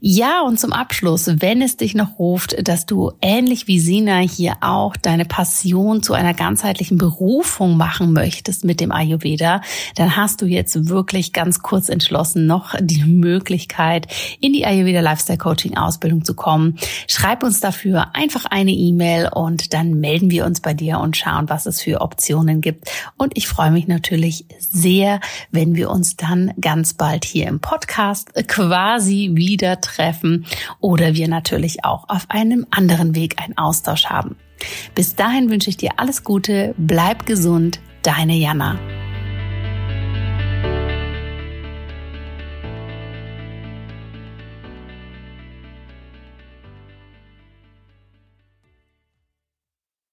Ja, 0.00 0.42
und 0.42 0.58
zum 0.58 0.72
Abschluss, 0.72 1.30
wenn 1.40 1.60
es 1.60 1.76
dich 1.76 1.94
noch 1.94 2.18
ruft, 2.18 2.56
dass 2.66 2.86
du 2.86 3.12
ähnlich 3.20 3.66
wie 3.66 3.80
Sina 3.80 4.18
hier 4.18 4.54
auch 4.60 4.96
deine 4.96 5.24
Passion 5.24 6.02
zu 6.02 6.14
einer 6.14 6.32
ganzheitlichen 6.32 6.96
Berufung 6.96 7.76
machen 7.76 8.12
möchtest 8.12 8.64
mit 8.64 8.80
dem 8.80 8.92
Ayurveda, 8.92 9.60
dann 9.96 10.16
hast 10.16 10.40
du 10.40 10.46
jetzt 10.46 10.88
wirklich 10.88 11.32
ganz 11.32 11.60
kurz 11.60 11.88
entschlossen 11.88 12.46
noch 12.46 12.74
die 12.80 13.04
Möglichkeit, 13.04 14.06
in 14.40 14.52
die 14.52 14.64
Ayurveda 14.64 15.00
Lifestyle 15.00 15.38
Coaching 15.38 15.76
Ausbildung 15.76 16.24
zu 16.24 16.34
kommen. 16.34 16.78
Schreib 17.06 17.42
uns 17.42 17.60
dafür 17.60 18.14
einfach 18.14 18.46
eine 18.46 18.72
E-Mail 18.72 19.28
und 19.34 19.74
dann 19.74 20.00
melden 20.00 20.30
wir 20.30 20.46
uns 20.46 20.60
bei 20.60 20.72
dir 20.72 20.98
und 20.98 21.16
schauen, 21.16 21.48
was 21.48 21.66
es 21.66 21.80
für 21.80 22.00
Optionen 22.00 22.60
gibt. 22.60 22.90
Und 23.16 23.36
ich 23.36 23.48
freue 23.48 23.70
mich 23.70 23.86
natürlich 23.86 24.46
sehr, 24.58 25.20
wenn 25.50 25.74
wir 25.74 25.90
uns 25.90 26.16
dann 26.16 26.52
ganz 26.60 26.94
bald 26.94 27.24
hier 27.24 27.48
im 27.48 27.60
Podcast 27.60 28.32
quasi 28.48 29.32
wieder 29.40 29.80
treffen 29.80 30.46
oder 30.78 31.14
wir 31.14 31.26
natürlich 31.26 31.84
auch 31.84 32.08
auf 32.08 32.26
einem 32.28 32.64
anderen 32.70 33.16
Weg 33.16 33.42
einen 33.42 33.58
Austausch 33.58 34.06
haben. 34.06 34.36
Bis 34.94 35.16
dahin 35.16 35.50
wünsche 35.50 35.70
ich 35.70 35.76
dir 35.76 35.92
alles 35.96 36.22
Gute, 36.22 36.74
bleib 36.76 37.26
gesund, 37.26 37.80
deine 38.02 38.36
Jana. 38.36 38.78